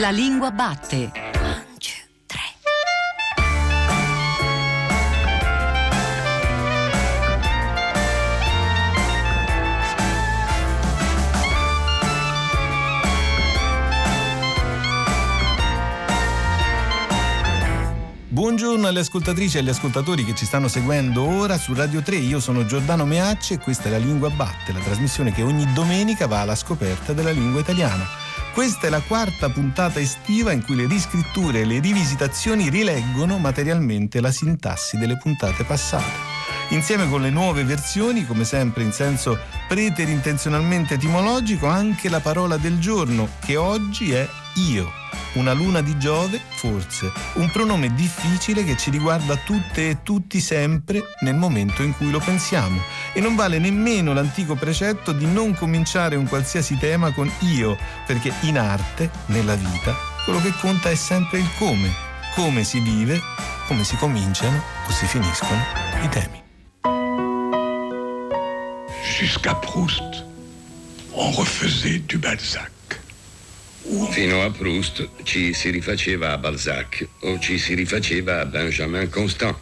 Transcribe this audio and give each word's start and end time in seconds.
La 0.00 0.08
lingua 0.08 0.50
batte. 0.50 1.12
Buongiorno 18.28 18.86
alle 18.86 19.00
ascoltatrici 19.00 19.58
e 19.58 19.60
agli 19.60 19.68
ascoltatori 19.68 20.24
che 20.24 20.34
ci 20.34 20.46
stanno 20.46 20.68
seguendo 20.68 21.24
ora 21.24 21.58
su 21.58 21.74
Radio 21.74 22.00
3. 22.00 22.16
Io 22.16 22.40
sono 22.40 22.64
Giordano 22.64 23.04
Meacci 23.04 23.52
e 23.52 23.58
questa 23.58 23.88
è 23.88 23.90
La 23.90 23.98
Lingua 23.98 24.30
Batte, 24.30 24.72
la 24.72 24.80
trasmissione 24.80 25.30
che 25.30 25.42
ogni 25.42 25.70
domenica 25.74 26.26
va 26.26 26.40
alla 26.40 26.54
scoperta 26.54 27.12
della 27.12 27.32
lingua 27.32 27.60
italiana. 27.60 28.29
Questa 28.52 28.88
è 28.88 28.90
la 28.90 29.00
quarta 29.00 29.48
puntata 29.48 30.00
estiva 30.00 30.50
in 30.52 30.64
cui 30.64 30.74
le 30.74 30.86
riscritture 30.86 31.60
e 31.60 31.64
le 31.64 31.78
rivisitazioni 31.78 32.68
rileggono 32.68 33.38
materialmente 33.38 34.20
la 34.20 34.32
sintassi 34.32 34.98
delle 34.98 35.16
puntate 35.16 35.64
passate. 35.64 36.28
Insieme 36.70 37.08
con 37.08 37.22
le 37.22 37.30
nuove 37.30 37.64
versioni, 37.64 38.26
come 38.26 38.44
sempre 38.44 38.82
in 38.82 38.92
senso 38.92 39.38
preterintenzionalmente 39.68 40.94
etimologico, 40.94 41.66
anche 41.68 42.08
la 42.08 42.20
parola 42.20 42.56
del 42.56 42.78
giorno, 42.78 43.28
che 43.40 43.56
oggi 43.56 44.12
è 44.12 44.28
io 44.54 45.00
una 45.34 45.52
luna 45.52 45.80
di 45.80 45.96
Giove, 45.98 46.40
forse, 46.48 47.12
un 47.34 47.50
pronome 47.50 47.94
difficile 47.94 48.64
che 48.64 48.76
ci 48.76 48.90
riguarda 48.90 49.36
tutte 49.36 49.90
e 49.90 50.02
tutti 50.02 50.40
sempre 50.40 51.14
nel 51.20 51.36
momento 51.36 51.82
in 51.82 51.96
cui 51.96 52.10
lo 52.10 52.18
pensiamo. 52.18 52.80
E 53.12 53.20
non 53.20 53.36
vale 53.36 53.58
nemmeno 53.58 54.12
l'antico 54.12 54.54
precetto 54.54 55.12
di 55.12 55.26
non 55.26 55.54
cominciare 55.54 56.16
un 56.16 56.26
qualsiasi 56.26 56.76
tema 56.78 57.12
con 57.12 57.30
io, 57.40 57.76
perché 58.06 58.32
in 58.40 58.58
arte, 58.58 59.10
nella 59.26 59.54
vita, 59.54 59.94
quello 60.24 60.40
che 60.40 60.52
conta 60.60 60.90
è 60.90 60.96
sempre 60.96 61.38
il 61.38 61.48
come, 61.58 61.92
come 62.34 62.64
si 62.64 62.80
vive, 62.80 63.20
come 63.66 63.84
si 63.84 63.96
cominciano 63.96 64.60
o 64.86 64.90
si 64.90 65.06
finiscono 65.06 65.62
i 66.02 66.08
temi. 66.08 66.38
Jusqu'à 69.18 69.54
Proust, 69.54 70.24
on 71.12 71.32
refaisait 71.34 72.00
du 72.06 72.18
Balzac. 72.18 72.79
Fino 73.82 74.42
a 74.42 74.50
Proust 74.50 75.08
ci 75.22 75.54
si 75.54 75.70
rifaceva 75.70 76.32
a 76.32 76.38
Balzac 76.38 77.06
o 77.20 77.38
ci 77.38 77.58
si 77.58 77.74
rifaceva 77.74 78.40
a 78.40 78.44
Benjamin 78.44 79.08
Constant. 79.08 79.56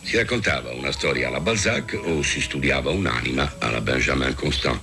Si 0.00 0.16
raccontava 0.16 0.72
una 0.72 0.92
storia 0.92 1.26
alla 1.26 1.40
Balzac 1.40 1.98
o 2.04 2.22
si 2.22 2.40
studiava 2.40 2.90
un'anima 2.90 3.56
alla 3.58 3.80
Benjamin 3.80 4.34
Constant. 4.34 4.80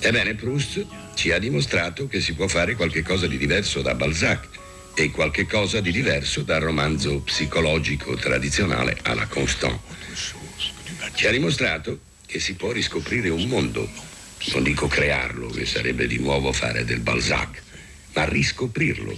Ebbene, 0.00 0.34
Proust 0.34 0.84
ci 1.14 1.32
ha 1.32 1.38
dimostrato 1.38 2.06
che 2.06 2.20
si 2.20 2.34
può 2.34 2.46
fare 2.46 2.74
qualche 2.74 3.02
cosa 3.02 3.26
di 3.26 3.38
diverso 3.38 3.80
da 3.80 3.94
Balzac 3.94 4.46
e 4.94 5.10
qualche 5.10 5.46
cosa 5.46 5.80
di 5.80 5.90
diverso 5.90 6.42
dal 6.42 6.60
romanzo 6.60 7.20
psicologico 7.20 8.14
tradizionale 8.16 8.98
alla 9.02 9.26
Constant. 9.26 9.78
Ci 11.14 11.26
ha 11.26 11.30
dimostrato 11.30 12.00
che 12.26 12.40
si 12.40 12.54
può 12.54 12.72
riscoprire 12.72 13.30
un 13.30 13.44
mondo, 13.44 13.88
non 14.52 14.62
dico 14.62 14.86
crearlo, 14.86 15.48
che 15.48 15.64
sarebbe 15.64 16.06
di 16.06 16.18
nuovo 16.18 16.52
fare 16.52 16.84
del 16.84 17.00
Balzac, 17.00 17.62
a 18.20 18.24
riscoprirlo. 18.24 19.14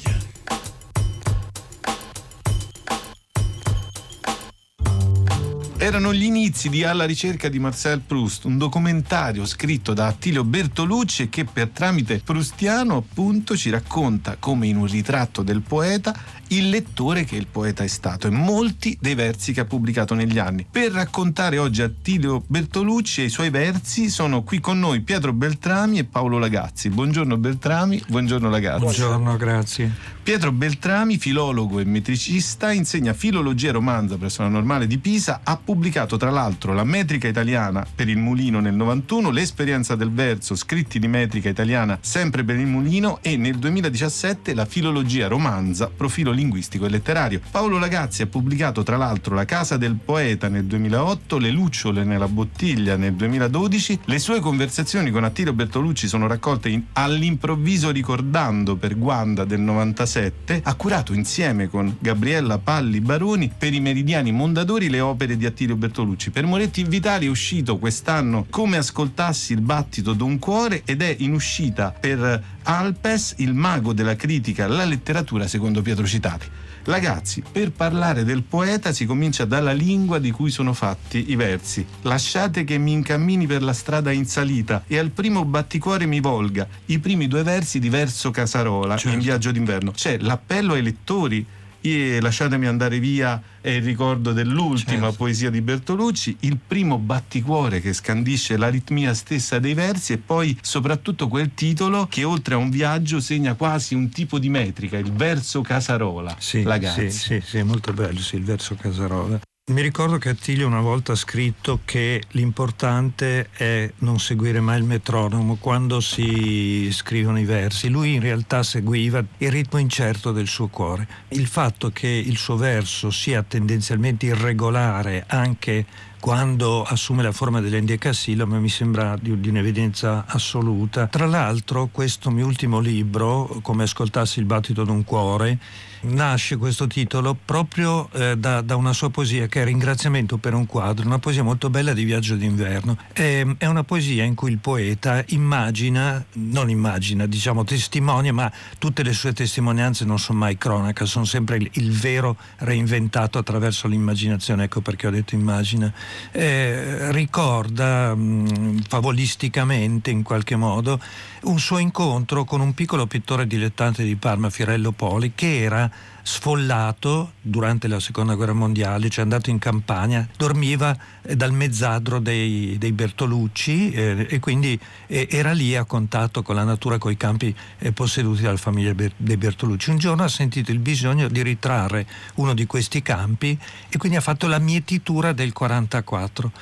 Erano 5.80 6.12
gli 6.12 6.24
inizi 6.24 6.68
di 6.68 6.82
Alla 6.82 7.06
ricerca 7.06 7.48
di 7.48 7.60
Marcel 7.60 8.00
Proust, 8.00 8.44
un 8.44 8.58
documentario 8.58 9.46
scritto 9.46 9.94
da 9.94 10.08
Attilio 10.08 10.42
Bertolucci 10.42 11.28
che 11.28 11.44
per 11.44 11.68
tramite 11.68 12.20
prustiano 12.22 12.96
appunto 12.96 13.56
ci 13.56 13.70
racconta 13.70 14.36
come 14.38 14.66
in 14.66 14.76
un 14.76 14.86
ritratto 14.86 15.42
del 15.42 15.62
poeta 15.62 16.14
il 16.48 16.70
lettore 16.70 17.24
che 17.24 17.36
il 17.36 17.46
poeta 17.46 17.84
è 17.84 17.86
stato 17.86 18.26
e 18.26 18.30
molti 18.30 18.96
dei 19.00 19.14
versi 19.14 19.52
che 19.52 19.60
ha 19.60 19.64
pubblicato 19.64 20.14
negli 20.14 20.38
anni. 20.38 20.66
Per 20.70 20.92
raccontare 20.92 21.58
oggi 21.58 21.82
Attilio 21.82 22.42
Bertolucci 22.46 23.22
e 23.22 23.24
i 23.24 23.28
suoi 23.28 23.50
versi 23.50 24.08
sono 24.08 24.42
qui 24.42 24.60
con 24.60 24.78
noi 24.78 25.00
Pietro 25.00 25.32
Beltrami 25.32 25.98
e 25.98 26.04
Paolo 26.04 26.38
Lagazzi. 26.38 26.88
Buongiorno 26.88 27.36
Beltrami, 27.36 28.02
buongiorno 28.08 28.48
Lagazzi. 28.48 28.80
Buongiorno, 28.80 29.36
grazie. 29.36 30.16
Pietro 30.22 30.52
Beltrami, 30.52 31.16
filologo 31.16 31.78
e 31.78 31.84
metricista, 31.84 32.70
insegna 32.70 33.14
filologia 33.14 33.72
romanza 33.72 34.18
presso 34.18 34.42
la 34.42 34.48
Normale 34.48 34.86
di 34.86 34.98
Pisa, 34.98 35.40
ha 35.42 35.56
pubblicato 35.56 36.18
tra 36.18 36.28
l'altro 36.28 36.74
La 36.74 36.84
metrica 36.84 37.28
italiana 37.28 37.86
per 37.94 38.08
il 38.08 38.18
Mulino 38.18 38.60
nel 38.60 38.74
91, 38.74 39.30
L'esperienza 39.30 39.96
del 39.96 40.12
verso, 40.12 40.54
scritti 40.54 40.98
di 40.98 41.08
metrica 41.08 41.48
italiana 41.48 41.98
sempre 42.02 42.44
per 42.44 42.56
il 42.56 42.66
Mulino 42.66 43.20
e 43.22 43.38
nel 43.38 43.56
2017 43.56 44.54
La 44.54 44.66
filologia 44.66 45.28
romanza, 45.28 45.88
profilo 45.88 46.32
linguistico 46.38 46.86
e 46.86 46.88
letterario. 46.88 47.40
Paolo 47.50 47.78
Lagazzi 47.78 48.22
ha 48.22 48.26
pubblicato 48.26 48.82
tra 48.82 48.96
l'altro 48.96 49.34
La 49.34 49.44
casa 49.44 49.76
del 49.76 49.96
poeta 49.96 50.48
nel 50.48 50.64
2008, 50.64 51.38
Le 51.38 51.50
lucciole 51.50 52.04
nella 52.04 52.28
bottiglia 52.28 52.96
nel 52.96 53.14
2012. 53.14 54.00
Le 54.04 54.18
sue 54.18 54.40
conversazioni 54.40 55.10
con 55.10 55.24
Attilio 55.24 55.52
Bertolucci 55.52 56.06
sono 56.06 56.26
raccolte 56.26 56.68
in 56.68 56.82
All'improvviso 56.92 57.90
ricordando 57.90 58.76
per 58.76 58.96
Guanda 58.96 59.44
del 59.44 59.60
96 59.60 60.16
2007 60.18 60.60
ha 60.64 60.74
curato 60.74 61.12
insieme 61.12 61.68
con 61.68 61.96
Gabriella 61.98 62.58
Palli 62.58 63.00
Baroni 63.00 63.50
per 63.56 63.72
i 63.72 63.80
Meridiani 63.80 64.32
Mondadori 64.32 64.88
le 64.88 65.00
opere 65.00 65.36
di 65.36 65.46
Attilio 65.46 65.76
Bertolucci. 65.76 66.30
Per 66.30 66.44
Moretti 66.44 66.82
Vitali 66.84 67.26
è 67.26 67.30
uscito 67.30 67.78
quest'anno 67.78 68.46
Come 68.50 68.76
ascoltassi 68.76 69.52
il 69.52 69.60
battito 69.60 70.12
d'un 70.12 70.38
cuore 70.38 70.82
ed 70.84 71.02
è 71.02 71.14
in 71.18 71.32
uscita 71.32 71.94
per 71.98 72.42
Alpes, 72.70 73.36
il 73.38 73.54
mago 73.54 73.94
della 73.94 74.14
critica 74.14 74.66
alla 74.66 74.84
letteratura 74.84 75.48
secondo 75.48 75.80
Pietro 75.80 76.06
Citati. 76.06 76.46
Ragazzi, 76.84 77.42
per 77.50 77.72
parlare 77.72 78.24
del 78.24 78.42
poeta 78.42 78.92
si 78.92 79.06
comincia 79.06 79.46
dalla 79.46 79.72
lingua 79.72 80.18
di 80.18 80.30
cui 80.30 80.50
sono 80.50 80.74
fatti 80.74 81.30
i 81.30 81.34
versi. 81.34 81.86
Lasciate 82.02 82.64
che 82.64 82.76
mi 82.76 82.92
incammini 82.92 83.46
per 83.46 83.62
la 83.62 83.72
strada 83.72 84.12
in 84.12 84.26
salita 84.26 84.84
e 84.86 84.98
al 84.98 85.08
primo 85.08 85.46
batticuore 85.46 86.04
mi 86.04 86.20
volga. 86.20 86.68
I 86.86 86.98
primi 86.98 87.26
due 87.26 87.42
versi 87.42 87.78
di 87.78 87.88
verso 87.88 88.30
Casarola 88.30 88.98
certo. 88.98 89.16
in 89.16 89.22
viaggio 89.22 89.50
d'inverno. 89.50 89.92
C'è 89.92 90.18
l'appello 90.18 90.74
ai 90.74 90.82
lettori 90.82 91.46
e 91.80 92.20
Lasciatemi 92.20 92.66
andare 92.66 92.98
via 92.98 93.40
è 93.60 93.70
il 93.70 93.82
ricordo 93.82 94.32
dell'ultima 94.32 95.06
certo. 95.06 95.16
poesia 95.16 95.50
di 95.50 95.60
Bertolucci, 95.60 96.36
il 96.40 96.58
primo 96.64 96.98
batticuore 96.98 97.80
che 97.80 97.92
scandisce 97.92 98.56
l'aritmia 98.56 99.14
stessa 99.14 99.58
dei 99.58 99.74
versi 99.74 100.14
e 100.14 100.18
poi 100.18 100.56
soprattutto 100.60 101.28
quel 101.28 101.52
titolo 101.54 102.06
che 102.06 102.24
oltre 102.24 102.54
a 102.54 102.56
un 102.56 102.70
viaggio 102.70 103.20
segna 103.20 103.54
quasi 103.54 103.94
un 103.94 104.08
tipo 104.08 104.38
di 104.38 104.48
metrica, 104.48 104.98
il 104.98 105.12
verso 105.12 105.60
Casarola. 105.60 106.34
Sì, 106.38 106.66
sì, 106.94 107.10
sì, 107.10 107.42
sì, 107.44 107.62
molto 107.62 107.92
bello, 107.92 108.20
sì, 108.20 108.36
il 108.36 108.44
verso 108.44 108.74
Casarola. 108.74 109.40
Mi 109.68 109.82
ricordo 109.82 110.16
che 110.16 110.30
Attilio 110.30 110.66
una 110.66 110.80
volta 110.80 111.12
ha 111.12 111.14
scritto 111.14 111.80
che 111.84 112.22
l'importante 112.30 113.50
è 113.52 113.92
non 113.98 114.18
seguire 114.18 114.60
mai 114.60 114.78
il 114.78 114.84
metronomo 114.84 115.58
quando 115.60 116.00
si 116.00 116.88
scrivono 116.90 117.38
i 117.38 117.44
versi. 117.44 117.90
Lui 117.90 118.14
in 118.14 118.22
realtà 118.22 118.62
seguiva 118.62 119.22
il 119.36 119.50
ritmo 119.50 119.78
incerto 119.78 120.32
del 120.32 120.46
suo 120.46 120.68
cuore. 120.68 121.06
Il 121.28 121.46
fatto 121.46 121.90
che 121.90 122.08
il 122.08 122.38
suo 122.38 122.56
verso 122.56 123.10
sia 123.10 123.42
tendenzialmente 123.42 124.24
irregolare 124.24 125.24
anche 125.26 125.84
quando 126.18 126.82
assume 126.82 127.22
la 127.22 127.30
forma 127.30 127.60
dell'endecasillabo 127.60 128.58
mi 128.58 128.68
sembra 128.68 129.16
di, 129.20 129.38
di, 129.38 129.50
un'evidenza 129.50 130.24
assoluta. 130.26 131.06
Tra 131.08 131.26
l'altro 131.26 131.88
questo 131.92 132.30
mio 132.30 132.46
ultimo 132.46 132.80
libro, 132.80 133.58
come 133.62 133.84
ascoltassi 133.84 134.38
il 134.38 134.44
battito 134.44 134.84
d'un 134.84 135.04
cuore, 135.04 135.58
nasce 136.02 136.56
questo 136.56 136.86
titolo 136.86 137.36
proprio 137.44 138.08
eh, 138.12 138.36
da, 138.36 138.60
da, 138.60 138.76
una 138.76 138.92
sua 138.92 139.10
poesia 139.10 139.46
che 139.46 139.62
è 139.62 139.64
Ringraziamento 139.64 140.36
per 140.36 140.54
un 140.54 140.66
quadro, 140.66 141.06
una 141.06 141.18
poesia 141.18 141.42
molto 141.42 141.70
bella 141.70 141.92
di 141.92 142.04
viaggio 142.04 142.36
d'inverno. 142.36 142.96
È, 143.12 143.44
è 143.58 143.66
una 143.66 143.84
poesia 143.84 144.24
in 144.24 144.34
cui 144.34 144.50
il 144.50 144.58
poeta 144.58 145.24
immagina, 145.28 146.24
non 146.32 146.70
immagina, 146.70 147.26
diciamo 147.26 147.64
testimonia, 147.64 148.32
ma 148.32 148.50
tutte 148.78 149.02
le 149.02 149.12
sue 149.12 149.32
testimonianze 149.32 150.04
non 150.04 150.18
sono 150.18 150.38
mai 150.38 150.56
cronaca, 150.56 151.04
sono 151.04 151.24
sempre 151.24 151.56
il, 151.56 151.68
il 151.74 151.92
vero 151.92 152.36
reinventato 152.58 153.38
attraverso 153.38 153.88
l'immaginazione, 153.88 154.64
ecco 154.64 154.80
perché 154.80 155.06
ho 155.06 155.10
detto 155.10 155.34
immagina. 155.34 155.92
Eh, 156.32 157.10
ricorda 157.12 158.14
mh, 158.14 158.20
mm, 158.20 158.78
favolisticamente 158.88 160.10
in 160.10 160.22
qualche 160.22 160.56
modo 160.56 161.00
un 161.42 161.58
suo 161.58 161.78
incontro 161.78 162.44
con 162.44 162.60
un 162.60 162.74
piccolo 162.74 163.06
pittore 163.06 163.46
dilettante 163.46 164.02
di 164.02 164.16
Parma, 164.16 164.50
Firello 164.50 164.92
Poli, 164.92 165.32
che 165.34 165.60
era 165.60 165.87
sfollato 166.28 167.32
durante 167.40 167.88
la 167.88 167.98
seconda 168.00 168.34
guerra 168.34 168.52
mondiale, 168.52 169.08
cioè 169.08 169.24
andato 169.24 169.48
in 169.48 169.58
campagna, 169.58 170.28
dormiva 170.36 170.94
eh, 171.22 171.34
dal 171.34 171.52
mezzadro 171.52 172.18
dei, 172.18 172.76
dei 172.78 172.92
Bertolucci 172.92 173.90
eh, 173.92 174.26
e 174.28 174.38
quindi 174.38 174.78
eh, 175.06 175.26
era 175.30 175.52
lì 175.52 175.74
a 175.74 175.84
contatto 175.84 176.42
con 176.42 176.54
la 176.54 176.64
natura, 176.64 176.98
con 176.98 177.10
i 177.10 177.16
campi 177.16 177.54
eh, 177.78 177.92
posseduti 177.92 178.42
dalla 178.42 178.58
famiglia 178.58 178.92
Ber- 178.92 179.14
dei 179.16 179.38
Bertolucci. 179.38 179.88
Un 179.88 179.96
giorno 179.96 180.22
ha 180.22 180.28
sentito 180.28 180.70
il 180.70 180.80
bisogno 180.80 181.28
di 181.28 181.42
ritrarre 181.42 182.06
uno 182.34 182.52
di 182.52 182.66
questi 182.66 183.00
campi 183.00 183.58
e 183.88 183.96
quindi 183.96 184.18
ha 184.18 184.20
fatto 184.20 184.46
la 184.46 184.58
mietitura 184.58 185.32
del 185.32 185.54
44. 185.54 186.52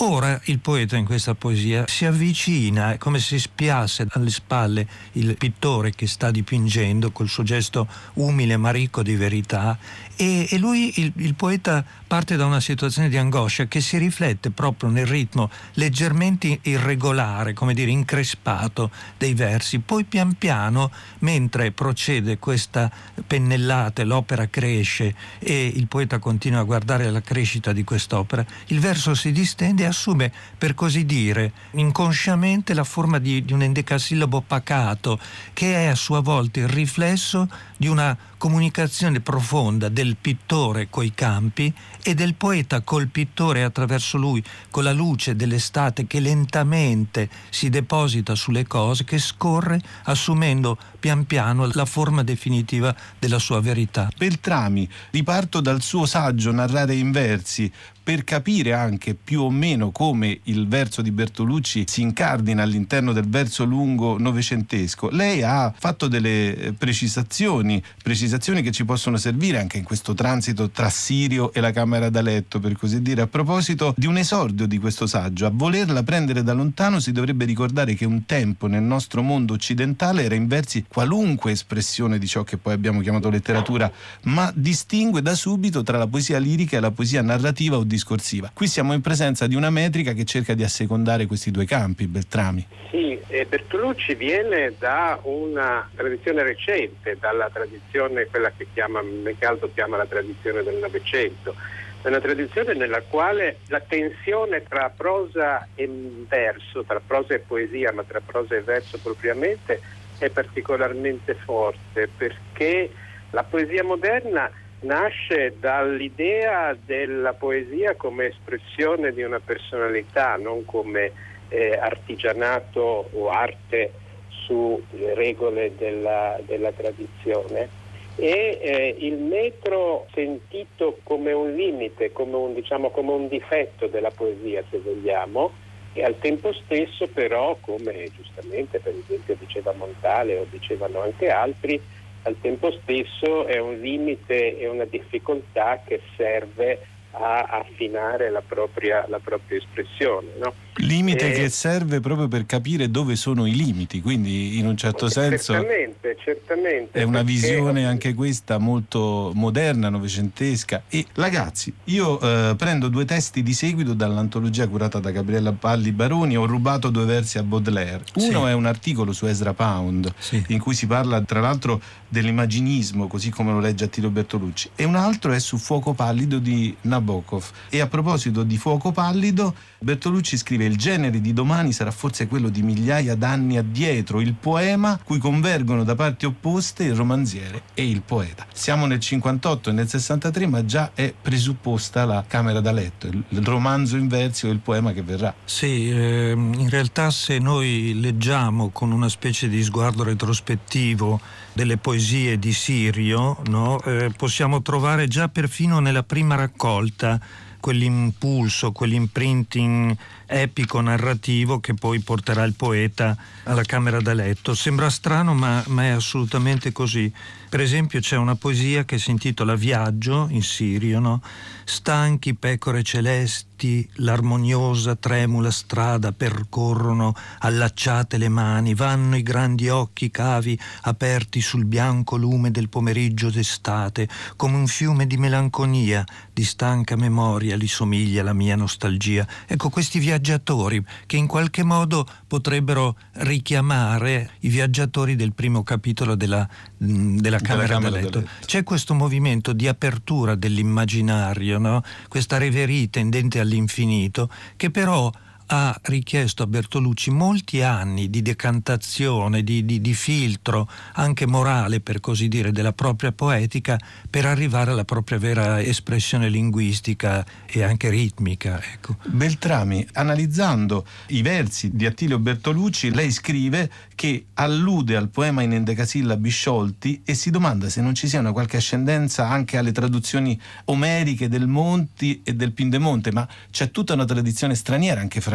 Ora 0.00 0.38
il 0.44 0.58
poeta 0.58 0.98
in 0.98 1.06
questa 1.06 1.34
poesia 1.34 1.84
si 1.86 2.04
avvicina, 2.04 2.92
è 2.92 2.98
come 2.98 3.18
se 3.18 3.38
spiasse 3.38 4.06
alle 4.10 4.28
spalle 4.28 4.86
il 5.12 5.38
pittore 5.38 5.92
che 5.92 6.06
sta 6.06 6.30
dipingendo 6.30 7.12
col 7.12 7.28
suo 7.28 7.42
gesto 7.42 7.88
umile 8.14 8.58
ma 8.58 8.70
ricco 8.70 9.02
di 9.02 9.16
verità 9.16 9.78
e, 10.16 10.46
e 10.50 10.58
lui, 10.58 10.92
il, 10.96 11.12
il, 11.16 11.34
poeta, 11.34 11.84
parte 12.06 12.36
da 12.36 12.46
una 12.46 12.60
situazione 12.60 13.08
di 13.10 13.18
angoscia 13.18 13.66
che 13.66 13.80
si 13.80 13.98
riflette 13.98 14.50
proprio 14.50 14.88
nel 14.88 15.06
ritmo 15.06 15.50
leggermente 15.74 16.58
irregolare, 16.62 17.52
come 17.52 17.74
dire 17.74 17.90
increspato 17.90 18.90
dei 19.18 19.34
versi. 19.34 19.78
Poi 19.80 20.04
pian 20.04 20.34
piano, 20.34 20.90
mentre 21.18 21.70
procede 21.70 22.38
questa 22.38 22.90
pennellata, 23.26 24.04
l'opera 24.04 24.48
cresce 24.48 25.14
e 25.38 25.66
il 25.66 25.86
poeta 25.86 26.18
continua 26.18 26.60
a 26.60 26.64
guardare 26.64 27.10
la 27.10 27.20
crescita 27.20 27.72
di 27.72 27.84
quest'opera, 27.84 28.44
il 28.68 28.80
verso 28.80 29.14
si 29.14 29.32
distende 29.32 29.82
e 29.82 29.86
assume, 29.86 30.32
per 30.56 30.74
così 30.74 31.04
dire, 31.04 31.52
inconsciamente 31.72 32.72
la 32.72 32.84
forma 32.84 33.18
di, 33.18 33.44
di 33.44 33.52
un 33.52 33.62
endecasillabo 33.62 34.40
pacato, 34.46 35.18
che 35.52 35.74
è 35.74 35.86
a 35.86 35.94
sua 35.94 36.20
volta 36.20 36.60
il 36.60 36.68
riflesso 36.68 37.48
di 37.76 37.88
una 37.88 38.16
comunicazione 38.38 39.20
profonda 39.20 39.88
del 39.88 40.16
pittore 40.20 40.88
coi 40.90 41.12
campi 41.14 41.72
e 42.02 42.14
del 42.14 42.34
poeta 42.34 42.80
col 42.82 43.08
pittore 43.08 43.62
attraverso 43.62 44.18
lui, 44.18 44.42
con 44.70 44.84
la 44.84 44.92
luce 44.92 45.36
dell'estate 45.36 46.06
che 46.06 46.20
lentamente 46.20 47.28
si 47.50 47.68
deposita 47.68 48.34
sulle 48.34 48.66
cose, 48.66 49.04
che 49.04 49.18
scorre 49.18 49.80
assumendo 50.04 50.78
pian 51.00 51.24
piano 51.24 51.68
la 51.72 51.84
forma 51.84 52.22
definitiva 52.22 52.94
della 53.18 53.38
sua 53.38 53.60
verità. 53.60 54.08
Beltrami, 54.16 54.88
riparto 55.10 55.60
dal 55.60 55.82
suo 55.82 56.06
saggio 56.06 56.52
Narrare 56.52 56.94
in 56.94 57.10
versi, 57.10 57.70
per 58.06 58.22
capire 58.22 58.72
anche 58.72 59.16
più 59.16 59.40
o 59.40 59.50
meno 59.50 59.90
come 59.90 60.38
il 60.44 60.68
verso 60.68 61.02
di 61.02 61.10
Bertolucci 61.10 61.86
si 61.88 62.02
incardina 62.02 62.62
all'interno 62.62 63.12
del 63.12 63.28
verso 63.28 63.64
lungo 63.64 64.16
novecentesco. 64.16 65.08
Lei 65.10 65.42
ha 65.42 65.74
fatto 65.76 66.06
delle 66.06 66.56
eh, 66.56 66.72
precisazioni, 66.72 67.82
precisazioni 68.00 68.62
che 68.62 68.70
ci 68.70 68.84
possono 68.84 69.16
servire 69.16 69.58
anche 69.58 69.78
in 69.78 69.82
questo 69.82 70.14
transito 70.14 70.70
tra 70.70 70.88
Sirio 70.88 71.52
e 71.52 71.58
la 71.58 71.72
camera 71.72 72.08
da 72.08 72.20
letto, 72.20 72.60
per 72.60 72.78
così 72.78 73.02
dire, 73.02 73.22
a 73.22 73.26
proposito 73.26 73.92
di 73.96 74.06
un 74.06 74.18
esordio 74.18 74.68
di 74.68 74.78
questo 74.78 75.08
saggio. 75.08 75.44
A 75.44 75.50
volerla 75.52 76.04
prendere 76.04 76.44
da 76.44 76.52
lontano 76.52 77.00
si 77.00 77.10
dovrebbe 77.10 77.44
ricordare 77.44 77.94
che 77.94 78.04
un 78.04 78.24
tempo 78.24 78.68
nel 78.68 78.84
nostro 78.84 79.20
mondo 79.22 79.54
occidentale 79.54 80.22
era 80.22 80.36
in 80.36 80.46
versi 80.46 80.84
qualunque 80.86 81.50
espressione 81.50 82.20
di 82.20 82.28
ciò 82.28 82.44
che 82.44 82.56
poi 82.56 82.72
abbiamo 82.72 83.00
chiamato 83.00 83.30
letteratura, 83.30 83.90
ma 84.26 84.52
distingue 84.54 85.22
da 85.22 85.34
subito 85.34 85.82
tra 85.82 85.98
la 85.98 86.06
poesia 86.06 86.38
lirica 86.38 86.76
e 86.76 86.80
la 86.80 86.92
poesia 86.92 87.20
narrativa 87.20 87.76
o 87.76 87.82
di 87.82 87.94
discorsiva. 87.96 88.50
Qui 88.52 88.66
siamo 88.66 88.92
in 88.92 89.00
presenza 89.00 89.46
di 89.46 89.54
una 89.54 89.70
metrica 89.70 90.12
che 90.12 90.24
cerca 90.24 90.54
di 90.54 90.62
assecondare 90.62 91.26
questi 91.26 91.50
due 91.50 91.64
campi, 91.64 92.06
Beltrami. 92.06 92.66
Sì, 92.90 93.18
eh, 93.28 93.46
Bertolucci 93.46 94.14
viene 94.14 94.74
da 94.78 95.18
una 95.22 95.88
tradizione 95.94 96.42
recente, 96.42 97.16
dalla 97.18 97.50
tradizione, 97.52 98.26
quella 98.26 98.52
che 98.56 98.66
chiama 98.72 99.02
Mecaldo 99.02 99.70
chiama 99.72 99.96
la 99.96 100.06
tradizione 100.06 100.62
del 100.62 100.76
Novecento, 100.76 101.54
una 102.02 102.20
tradizione 102.20 102.74
nella 102.74 103.02
quale 103.02 103.58
la 103.66 103.80
tensione 103.80 104.62
tra 104.62 104.92
prosa 104.94 105.66
e 105.74 105.88
verso, 106.28 106.84
tra 106.84 107.00
prosa 107.04 107.34
e 107.34 107.40
poesia, 107.40 107.92
ma 107.92 108.04
tra 108.04 108.20
prosa 108.20 108.54
e 108.54 108.60
verso 108.60 108.98
propriamente, 108.98 109.80
è 110.18 110.30
particolarmente 110.30 111.34
forte 111.34 112.08
perché 112.16 112.90
la 113.30 113.42
poesia 113.42 113.82
moderna 113.82 114.48
nasce 114.80 115.54
dall'idea 115.58 116.76
della 116.84 117.32
poesia 117.32 117.94
come 117.96 118.26
espressione 118.26 119.12
di 119.12 119.22
una 119.22 119.40
personalità, 119.40 120.36
non 120.36 120.64
come 120.64 121.12
eh, 121.48 121.72
artigianato 121.72 123.08
o 123.12 123.28
arte 123.30 123.92
sulle 124.28 125.14
regole 125.14 125.74
della, 125.76 126.38
della 126.44 126.72
tradizione. 126.72 127.84
E 128.18 128.58
eh, 128.62 128.96
il 128.98 129.18
metro 129.18 130.06
sentito 130.14 130.98
come 131.02 131.32
un 131.32 131.54
limite, 131.54 132.12
come 132.12 132.36
un, 132.36 132.54
diciamo, 132.54 132.90
come 132.90 133.12
un 133.12 133.28
difetto 133.28 133.88
della 133.88 134.10
poesia 134.10 134.62
se 134.70 134.78
vogliamo 134.78 135.52
e 135.92 136.02
al 136.02 136.18
tempo 136.18 136.52
stesso 136.52 137.06
però 137.08 137.56
come 137.60 138.10
giustamente 138.14 138.80
per 138.80 138.94
esempio 138.94 139.34
diceva 139.38 139.72
Montale 139.72 140.38
o 140.38 140.46
dicevano 140.50 141.00
anche 141.00 141.28
altri 141.30 141.80
al 142.26 142.36
tempo 142.40 142.72
stesso 142.82 143.46
è 143.46 143.58
un 143.58 143.78
limite 143.78 144.58
e 144.58 144.68
una 144.68 144.84
difficoltà 144.84 145.80
che 145.84 146.00
serve 146.16 146.80
a 147.12 147.46
affinare 147.48 148.30
la 148.30 148.42
propria, 148.46 149.04
la 149.08 149.20
propria 149.20 149.58
espressione. 149.58 150.32
No? 150.36 150.52
Limite 150.78 151.32
e... 151.32 151.32
che 151.32 151.48
serve 151.48 152.00
proprio 152.00 152.28
per 152.28 152.46
capire 152.46 152.90
dove 152.90 153.16
sono 153.16 153.46
i 153.46 153.54
limiti, 153.54 154.00
quindi 154.00 154.58
in 154.58 154.66
un 154.66 154.76
certo 154.76 155.08
senso 155.08 155.52
certamente, 155.52 156.16
certamente, 156.22 156.98
è 156.98 157.02
una 157.02 157.22
perché... 157.22 157.32
visione 157.32 157.86
anche 157.86 158.14
questa 158.14 158.58
molto 158.58 159.32
moderna, 159.34 159.88
novecentesca. 159.88 160.84
E 160.88 161.06
ragazzi, 161.14 161.72
io 161.84 162.20
eh, 162.20 162.54
prendo 162.56 162.88
due 162.88 163.04
testi 163.04 163.42
di 163.42 163.54
seguito 163.54 163.94
dall'antologia 163.94 164.68
curata 164.68 164.98
da 164.98 165.10
Gabriella 165.10 165.52
Palli 165.52 165.92
Baroni, 165.92 166.36
ho 166.36 166.46
rubato 166.46 166.90
due 166.90 167.04
versi 167.04 167.38
a 167.38 167.42
Baudelaire. 167.42 168.04
Uno 168.16 168.44
sì. 168.44 168.50
è 168.50 168.52
un 168.52 168.66
articolo 168.66 169.12
su 169.12 169.26
Ezra 169.26 169.54
Pound, 169.54 170.12
sì. 170.18 170.44
in 170.48 170.58
cui 170.58 170.74
si 170.74 170.86
parla 170.86 171.22
tra 171.22 171.40
l'altro 171.40 171.80
dell'immaginismo, 172.08 173.06
così 173.06 173.30
come 173.30 173.52
lo 173.52 173.60
legge 173.60 173.84
Attilo 173.84 174.10
Bertolucci, 174.10 174.70
e 174.76 174.84
un 174.84 174.94
altro 174.94 175.32
è 175.32 175.38
su 175.38 175.56
Fuoco 175.56 175.92
Pallido 175.92 176.38
di 176.38 176.74
Nabokov. 176.82 177.44
E 177.70 177.80
a 177.80 177.86
proposito 177.86 178.42
di 178.42 178.56
Fuoco 178.58 178.92
Pallido, 178.92 179.54
Bertolucci 179.78 180.36
scrive 180.36 180.65
il 180.66 180.76
genere 180.76 181.20
di 181.20 181.32
domani 181.32 181.72
sarà 181.72 181.90
forse 181.90 182.26
quello 182.26 182.48
di 182.48 182.62
migliaia 182.62 183.14
d'anni 183.14 183.56
addietro, 183.56 184.20
il 184.20 184.34
poema 184.34 184.98
cui 185.02 185.18
convergono 185.18 185.84
da 185.84 185.94
parti 185.94 186.26
opposte 186.26 186.84
il 186.84 186.94
romanziere 186.94 187.62
e 187.74 187.88
il 187.88 188.02
poeta. 188.02 188.46
Siamo 188.52 188.86
nel 188.86 189.00
58 189.00 189.70
e 189.70 189.72
nel 189.72 189.88
63, 189.88 190.46
ma 190.46 190.64
già 190.64 190.90
è 190.94 191.12
presupposta 191.20 192.04
la 192.04 192.24
camera 192.26 192.60
da 192.60 192.72
letto, 192.72 193.06
il 193.06 193.44
romanzo 193.44 193.96
in 193.96 194.08
versi 194.08 194.46
o 194.46 194.50
il 194.50 194.58
poema 194.58 194.92
che 194.92 195.02
verrà. 195.02 195.34
Sì, 195.44 195.88
ehm, 195.90 196.54
in 196.58 196.68
realtà 196.68 197.10
se 197.10 197.38
noi 197.38 197.98
leggiamo 198.00 198.70
con 198.70 198.92
una 198.92 199.08
specie 199.08 199.48
di 199.48 199.62
sguardo 199.62 200.02
retrospettivo 200.02 201.20
delle 201.52 201.76
poesie 201.78 202.38
di 202.38 202.52
Sirio, 202.52 203.38
no? 203.46 203.80
eh, 203.82 204.12
possiamo 204.16 204.62
trovare 204.62 205.08
già 205.08 205.28
perfino 205.28 205.78
nella 205.80 206.02
prima 206.02 206.34
raccolta 206.34 207.18
quell'impulso, 207.60 208.70
quell'imprinting 208.72 209.96
epico 210.26 210.80
narrativo 210.80 211.60
che 211.60 211.74
poi 211.74 212.00
porterà 212.00 212.42
il 212.42 212.54
poeta 212.54 213.16
alla 213.44 213.62
camera 213.62 214.00
da 214.00 214.12
letto. 214.12 214.54
Sembra 214.54 214.90
strano, 214.90 215.34
ma, 215.34 215.62
ma 215.68 215.84
è 215.84 215.88
assolutamente 215.88 216.72
così. 216.72 217.12
Per 217.48 217.60
esempio 217.60 218.00
c'è 218.00 218.16
una 218.16 218.34
poesia 218.34 218.84
che 218.84 218.98
si 218.98 219.10
intitola 219.10 219.54
Viaggio 219.54 220.26
in 220.30 220.42
sirio, 220.42 220.98
no? 220.98 221.22
Stanchi 221.64 222.34
pecore 222.34 222.82
celesti, 222.82 223.88
l'armoniosa 223.94 224.96
tremula 224.96 225.50
strada 225.50 226.12
percorrono, 226.12 227.14
allacciate 227.38 228.18
le 228.18 228.28
mani, 228.28 228.74
vanno 228.74 229.16
i 229.16 229.22
grandi 229.22 229.68
occhi 229.68 230.10
cavi 230.10 230.58
aperti 230.82 231.40
sul 231.40 231.64
bianco 231.64 232.16
lume 232.16 232.50
del 232.50 232.68
pomeriggio 232.68 233.30
d'estate, 233.30 234.08
come 234.34 234.56
un 234.56 234.66
fiume 234.66 235.06
di 235.06 235.16
melanconia, 235.16 236.04
di 236.32 236.44
stanca 236.44 236.96
memoria 236.96 237.56
li 237.56 237.68
somiglia 237.68 238.22
la 238.22 238.32
mia 238.32 238.56
nostalgia. 238.56 239.26
Ecco, 239.46 239.70
questi 239.70 239.98
viaggiatori 240.16 240.82
che 241.06 241.16
in 241.16 241.26
qualche 241.26 241.62
modo 241.62 242.06
potrebbero 242.26 242.96
richiamare 243.12 244.30
i 244.40 244.48
viaggiatori 244.48 245.14
del 245.14 245.32
primo 245.32 245.62
capitolo 245.62 246.14
della, 246.14 246.48
della 246.76 247.38
camera, 247.38 247.74
camera 247.74 247.90
da, 247.90 247.96
letto. 247.96 248.20
da 248.20 248.24
letto. 248.26 248.46
C'è 248.46 248.62
questo 248.62 248.94
movimento 248.94 249.52
di 249.52 249.68
apertura 249.68 250.34
dell'immaginario, 250.34 251.58
no? 251.58 251.82
questa 252.08 252.38
reverie 252.38 252.88
tendente 252.88 253.40
all'infinito, 253.40 254.30
che 254.56 254.70
però 254.70 255.12
ha 255.46 255.78
richiesto 255.84 256.42
a 256.42 256.46
Bertolucci 256.46 257.10
molti 257.10 257.62
anni 257.62 258.10
di 258.10 258.22
decantazione, 258.22 259.42
di, 259.42 259.64
di, 259.64 259.80
di, 259.80 259.94
filtro, 259.94 260.68
anche 260.94 261.26
morale 261.26 261.80
per 261.80 262.00
così 262.00 262.28
dire, 262.28 262.52
della 262.52 262.72
propria 262.72 263.12
poetica 263.12 263.78
per 264.08 264.26
arrivare 264.26 264.72
alla 264.72 264.84
propria 264.84 265.18
vera 265.18 265.62
espressione 265.62 266.28
linguistica 266.28 267.24
e 267.46 267.62
anche 267.62 267.88
ritmica. 267.90 268.60
Ecco. 268.72 268.96
Beltrami, 269.06 269.86
analizzando 269.92 270.84
i 271.08 271.22
versi 271.22 271.70
di 271.74 271.86
Attilio 271.86 272.18
Bertolucci, 272.18 272.92
lei 272.92 273.10
scrive 273.10 273.70
che 273.94 274.26
allude 274.34 274.96
al 274.96 275.08
poema 275.08 275.42
in 275.42 275.52
endecasillabi 275.52 276.28
sciolti 276.28 277.02
e 277.04 277.14
si 277.14 277.30
domanda 277.30 277.68
se 277.68 277.80
non 277.80 277.94
ci 277.94 278.08
sia 278.08 278.20
una 278.20 278.32
qualche 278.32 278.58
ascendenza 278.58 279.28
anche 279.28 279.56
alle 279.56 279.72
traduzioni 279.72 280.38
omeriche 280.66 281.28
del 281.28 281.46
Monti 281.46 282.20
e 282.24 282.34
del 282.34 282.52
Pindemonte, 282.52 283.12
ma 283.12 283.26
c'è 283.50 283.70
tutta 283.70 283.94
una 283.94 284.04
tradizione 284.04 284.54
straniera, 284.54 285.00
anche 285.00 285.20
francese, 285.20 285.34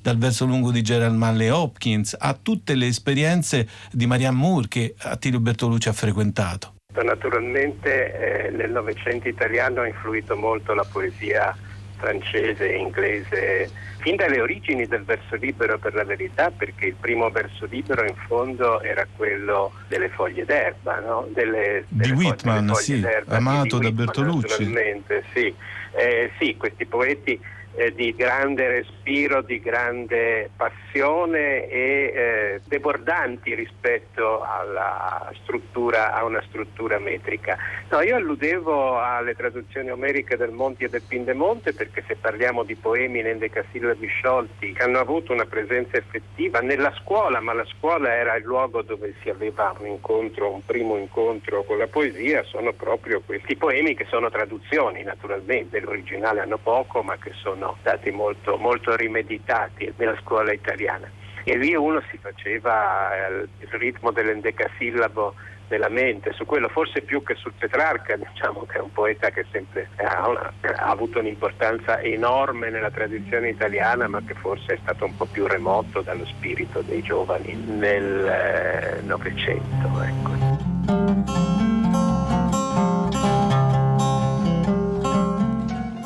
dal 0.00 0.18
verso 0.18 0.44
lungo 0.46 0.70
di 0.70 0.82
Gerald 0.82 1.16
Manley 1.16 1.48
Hopkins 1.48 2.16
a 2.18 2.36
tutte 2.40 2.74
le 2.74 2.86
esperienze 2.86 3.68
di 3.90 4.06
Marianne 4.06 4.36
Moore 4.36 4.68
che 4.68 4.94
Attilio 4.98 5.40
Bertolucci 5.40 5.88
ha 5.88 5.92
frequentato. 5.92 6.74
Naturalmente 7.02 8.46
eh, 8.46 8.50
nel 8.50 8.70
Novecento 8.70 9.28
italiano 9.28 9.82
ha 9.82 9.86
influito 9.86 10.36
molto 10.36 10.74
la 10.74 10.84
poesia 10.90 11.56
francese 11.98 12.72
e 12.72 12.76
inglese 12.76 13.70
fin 13.98 14.16
dalle 14.16 14.40
origini 14.40 14.86
del 14.86 15.04
verso 15.04 15.36
libero 15.36 15.78
per 15.78 15.94
la 15.94 16.04
verità, 16.04 16.50
perché 16.50 16.86
il 16.86 16.94
primo 16.98 17.28
verso 17.30 17.66
libero 17.66 18.04
in 18.04 18.14
fondo 18.26 18.80
era 18.80 19.06
quello 19.16 19.72
delle 19.88 20.08
foglie 20.08 20.44
d'erba, 20.44 21.00
no? 21.00 21.28
delle, 21.32 21.84
delle 21.88 22.14
di 22.14 22.24
Whitman, 22.24 22.74
sì, 22.74 23.04
amato 23.26 23.78
di 23.78 23.86
da 23.86 23.92
Bertolucci. 23.92 24.64
Sì. 25.34 25.54
Eh, 25.92 26.30
sì, 26.38 26.56
questi 26.56 26.86
poeti 26.86 27.40
eh, 27.78 27.94
di 27.94 28.12
grande 28.14 28.66
respiro, 28.66 29.40
di 29.40 29.60
grande 29.60 30.50
passione 30.56 31.68
e 31.68 32.12
eh, 32.12 32.60
debordanti 32.64 33.54
rispetto 33.54 34.42
a 34.42 34.64
una 36.24 36.42
struttura 36.48 36.98
metrica. 36.98 37.56
No, 37.90 38.00
io 38.02 38.16
alludevo 38.16 38.98
alle 38.98 39.34
traduzioni 39.34 39.90
omeriche 39.90 40.36
del 40.36 40.50
Monti 40.50 40.84
e 40.84 40.88
del 40.88 41.02
Pindemonte 41.06 41.72
perché 41.72 42.02
se 42.06 42.16
parliamo 42.16 42.64
di 42.64 42.74
poemi 42.74 43.20
in 43.20 43.28
endecasillabi 43.28 44.06
sciolti 44.06 44.72
che 44.72 44.82
hanno 44.82 44.98
avuto 44.98 45.32
una 45.32 45.46
presenza 45.46 45.96
effettiva 45.96 46.58
nella 46.60 46.92
scuola, 47.00 47.40
ma 47.40 47.52
la 47.52 47.64
scuola 47.64 48.12
era 48.12 48.34
il 48.36 48.44
luogo 48.44 48.82
dove 48.82 49.14
si 49.22 49.30
aveva 49.30 49.72
un 49.78 49.86
incontro, 49.86 50.52
un 50.52 50.64
primo 50.64 50.96
incontro 50.96 51.62
con 51.62 51.78
la 51.78 51.86
poesia, 51.86 52.42
sono 52.42 52.72
proprio 52.72 53.22
questi 53.24 53.56
poemi 53.56 53.94
che 53.94 54.06
sono 54.08 54.30
traduzioni 54.30 55.02
naturalmente, 55.04 55.80
l'originale 55.80 56.40
hanno 56.40 56.58
poco 56.58 57.02
ma 57.02 57.16
che 57.16 57.32
sono 57.34 57.67
sono 57.68 57.76
stati 57.80 58.10
molto, 58.10 58.56
molto 58.56 58.96
rimeditati 58.96 59.92
nella 59.96 60.16
scuola 60.22 60.52
italiana. 60.52 61.10
E 61.44 61.56
lì 61.56 61.74
uno 61.74 62.02
si 62.10 62.18
faceva 62.18 63.14
eh, 63.14 63.48
il 63.58 63.68
ritmo 63.72 64.10
dell'endecasillabo 64.10 65.34
nella 65.68 65.90
mente, 65.90 66.32
su 66.32 66.46
quello 66.46 66.68
forse 66.68 67.02
più 67.02 67.22
che 67.22 67.34
sul 67.34 67.52
Petrarca, 67.58 68.16
diciamo 68.16 68.64
che 68.64 68.78
è 68.78 68.80
un 68.80 68.90
poeta 68.90 69.28
che 69.28 69.44
sempre 69.52 69.90
ha, 69.96 70.26
una, 70.26 70.50
ha, 70.62 70.86
avuto 70.86 71.18
un'importanza 71.18 72.00
enorme 72.00 72.70
nella 72.70 72.90
tradizione 72.90 73.50
italiana, 73.50 74.08
ma 74.08 74.22
che 74.26 74.32
forse 74.32 74.74
è 74.74 74.78
stato 74.80 75.04
un 75.04 75.14
po' 75.14 75.26
più 75.26 75.46
remoto 75.46 76.00
dallo 76.00 76.24
spirito 76.24 76.80
dei 76.80 77.02
giovani 77.02 77.54
nel 77.54 78.26
eh, 78.26 79.02
Novecento. 79.02 80.02
Ecco. 80.02 80.36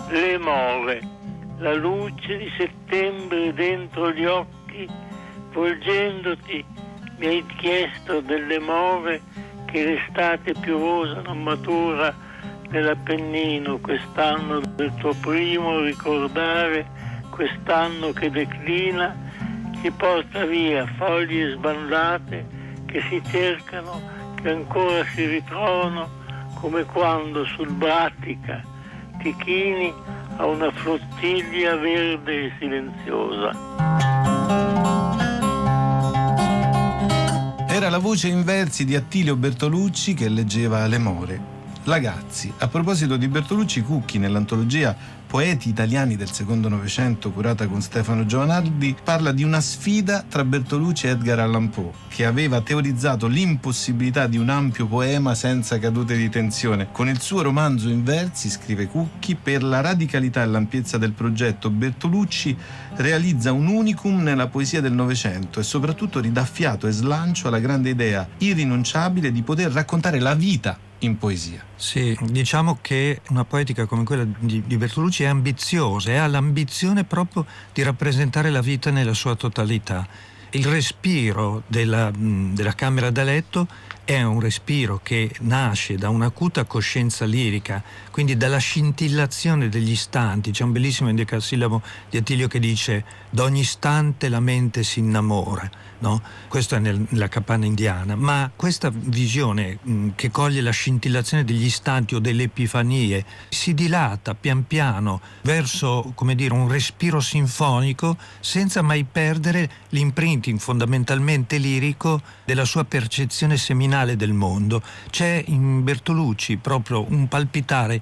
Le 0.09 0.39
more 0.39 1.12
la 1.63 1.75
luce 1.75 2.39
di 2.39 2.51
settembre 2.59 3.55
dentro 3.55 4.11
gli 4.11 4.25
occhi, 4.25 4.89
volgendoti 5.53 6.65
mi 7.19 7.27
hai 7.27 7.47
chiesto 7.57 8.21
delle 8.21 8.59
more 8.59 9.21
che 9.67 9.85
l'estate 9.85 10.55
piovosa 10.59 11.21
non 11.21 11.41
matura 11.41 12.13
nell'Appennino 12.69 13.79
quest'anno 13.79 14.59
del 14.75 14.93
tuo 14.97 15.15
primo 15.21 15.79
ricordare, 15.79 16.85
quest'anno 17.31 18.11
che 18.11 18.29
declina, 18.29 19.17
che 19.81 19.93
porta 19.93 20.45
via 20.45 20.85
foglie 20.97 21.53
sbandate 21.53 22.45
che 22.87 23.01
si 23.03 23.23
cercano, 23.31 24.01
che 24.43 24.51
ancora 24.51 25.05
si 25.15 25.27
ritrovano 25.27 26.09
come 26.61 26.83
quando 26.87 27.45
sul 27.45 27.71
Bratica 27.71 28.61
ti 29.19 29.35
chini 29.37 29.95
a 30.37 30.47
una 30.47 30.71
flottiglia 30.73 31.77
verde 31.77 32.47
e 32.47 32.53
silenziosa. 32.59 33.51
Era 37.69 37.89
la 37.89 37.99
voce 37.99 38.29
in 38.29 38.45
versi 38.45 38.85
di 38.85 38.95
Attilio 38.95 39.37
Bertolucci 39.37 40.15
che 40.15 40.29
leggeva 40.29 40.87
Le 40.87 40.99
More. 40.99 41.41
Ragazzi, 41.85 42.53
a 42.59 42.69
proposito 42.69 43.17
di 43.17 43.27
Bertolucci 43.27 43.83
Cucchi 43.83 44.19
nell'antologia 44.19 44.97
Poeti 45.33 45.71
italiani 45.71 46.15
del 46.17 46.31
secondo 46.31 46.69
Novecento, 46.69 47.31
curata 47.31 47.67
con 47.67 47.81
Stefano 47.81 48.27
Giovanardi, 48.27 48.95
parla 49.03 49.33
di 49.33 49.43
una 49.43 49.63
sfida 49.63 50.23
tra 50.29 50.45
Bertolucci 50.45 51.07
e 51.07 51.11
Edgar 51.13 51.39
Allan 51.39 51.71
Poe, 51.71 51.91
che 52.09 52.27
aveva 52.27 52.61
teorizzato 52.61 53.29
l'impossibilità 53.29 54.27
di 54.27 54.37
un 54.37 54.51
ampio 54.51 54.87
poema 54.87 55.35
senza 55.35 55.79
cadute 55.79 56.19
di 56.19 56.29
tensione. 56.29 56.89
Con 56.93 57.09
il 57.09 57.19
suo 57.23 57.41
romanzo 57.41 57.89
in 57.89 58.05
versi, 58.05 58.51
scrive 58.51 58.89
Cucchi, 58.89 59.35
per 59.35 59.63
la 59.63 59.81
radicalità 59.81 60.43
e 60.43 60.47
l'ampiezza 60.49 60.99
del 60.99 61.13
progetto, 61.13 61.71
Bertolucci 61.71 62.55
realizza 62.97 63.53
un 63.53 63.69
unicum 63.69 64.23
nella 64.23 64.49
poesia 64.49 64.83
del 64.83 64.93
Novecento 64.93 65.61
e 65.61 65.63
soprattutto 65.63 66.21
ridà 66.21 66.45
fiato 66.45 66.87
e 66.87 66.91
slancio 66.91 67.49
alla 67.49 67.59
grande 67.59 67.89
idea 67.89 68.29
irrinunciabile 68.37 69.33
di 69.33 69.41
poter 69.41 69.73
raccontare 69.73 70.21
la 70.21 70.35
vita 70.35 70.91
in 71.03 71.19
poesia. 71.19 71.65
Sì, 71.77 72.17
diciamo 72.23 72.79
che 72.81 73.21
una 73.29 73.45
poetica 73.45 73.87
come 73.87 74.05
quella 74.05 74.27
di, 74.39 74.61
Bertolucci 74.61 75.25
è 75.25 75.27
ambiziosa 75.27 76.11
e 76.11 76.17
ha 76.17 76.27
l'ambizione 76.27 77.05
proprio 77.05 77.47
di 77.73 77.83
rappresentare 77.83 78.51
la 78.51 78.61
vita 78.61 78.91
nella 78.91 79.15
sua 79.15 79.35
totalità. 79.35 80.07
Il 80.51 80.67
respiro 80.67 81.63
della, 81.67 82.11
della 82.15 82.75
camera 82.75 83.11
da 83.11 83.23
letto 83.23 83.67
è 84.05 84.21
un 84.21 84.41
respiro 84.41 85.01
che 85.03 85.33
nasce 85.41 85.97
da 85.97 86.09
un'acuta 86.09 86.65
coscienza 86.65 87.25
lirica, 87.25 87.83
quindi 88.13 88.37
dalla 88.37 88.59
scintillazione 88.59 89.69
degli 89.69 89.91
istanti. 89.91 90.53
C'è 90.53 90.63
un 90.63 90.71
bellissimo 90.71 91.09
indicasillabo 91.09 91.83
di 92.09 92.19
Attilio 92.19 92.47
che 92.47 92.61
dice 92.61 93.05
d'ogni 93.31 93.61
istante 93.61 94.29
la 94.29 94.39
mente 94.39 94.85
si 94.85 95.01
innamora. 95.01 95.69
No? 96.01 96.21
Questo 96.49 96.75
è 96.75 96.79
nel, 96.79 97.05
nella 97.09 97.29
capanna 97.29 97.65
indiana, 97.65 98.17
ma 98.17 98.51
questa 98.55 98.91
visione 98.93 99.79
mh, 99.81 100.09
che 100.17 100.31
coglie 100.31 100.61
la 100.61 100.73
scintillazione 100.73 101.45
degli 101.45 101.65
istanti 101.65 102.17
o 102.17 102.19
delle 102.19 102.45
epifanie 102.45 103.25
si 103.49 103.73
dilata 103.73 104.35
pian 104.35 104.67
piano 104.67 105.21
verso 105.43 106.13
dire, 106.35 106.53
un 106.53 106.69
respiro 106.69 107.21
sinfonico 107.21 108.17
senza 108.41 108.83
mai 108.83 109.05
perdere 109.05 109.71
l'imprinting 109.91 110.59
fondamentalmente 110.59 111.57
lirico 111.57 112.21
della 112.45 112.65
sua 112.65 112.85
percezione 112.85 113.57
seminale 113.57 114.17
del 114.17 114.33
mondo. 114.33 114.83
C'è 115.09 115.43
in 115.47 115.85
Bertolucci 115.85 116.57
proprio 116.57 117.05
un 117.09 117.29
palpitare 117.29 118.02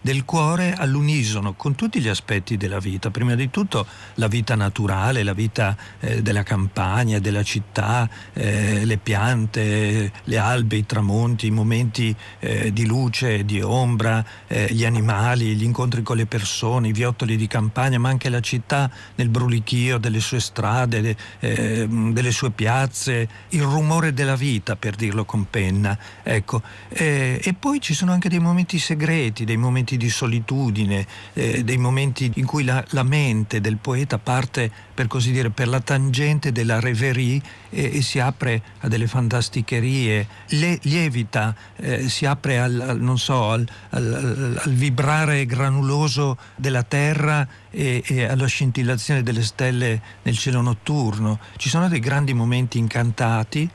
del 0.01 0.25
cuore 0.25 0.73
all'unisono 0.73 1.53
con 1.53 1.75
tutti 1.75 2.01
gli 2.01 2.07
aspetti 2.07 2.57
della 2.57 2.79
vita, 2.79 3.11
prima 3.11 3.35
di 3.35 3.49
tutto 3.51 3.85
la 4.15 4.27
vita 4.27 4.55
naturale, 4.55 5.21
la 5.23 5.33
vita 5.33 5.77
eh, 5.99 6.21
della 6.21 6.43
campagna, 6.43 7.19
della 7.19 7.43
città, 7.43 8.09
eh, 8.33 8.83
le 8.83 8.97
piante, 8.97 10.11
le 10.23 10.37
albe, 10.37 10.77
i 10.77 10.85
tramonti, 10.85 11.47
i 11.47 11.51
momenti 11.51 12.15
eh, 12.39 12.73
di 12.73 12.85
luce, 12.85 13.45
di 13.45 13.61
ombra, 13.61 14.25
eh, 14.47 14.67
gli 14.71 14.85
animali, 14.85 15.55
gli 15.55 15.63
incontri 15.63 16.01
con 16.01 16.17
le 16.17 16.25
persone, 16.25 16.87
i 16.87 16.93
viottoli 16.93 17.37
di 17.37 17.47
campagna, 17.47 17.99
ma 17.99 18.09
anche 18.09 18.29
la 18.29 18.39
città 18.39 18.89
nel 19.15 19.29
brulichio 19.29 19.99
delle 19.99 20.19
sue 20.19 20.39
strade, 20.39 21.15
eh, 21.39 21.87
delle 21.87 22.31
sue 22.31 22.49
piazze, 22.51 23.29
il 23.49 23.61
rumore 23.61 24.13
della 24.13 24.35
vita, 24.35 24.75
per 24.75 24.95
dirlo 24.95 25.25
con 25.25 25.47
penna. 25.49 25.97
Ecco. 26.23 26.61
Eh, 26.89 27.39
e 27.43 27.53
poi 27.53 27.79
ci 27.79 27.93
sono 27.93 28.11
anche 28.11 28.29
dei 28.29 28.39
momenti 28.39 28.79
segreti, 28.79 29.45
dei 29.45 29.57
momenti 29.57 29.90
momenti 29.91 29.97
di 29.97 30.09
solitudine, 30.09 31.07
eh, 31.33 31.63
dei 31.63 31.77
momenti 31.77 32.31
in 32.35 32.45
cui 32.45 32.63
la, 32.63 32.83
la, 32.89 33.03
mente 33.03 33.59
del 33.59 33.77
poeta 33.77 34.17
parte, 34.17 34.71
per 34.93 35.07
così 35.07 35.31
dire, 35.31 35.49
per 35.49 35.67
la 35.67 35.79
tangente 35.79 36.51
della 36.51 36.79
reverie 36.79 37.41
e, 37.69 37.97
e 37.97 38.01
si 38.01 38.19
apre 38.19 38.61
a 38.79 38.87
delle 38.87 39.07
fantasticherie, 39.07 40.27
Le, 40.49 40.79
lievita, 40.83 41.55
eh, 41.77 42.07
si 42.09 42.25
apre 42.25 42.59
al, 42.59 42.79
al, 42.79 43.17
so, 43.17 43.49
al, 43.49 43.67
al, 43.89 44.61
vibrare 44.67 45.45
granuloso 45.45 46.37
della 46.55 46.83
terra 46.83 47.47
e, 47.69 48.03
e 48.05 48.23
alla 48.23 48.47
scintillazione 48.47 49.23
delle 49.23 49.43
stelle 49.43 50.01
nel 50.23 50.37
cielo 50.37 50.61
notturno. 50.61 51.39
Ci 51.57 51.69
sono 51.69 51.87
dei 51.87 51.99
grandi 51.99 52.33
momenti 52.33 52.77
incantati 52.77 53.69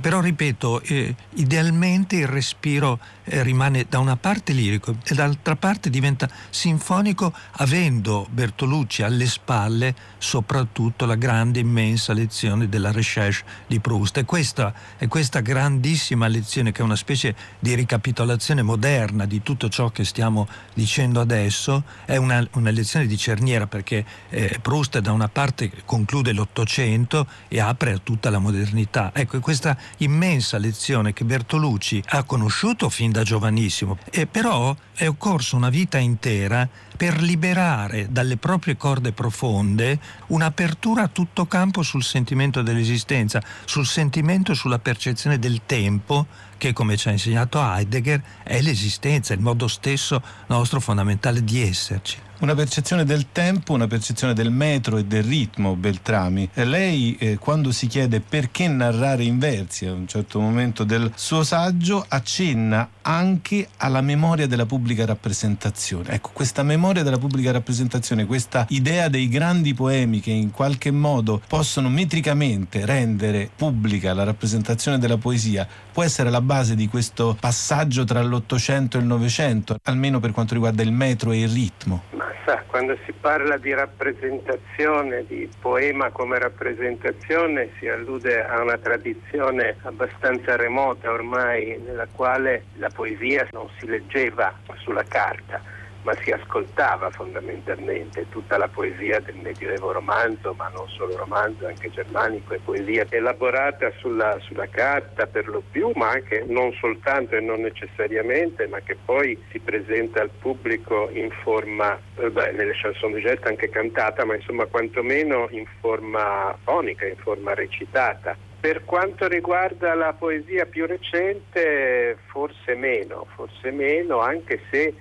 però 0.00 0.20
ripeto, 0.20 0.82
eh, 0.82 1.14
idealmente 1.34 2.16
il 2.16 2.26
respiro 2.26 2.98
eh, 3.24 3.42
rimane 3.42 3.86
da 3.88 3.98
una 3.98 4.16
parte 4.16 4.52
lirico 4.52 4.96
e 5.04 5.14
dall'altra 5.14 5.56
parte 5.56 5.90
diventa 5.90 6.28
sinfonico 6.50 7.32
avendo 7.52 8.26
Bertolucci 8.30 9.02
alle 9.02 9.26
spalle 9.26 9.94
soprattutto 10.18 11.06
la 11.06 11.14
grande 11.14 11.60
immensa 11.60 12.12
lezione 12.12 12.68
della 12.68 12.90
recherche 12.90 13.44
di 13.66 13.78
Proust. 13.78 14.18
E 14.18 14.24
questa 14.24 14.72
è 14.96 15.06
questa 15.06 15.40
grandissima 15.40 16.26
lezione 16.26 16.72
che 16.72 16.80
è 16.80 16.84
una 16.84 16.96
specie 16.96 17.34
di 17.58 17.74
ricapitolazione 17.74 18.62
moderna 18.62 19.26
di 19.26 19.42
tutto 19.42 19.68
ciò 19.68 19.90
che 19.90 20.04
stiamo 20.04 20.48
dicendo 20.74 21.20
adesso 21.20 21.84
è 22.04 22.16
una, 22.16 22.46
una 22.52 22.70
lezione 22.70 23.06
di 23.06 23.16
cerniera 23.16 23.66
perché 23.66 24.04
eh, 24.30 24.58
Proust 24.60 24.98
da 24.98 25.12
una 25.12 25.28
parte 25.28 25.70
conclude 25.84 26.32
l'Ottocento 26.32 27.26
e 27.48 27.60
apre 27.60 27.92
a 27.92 28.00
tutta 28.02 28.30
la 28.30 28.38
modernità. 28.38 29.12
Ecco 29.14 29.40
questa 29.40 29.67
questa 29.68 29.76
immensa 29.98 30.56
lezione 30.56 31.12
che 31.12 31.24
Bertolucci 31.24 32.02
ha 32.08 32.22
conosciuto 32.22 32.88
fin 32.88 33.10
da 33.10 33.22
giovanissimo 33.22 33.98
e 34.10 34.26
però 34.26 34.74
è 34.94 35.06
occorso 35.06 35.56
una 35.56 35.68
vita 35.68 35.98
intera 35.98 36.68
per 36.96 37.20
liberare 37.20 38.08
dalle 38.10 38.36
proprie 38.36 38.76
corde 38.76 39.12
profonde 39.12 39.98
un'apertura 40.28 41.02
a 41.02 41.08
tutto 41.08 41.46
campo 41.46 41.82
sul 41.82 42.02
sentimento 42.02 42.62
dell'esistenza, 42.62 43.42
sul 43.64 43.86
sentimento 43.86 44.52
e 44.52 44.54
sulla 44.54 44.78
percezione 44.78 45.38
del 45.38 45.62
tempo 45.66 46.26
che 46.56 46.72
come 46.72 46.96
ci 46.96 47.08
ha 47.08 47.12
insegnato 47.12 47.60
Heidegger 47.62 48.22
è 48.42 48.60
l'esistenza, 48.60 49.34
il 49.34 49.40
modo 49.40 49.68
stesso 49.68 50.22
nostro 50.46 50.80
fondamentale 50.80 51.44
di 51.44 51.60
esserci. 51.60 52.27
Una 52.40 52.54
percezione 52.54 53.02
del 53.04 53.32
tempo, 53.32 53.72
una 53.72 53.88
percezione 53.88 54.32
del 54.32 54.52
metro 54.52 54.96
e 54.96 55.04
del 55.04 55.24
ritmo, 55.24 55.74
Beltrami. 55.74 56.48
Lei, 56.54 57.16
eh, 57.18 57.36
quando 57.36 57.72
si 57.72 57.88
chiede 57.88 58.20
perché 58.20 58.68
narrare 58.68 59.24
in 59.24 59.40
versi 59.40 59.86
a 59.86 59.92
un 59.92 60.06
certo 60.06 60.38
momento 60.38 60.84
del 60.84 61.10
suo 61.16 61.42
saggio, 61.42 62.04
accenna 62.06 62.90
anche 63.02 63.68
alla 63.78 64.02
memoria 64.02 64.46
della 64.46 64.66
pubblica 64.66 65.04
rappresentazione. 65.04 66.10
Ecco, 66.10 66.30
questa 66.32 66.62
memoria 66.62 67.02
della 67.02 67.18
pubblica 67.18 67.50
rappresentazione, 67.50 68.24
questa 68.24 68.66
idea 68.68 69.08
dei 69.08 69.28
grandi 69.28 69.74
poemi 69.74 70.20
che 70.20 70.30
in 70.30 70.52
qualche 70.52 70.92
modo 70.92 71.42
possono 71.48 71.88
metricamente 71.88 72.86
rendere 72.86 73.50
pubblica 73.52 74.14
la 74.14 74.22
rappresentazione 74.22 74.98
della 74.98 75.16
poesia, 75.16 75.66
può 75.92 76.04
essere 76.04 76.30
la 76.30 76.40
base 76.40 76.76
di 76.76 76.86
questo 76.86 77.36
passaggio 77.40 78.04
tra 78.04 78.22
l'Ottocento 78.22 78.96
e 78.96 79.00
il 79.00 79.06
Novecento, 79.06 79.76
almeno 79.82 80.20
per 80.20 80.30
quanto 80.30 80.54
riguarda 80.54 80.84
il 80.84 80.92
metro 80.92 81.32
e 81.32 81.40
il 81.40 81.48
ritmo? 81.48 82.27
Sa, 82.48 82.64
quando 82.66 82.96
si 83.04 83.12
parla 83.12 83.58
di 83.58 83.74
rappresentazione, 83.74 85.26
di 85.26 85.52
poema 85.60 86.10
come 86.10 86.38
rappresentazione, 86.38 87.72
si 87.78 87.86
allude 87.88 88.42
a 88.42 88.62
una 88.62 88.78
tradizione 88.78 89.76
abbastanza 89.82 90.56
remota 90.56 91.12
ormai, 91.12 91.78
nella 91.84 92.06
quale 92.10 92.64
la 92.76 92.88
poesia 92.88 93.46
non 93.52 93.68
si 93.78 93.86
leggeva 93.86 94.50
sulla 94.78 95.04
carta 95.06 95.60
ma 96.02 96.14
si 96.22 96.30
ascoltava 96.30 97.10
fondamentalmente 97.10 98.28
tutta 98.28 98.56
la 98.56 98.68
poesia 98.68 99.20
del 99.20 99.36
Medioevo 99.36 99.92
romanzo, 99.92 100.54
ma 100.56 100.70
non 100.74 100.88
solo 100.88 101.16
romanzo, 101.16 101.66
anche 101.66 101.90
germanico 101.90 102.54
e 102.54 102.60
poesia 102.60 103.06
elaborata 103.10 103.90
sulla, 103.98 104.38
sulla 104.40 104.68
carta 104.68 105.26
per 105.26 105.48
lo 105.48 105.62
più, 105.70 105.90
ma 105.94 106.10
anche 106.10 106.44
non 106.46 106.72
soltanto 106.72 107.36
e 107.36 107.40
non 107.40 107.60
necessariamente, 107.60 108.66
ma 108.66 108.80
che 108.80 108.96
poi 109.04 109.40
si 109.50 109.58
presenta 109.58 110.20
al 110.22 110.30
pubblico 110.30 111.08
in 111.12 111.30
forma, 111.42 111.98
eh, 112.16 112.30
beh, 112.30 112.52
nelle 112.52 112.72
chanson 112.74 113.12
de 113.12 113.20
geste 113.20 113.48
anche 113.48 113.68
cantata, 113.68 114.24
ma 114.24 114.34
insomma 114.34 114.66
quantomeno 114.66 115.48
in 115.50 115.66
forma 115.80 116.56
fonica, 116.62 117.06
in 117.06 117.16
forma 117.16 117.54
recitata. 117.54 118.36
Per 118.60 118.84
quanto 118.84 119.28
riguarda 119.28 119.94
la 119.94 120.12
poesia 120.14 120.66
più 120.66 120.84
recente, 120.86 122.18
forse 122.26 122.74
meno, 122.74 123.26
forse 123.34 123.70
meno, 123.70 124.18
anche 124.18 124.60
se 124.70 124.94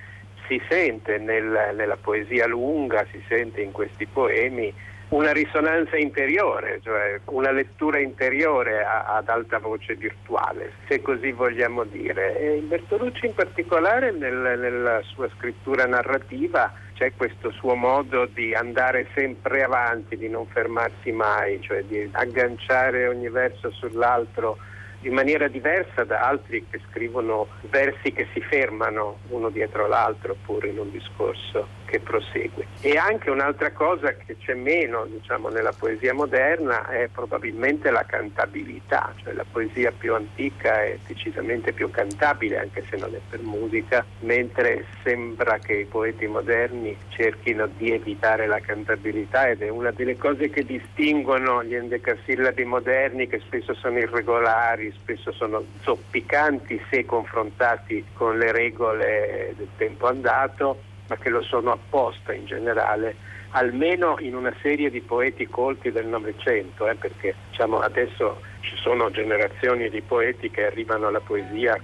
si 0.47 0.61
sente 0.69 1.17
nel, 1.17 1.73
nella 1.75 1.97
poesia 1.97 2.47
lunga, 2.47 3.05
si 3.11 3.23
sente 3.27 3.61
in 3.61 3.71
questi 3.71 4.05
poemi 4.05 4.73
una 5.09 5.31
risonanza 5.31 5.95
interiore, 5.95 6.81
cioè 6.83 7.21
una 7.25 7.51
lettura 7.51 7.97
interiore 7.99 8.83
a, 8.83 9.05
ad 9.05 9.29
alta 9.29 9.59
voce 9.59 9.95
virtuale, 9.95 10.73
se 10.87 11.01
così 11.01 11.31
vogliamo 11.31 11.85
dire. 11.85 12.37
E 12.37 12.59
Bertolucci 12.59 13.27
in 13.27 13.33
particolare 13.33 14.11
nel, 14.11 14.57
nella 14.59 15.01
sua 15.03 15.29
scrittura 15.37 15.85
narrativa 15.85 16.73
c'è 16.93 17.13
questo 17.15 17.51
suo 17.51 17.75
modo 17.75 18.25
di 18.25 18.53
andare 18.53 19.07
sempre 19.15 19.63
avanti, 19.63 20.17
di 20.17 20.27
non 20.27 20.45
fermarsi 20.47 21.11
mai, 21.11 21.61
cioè 21.61 21.83
di 21.83 22.09
agganciare 22.11 23.07
ogni 23.07 23.29
verso 23.29 23.71
sull'altro 23.71 24.57
in 25.01 25.13
maniera 25.13 25.47
diversa 25.47 26.03
da 26.03 26.21
altri 26.21 26.65
che 26.69 26.79
scrivono 26.89 27.47
versi 27.69 28.11
che 28.11 28.27
si 28.33 28.41
fermano 28.41 29.19
uno 29.29 29.49
dietro 29.49 29.87
l'altro 29.87 30.33
oppure 30.33 30.69
in 30.69 30.79
un 30.79 30.91
discorso 30.91 31.67
che 31.85 31.99
prosegue. 31.99 32.65
E 32.81 32.97
anche 32.97 33.29
un'altra 33.29 33.71
cosa 33.71 34.13
che 34.13 34.37
c'è 34.37 34.53
meno 34.53 35.05
diciamo, 35.05 35.49
nella 35.49 35.71
poesia 35.71 36.13
moderna 36.13 36.87
è 36.87 37.07
probabilmente 37.07 37.89
la 37.89 38.05
cantabilità, 38.05 39.13
cioè 39.23 39.33
la 39.33 39.45
poesia 39.49 39.91
più 39.91 40.13
antica 40.13 40.83
è 40.83 40.97
decisamente 41.07 41.71
più 41.73 41.89
cantabile 41.89 42.59
anche 42.59 42.83
se 42.89 42.97
non 42.97 43.13
è 43.15 43.19
per 43.29 43.41
musica, 43.41 44.05
mentre 44.19 44.85
sembra 45.03 45.59
che 45.59 45.73
i 45.73 45.85
poeti 45.85 46.27
moderni 46.27 46.97
cerchino 47.09 47.67
di 47.67 47.91
evitare 47.91 48.47
la 48.47 48.59
cantabilità 48.59 49.47
ed 49.49 49.61
è 49.61 49.69
una 49.69 49.91
delle 49.91 50.17
cose 50.17 50.49
che 50.49 50.63
distinguono 50.63 51.63
gli 51.63 51.75
endecasillabi 51.75 52.65
moderni 52.65 53.27
che 53.27 53.39
spesso 53.39 53.73
sono 53.73 53.97
irregolari, 53.97 54.93
spesso 55.01 55.31
sono 55.31 55.63
zoppicanti 55.81 56.81
se 56.89 57.05
confrontati 57.05 58.05
con 58.13 58.37
le 58.37 58.51
regole 58.51 59.53
del 59.57 59.69
tempo 59.77 60.07
andato 60.07 60.87
ma 61.07 61.17
che 61.17 61.29
lo 61.29 61.41
sono 61.41 61.71
apposta 61.71 62.33
in 62.33 62.45
generale, 62.45 63.15
almeno 63.51 64.17
in 64.19 64.35
una 64.35 64.53
serie 64.61 64.89
di 64.89 65.01
poeti 65.01 65.47
colti 65.47 65.91
del 65.91 66.05
Novecento, 66.05 66.87
eh, 66.87 66.95
perché 66.95 67.35
diciamo, 67.49 67.79
adesso 67.79 68.41
ci 68.59 68.75
sono 68.75 69.09
generazioni 69.09 69.89
di 69.89 70.01
poeti 70.01 70.49
che 70.49 70.65
arrivano 70.65 71.07
alla 71.07 71.21
poesia 71.21 71.79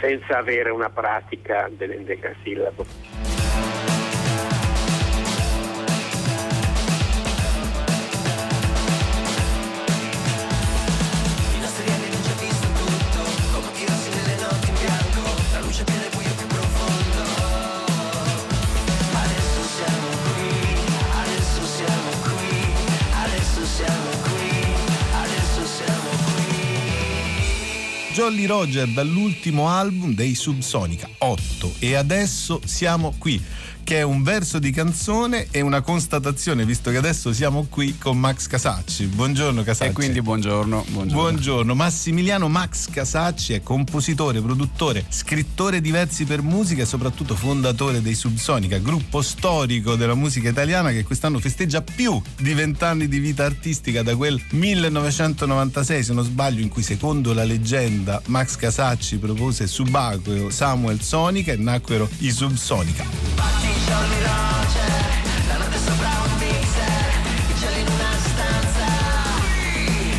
senza 0.00 0.38
avere 0.38 0.70
una 0.70 0.90
pratica 0.90 1.68
dell'endecasillabo. 1.70 3.27
Jolly 28.38 28.46
Roger 28.46 28.86
dall'ultimo 28.86 29.68
album 29.68 30.14
dei 30.14 30.36
Subsonica 30.36 31.08
8 31.18 31.74
e 31.80 31.96
adesso 31.96 32.60
siamo 32.64 33.14
qui 33.18 33.42
che 33.88 34.00
è 34.00 34.02
un 34.02 34.22
verso 34.22 34.58
di 34.58 34.70
canzone 34.70 35.46
e 35.50 35.62
una 35.62 35.80
constatazione, 35.80 36.66
visto 36.66 36.90
che 36.90 36.98
adesso 36.98 37.32
siamo 37.32 37.68
qui 37.70 37.96
con 37.96 38.18
Max 38.18 38.46
Casacci. 38.46 39.06
Buongiorno 39.06 39.62
Casacci. 39.62 39.90
E 39.90 39.94
quindi 39.94 40.20
buongiorno, 40.20 40.84
buongiorno. 40.90 41.22
Buongiorno. 41.22 41.74
Massimiliano 41.74 42.48
Max 42.48 42.90
Casacci 42.90 43.54
è 43.54 43.62
compositore, 43.62 44.42
produttore, 44.42 45.06
scrittore 45.08 45.80
di 45.80 45.90
versi 45.90 46.26
per 46.26 46.42
musica 46.42 46.82
e 46.82 46.84
soprattutto 46.84 47.34
fondatore 47.34 48.02
dei 48.02 48.14
Subsonica, 48.14 48.76
gruppo 48.76 49.22
storico 49.22 49.94
della 49.94 50.14
musica 50.14 50.50
italiana 50.50 50.90
che 50.90 51.02
quest'anno 51.02 51.38
festeggia 51.38 51.80
più 51.80 52.20
di 52.38 52.52
vent'anni 52.52 53.08
di 53.08 53.18
vita 53.20 53.46
artistica 53.46 54.02
da 54.02 54.14
quel 54.14 54.38
1996, 54.50 56.04
se 56.04 56.12
non 56.12 56.24
sbaglio, 56.24 56.60
in 56.60 56.68
cui 56.68 56.82
secondo 56.82 57.32
la 57.32 57.44
leggenda 57.44 58.20
Max 58.26 58.56
Casacci 58.56 59.16
propose 59.16 59.66
subacqueo 59.66 60.50
Samuel 60.50 61.00
Sonica 61.00 61.52
e 61.52 61.56
nacquero 61.56 62.06
i 62.18 62.30
Subsonica. 62.30 63.77
La 63.90 65.56
notte 65.56 65.78
sopra 65.78 66.10
un 66.24 66.32
mixer, 66.38 67.08
i 67.48 67.58
cieli 67.58 67.80
in 67.80 67.86
una 67.86 68.12
stanza, 68.20 68.86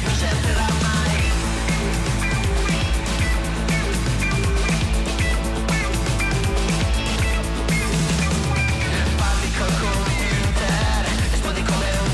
non 0.03 0.13
c'entrerà 0.17 0.67
mai. 0.81 1.17
Parli 9.17 9.51
col 9.57 9.73
computer, 9.79 11.05
esplodi 11.33 11.63
come 11.63 11.85
un 12.01 12.11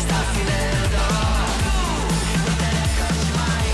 sta 0.00 0.18
finendo, 0.32 0.98
non 2.34 2.56
te 2.56 2.68
ne 2.72 2.80
accorgi 2.82 3.30
mai. 3.36 3.68